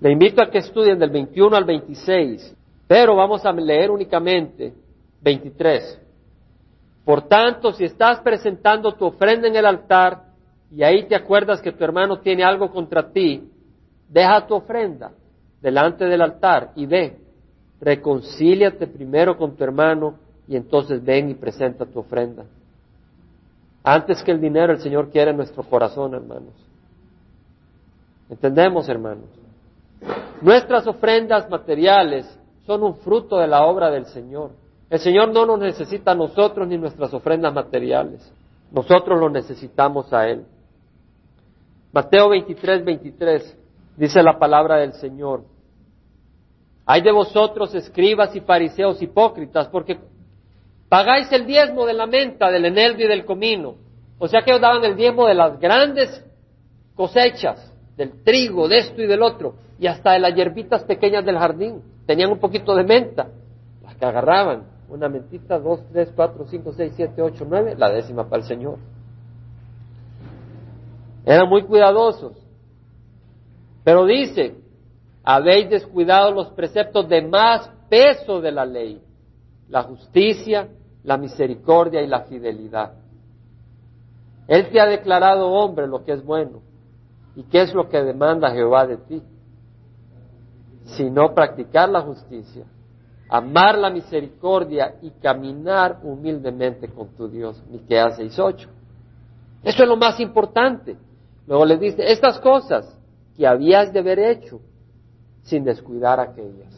Le 0.00 0.12
invito 0.12 0.40
a 0.40 0.48
que 0.48 0.58
estudien 0.58 0.98
del 0.98 1.10
21 1.10 1.54
al 1.54 1.64
26, 1.64 2.54
pero 2.88 3.14
vamos 3.14 3.44
a 3.44 3.52
leer 3.52 3.90
únicamente 3.90 4.72
23. 5.20 6.00
Por 7.04 7.22
tanto, 7.28 7.72
si 7.72 7.84
estás 7.84 8.20
presentando 8.20 8.92
tu 8.94 9.04
ofrenda 9.04 9.46
en 9.46 9.56
el 9.56 9.66
altar 9.66 10.24
y 10.74 10.82
ahí 10.82 11.06
te 11.06 11.14
acuerdas 11.14 11.60
que 11.60 11.72
tu 11.72 11.84
hermano 11.84 12.20
tiene 12.20 12.42
algo 12.44 12.70
contra 12.70 13.12
ti, 13.12 13.50
deja 14.08 14.46
tu 14.46 14.54
ofrenda 14.54 15.12
delante 15.60 16.06
del 16.06 16.22
altar 16.22 16.72
y 16.76 16.86
ve, 16.86 17.18
reconcíliate 17.80 18.86
primero 18.86 19.36
con 19.36 19.54
tu 19.54 19.64
hermano 19.64 20.14
y 20.46 20.56
entonces 20.56 21.04
ven 21.04 21.30
y 21.30 21.34
presenta 21.34 21.84
tu 21.84 22.00
ofrenda. 22.00 22.44
Antes 23.84 24.22
que 24.22 24.32
el 24.32 24.40
dinero, 24.40 24.72
el 24.72 24.80
Señor 24.80 25.10
quiere 25.10 25.32
nuestro 25.32 25.62
corazón, 25.62 26.14
hermanos. 26.14 26.54
¿Entendemos, 28.30 28.88
hermanos? 28.88 29.26
Nuestras 30.40 30.86
ofrendas 30.86 31.48
materiales 31.48 32.37
son 32.68 32.82
un 32.82 32.96
fruto 32.96 33.38
de 33.38 33.46
la 33.46 33.64
obra 33.64 33.90
del 33.90 34.04
Señor. 34.04 34.50
El 34.90 34.98
Señor 34.98 35.32
no 35.32 35.46
nos 35.46 35.58
necesita 35.58 36.10
a 36.10 36.14
nosotros 36.14 36.68
ni 36.68 36.76
nuestras 36.76 37.14
ofrendas 37.14 37.54
materiales. 37.54 38.30
Nosotros 38.70 39.18
lo 39.18 39.30
necesitamos 39.30 40.12
a 40.12 40.28
Él. 40.28 40.44
Mateo 41.94 42.28
23, 42.28 42.84
23 42.84 43.56
dice 43.96 44.22
la 44.22 44.38
palabra 44.38 44.76
del 44.76 44.92
Señor. 44.92 45.44
Hay 46.84 47.00
de 47.00 47.10
vosotros, 47.10 47.74
escribas 47.74 48.36
y 48.36 48.40
fariseos 48.40 49.00
hipócritas, 49.00 49.68
porque 49.68 49.98
pagáis 50.90 51.32
el 51.32 51.46
diezmo 51.46 51.86
de 51.86 51.94
la 51.94 52.04
menta, 52.04 52.50
del 52.50 52.66
eneldo 52.66 53.02
y 53.02 53.08
del 53.08 53.24
comino. 53.24 53.76
O 54.18 54.28
sea 54.28 54.42
que 54.42 54.52
os 54.52 54.60
daban 54.60 54.84
el 54.84 54.94
diezmo 54.94 55.26
de 55.26 55.34
las 55.34 55.58
grandes 55.58 56.22
cosechas, 56.94 57.72
del 57.96 58.22
trigo, 58.22 58.68
de 58.68 58.80
esto 58.80 59.00
y 59.00 59.06
del 59.06 59.22
otro, 59.22 59.54
y 59.78 59.86
hasta 59.86 60.12
de 60.12 60.18
las 60.18 60.34
hierbitas 60.34 60.84
pequeñas 60.84 61.24
del 61.24 61.38
jardín. 61.38 61.82
Tenían 62.08 62.32
un 62.32 62.38
poquito 62.38 62.74
de 62.74 62.84
menta, 62.84 63.28
las 63.82 63.94
que 63.94 64.06
agarraban, 64.06 64.62
una 64.88 65.10
mentita, 65.10 65.58
dos, 65.58 65.80
tres, 65.92 66.10
cuatro, 66.16 66.46
cinco, 66.46 66.72
seis, 66.72 66.94
siete, 66.96 67.20
ocho, 67.20 67.44
nueve, 67.46 67.74
la 67.76 67.90
décima 67.90 68.24
para 68.30 68.40
el 68.40 68.48
Señor. 68.48 68.78
Eran 71.26 71.50
muy 71.50 71.64
cuidadosos. 71.64 72.32
Pero 73.84 74.06
dice, 74.06 74.54
habéis 75.22 75.68
descuidado 75.68 76.32
los 76.32 76.48
preceptos 76.52 77.06
de 77.10 77.20
más 77.20 77.70
peso 77.90 78.40
de 78.40 78.52
la 78.52 78.64
ley, 78.64 79.02
la 79.68 79.82
justicia, 79.82 80.66
la 81.04 81.18
misericordia 81.18 82.00
y 82.00 82.06
la 82.06 82.22
fidelidad. 82.22 82.94
Él 84.46 84.70
te 84.70 84.80
ha 84.80 84.86
declarado 84.86 85.50
hombre 85.50 85.86
lo 85.86 86.06
que 86.06 86.12
es 86.12 86.24
bueno. 86.24 86.62
¿Y 87.36 87.42
qué 87.42 87.60
es 87.60 87.74
lo 87.74 87.90
que 87.90 88.02
demanda 88.02 88.50
Jehová 88.52 88.86
de 88.86 88.96
ti? 88.96 89.22
Sino 90.96 91.34
practicar 91.34 91.88
la 91.88 92.00
justicia, 92.00 92.64
amar 93.28 93.78
la 93.78 93.90
misericordia 93.90 94.96
y 95.02 95.10
caminar 95.10 96.00
humildemente 96.02 96.88
con 96.88 97.08
tu 97.08 97.28
Dios. 97.28 97.62
Miqueas 97.70 98.18
6.8. 98.18 98.68
Eso 99.62 99.82
es 99.82 99.88
lo 99.88 99.96
más 99.96 100.18
importante. 100.20 100.96
Luego 101.46 101.64
le 101.64 101.76
dice, 101.78 102.10
estas 102.10 102.38
cosas 102.38 102.96
que 103.36 103.46
habías 103.46 103.92
de 103.92 104.00
haber 104.00 104.18
hecho 104.18 104.60
sin 105.42 105.64
descuidar 105.64 106.20
aquellas. 106.20 106.74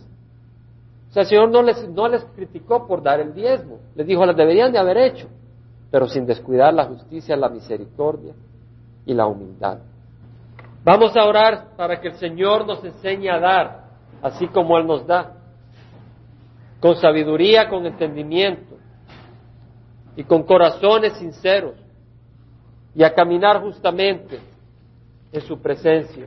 O 1.10 1.12
sea, 1.12 1.22
el 1.22 1.28
Señor 1.28 1.50
no 1.50 1.62
les, 1.62 1.88
no 1.88 2.08
les 2.08 2.24
criticó 2.36 2.86
por 2.86 3.02
dar 3.02 3.18
el 3.18 3.34
diezmo, 3.34 3.78
les 3.96 4.06
dijo, 4.06 4.24
las 4.24 4.36
deberían 4.36 4.70
de 4.70 4.78
haber 4.78 4.96
hecho, 4.96 5.26
pero 5.90 6.06
sin 6.06 6.24
descuidar 6.24 6.72
la 6.72 6.84
justicia, 6.84 7.36
la 7.36 7.48
misericordia 7.48 8.32
y 9.04 9.12
la 9.14 9.26
humildad. 9.26 9.78
Vamos 10.84 11.16
a 11.16 11.24
orar 11.24 11.76
para 11.76 12.00
que 12.00 12.08
el 12.08 12.14
Señor 12.14 12.64
nos 12.64 12.84
enseñe 12.84 13.28
a 13.28 13.40
dar, 13.40 13.79
así 14.22 14.46
como 14.48 14.78
Él 14.78 14.86
nos 14.86 15.06
da, 15.06 15.36
con 16.80 16.96
sabiduría, 16.96 17.68
con 17.68 17.86
entendimiento 17.86 18.76
y 20.16 20.24
con 20.24 20.42
corazones 20.42 21.14
sinceros, 21.14 21.74
y 22.94 23.02
a 23.02 23.14
caminar 23.14 23.60
justamente 23.62 24.38
en 25.32 25.40
su 25.42 25.60
presencia 25.60 26.26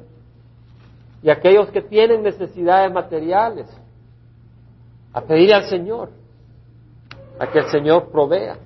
y 1.23 1.29
aquellos 1.29 1.71
que 1.71 1.81
tienen 1.81 2.21
necesidades 2.21 2.91
materiales, 2.91 3.65
a 5.13 5.21
pedir 5.21 5.53
al 5.53 5.63
Señor, 5.63 6.11
a 7.39 7.47
que 7.47 7.59
el 7.59 7.65
Señor 7.67 8.11
provea 8.11 8.57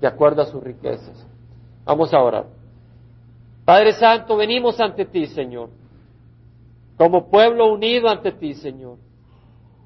de 0.00 0.06
acuerdo 0.06 0.40
a 0.40 0.46
sus 0.46 0.62
riquezas. 0.62 1.26
Vamos 1.84 2.12
a 2.14 2.20
orar. 2.20 2.46
Padre 3.64 3.92
Santo, 3.92 4.36
venimos 4.38 4.80
ante 4.80 5.04
ti, 5.04 5.26
Señor, 5.26 5.68
como 6.98 7.30
pueblo 7.30 7.72
unido 7.72 8.08
ante 8.08 8.32
ti, 8.32 8.54
Señor. 8.54 8.98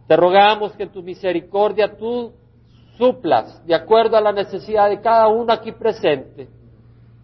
Te 0.08 0.16
rogamos 0.16 0.72
que 0.72 0.82
en 0.84 0.92
tu 0.92 1.02
misericordia 1.02 1.96
tú 1.96 2.32
suplas 2.98 3.64
de 3.64 3.74
acuerdo 3.74 4.16
a 4.16 4.20
la 4.20 4.32
necesidad 4.32 4.88
de 4.88 5.00
cada 5.00 5.28
uno 5.28 5.52
aquí 5.52 5.70
presente, 5.70 6.48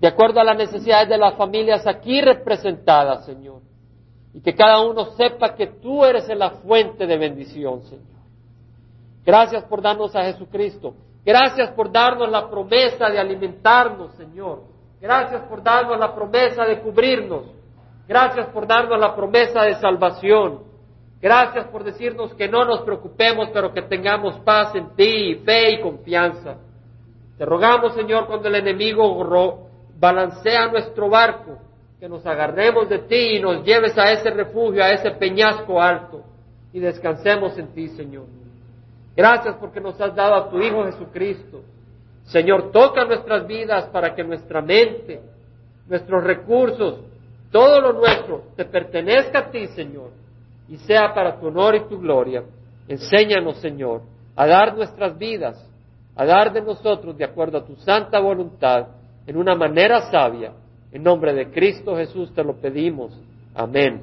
de 0.01 0.07
acuerdo 0.07 0.39
a 0.41 0.45
las 0.45 0.57
necesidades 0.57 1.09
de 1.09 1.19
las 1.19 1.35
familias 1.35 1.87
aquí 1.87 2.21
representadas, 2.21 3.27
Señor 3.27 3.63
y 4.39 4.41
que 4.41 4.55
cada 4.55 4.81
uno 4.83 5.07
sepa 5.17 5.55
que 5.55 5.67
tú 5.67 6.05
eres 6.05 6.29
la 6.29 6.51
fuente 6.51 7.07
de 7.07 7.17
bendición, 7.17 7.83
Señor. 7.83 8.05
Gracias 9.25 9.65
por 9.65 9.83
darnos 9.83 10.15
a 10.15 10.23
Jesucristo. 10.25 10.95
Gracias 11.25 11.71
por 11.73 11.91
darnos 11.91 12.31
la 12.31 12.49
promesa 12.49 13.09
de 13.11 13.19
alimentarnos, 13.19 14.13
Señor. 14.15 14.63
Gracias 15.01 15.43
por 15.43 15.63
darnos 15.63 15.99
la 15.99 16.15
promesa 16.15 16.65
de 16.65 16.81
cubrirnos. 16.81 17.47
Gracias 18.09 18.47
por 18.49 18.67
darnos 18.67 18.99
la 18.99 19.15
promesa 19.15 19.63
de 19.65 19.75
salvación. 19.75 20.61
Gracias 21.21 21.67
por 21.67 21.85
decirnos 21.85 22.33
que 22.35 22.49
no 22.49 22.65
nos 22.65 22.81
preocupemos, 22.81 23.51
pero 23.53 23.73
que 23.75 23.83
tengamos 23.83 24.41
paz 24.41 24.75
en 24.75 24.97
ti, 24.97 25.35
fe 25.45 25.73
y 25.73 25.81
confianza. 25.83 26.57
Te 27.37 27.45
rogamos, 27.45 27.95
Señor, 27.95 28.27
cuando 28.27 28.49
el 28.49 28.55
enemigo 28.55 29.69
balancea 29.99 30.69
nuestro 30.69 31.11
barco, 31.11 31.59
que 32.01 32.09
nos 32.09 32.25
agarremos 32.25 32.89
de 32.89 33.01
ti 33.01 33.37
y 33.37 33.41
nos 33.41 33.65
lleves 33.65 33.99
a 33.99 34.13
ese 34.13 34.31
refugio, 34.31 34.83
a 34.83 34.93
ese 34.93 35.11
peñasco 35.11 35.83
alto 35.83 36.23
y 36.73 36.79
descansemos 36.79 37.59
en 37.59 37.75
ti, 37.75 37.89
Señor. 37.89 38.25
Gracias 39.17 39.57
porque 39.57 39.81
nos 39.81 40.01
has 40.01 40.15
dado 40.15 40.35
a 40.35 40.49
tu 40.49 40.61
Hijo 40.61 40.85
Jesucristo. 40.85 41.63
Señor, 42.25 42.71
toca 42.71 43.05
nuestras 43.05 43.47
vidas 43.47 43.87
para 43.87 44.15
que 44.15 44.23
nuestra 44.23 44.63
mente, 44.63 45.21
nuestros 45.89 46.23
recursos, 46.23 47.01
todo 47.51 47.81
lo 47.81 47.93
nuestro 47.95 48.43
te 48.57 48.65
pertenezca 48.65 49.39
a 49.41 49.51
ti, 49.51 49.67
Señor, 49.69 50.11
y 50.69 50.77
sea 50.79 51.15
para 51.15 51.39
tu 51.39 51.47
honor 51.49 51.77
y 51.77 51.89
tu 51.89 51.99
gloria. 51.99 52.45
Enséñanos, 52.87 53.59
Señor, 53.59 54.03
a 54.37 54.47
dar 54.47 54.77
nuestras 54.77 55.17
vidas, 55.19 55.65
a 56.15 56.25
dar 56.25 56.53
de 56.53 56.61
nosotros 56.61 57.17
de 57.17 57.25
acuerdo 57.25 57.59
a 57.59 57.65
tu 57.65 57.77
santa 57.77 58.19
voluntad, 58.21 58.89
en 59.27 59.37
una 59.37 59.55
manera 59.55 60.11
sabia 60.11 60.53
en 60.91 61.03
nombre 61.03 61.35
de 61.35 61.51
Cristo 61.51 61.97
Jesús 61.97 62.33
te 62.35 62.43
lo 62.43 62.55
pedimos. 62.55 63.13
Amén. 63.55 64.03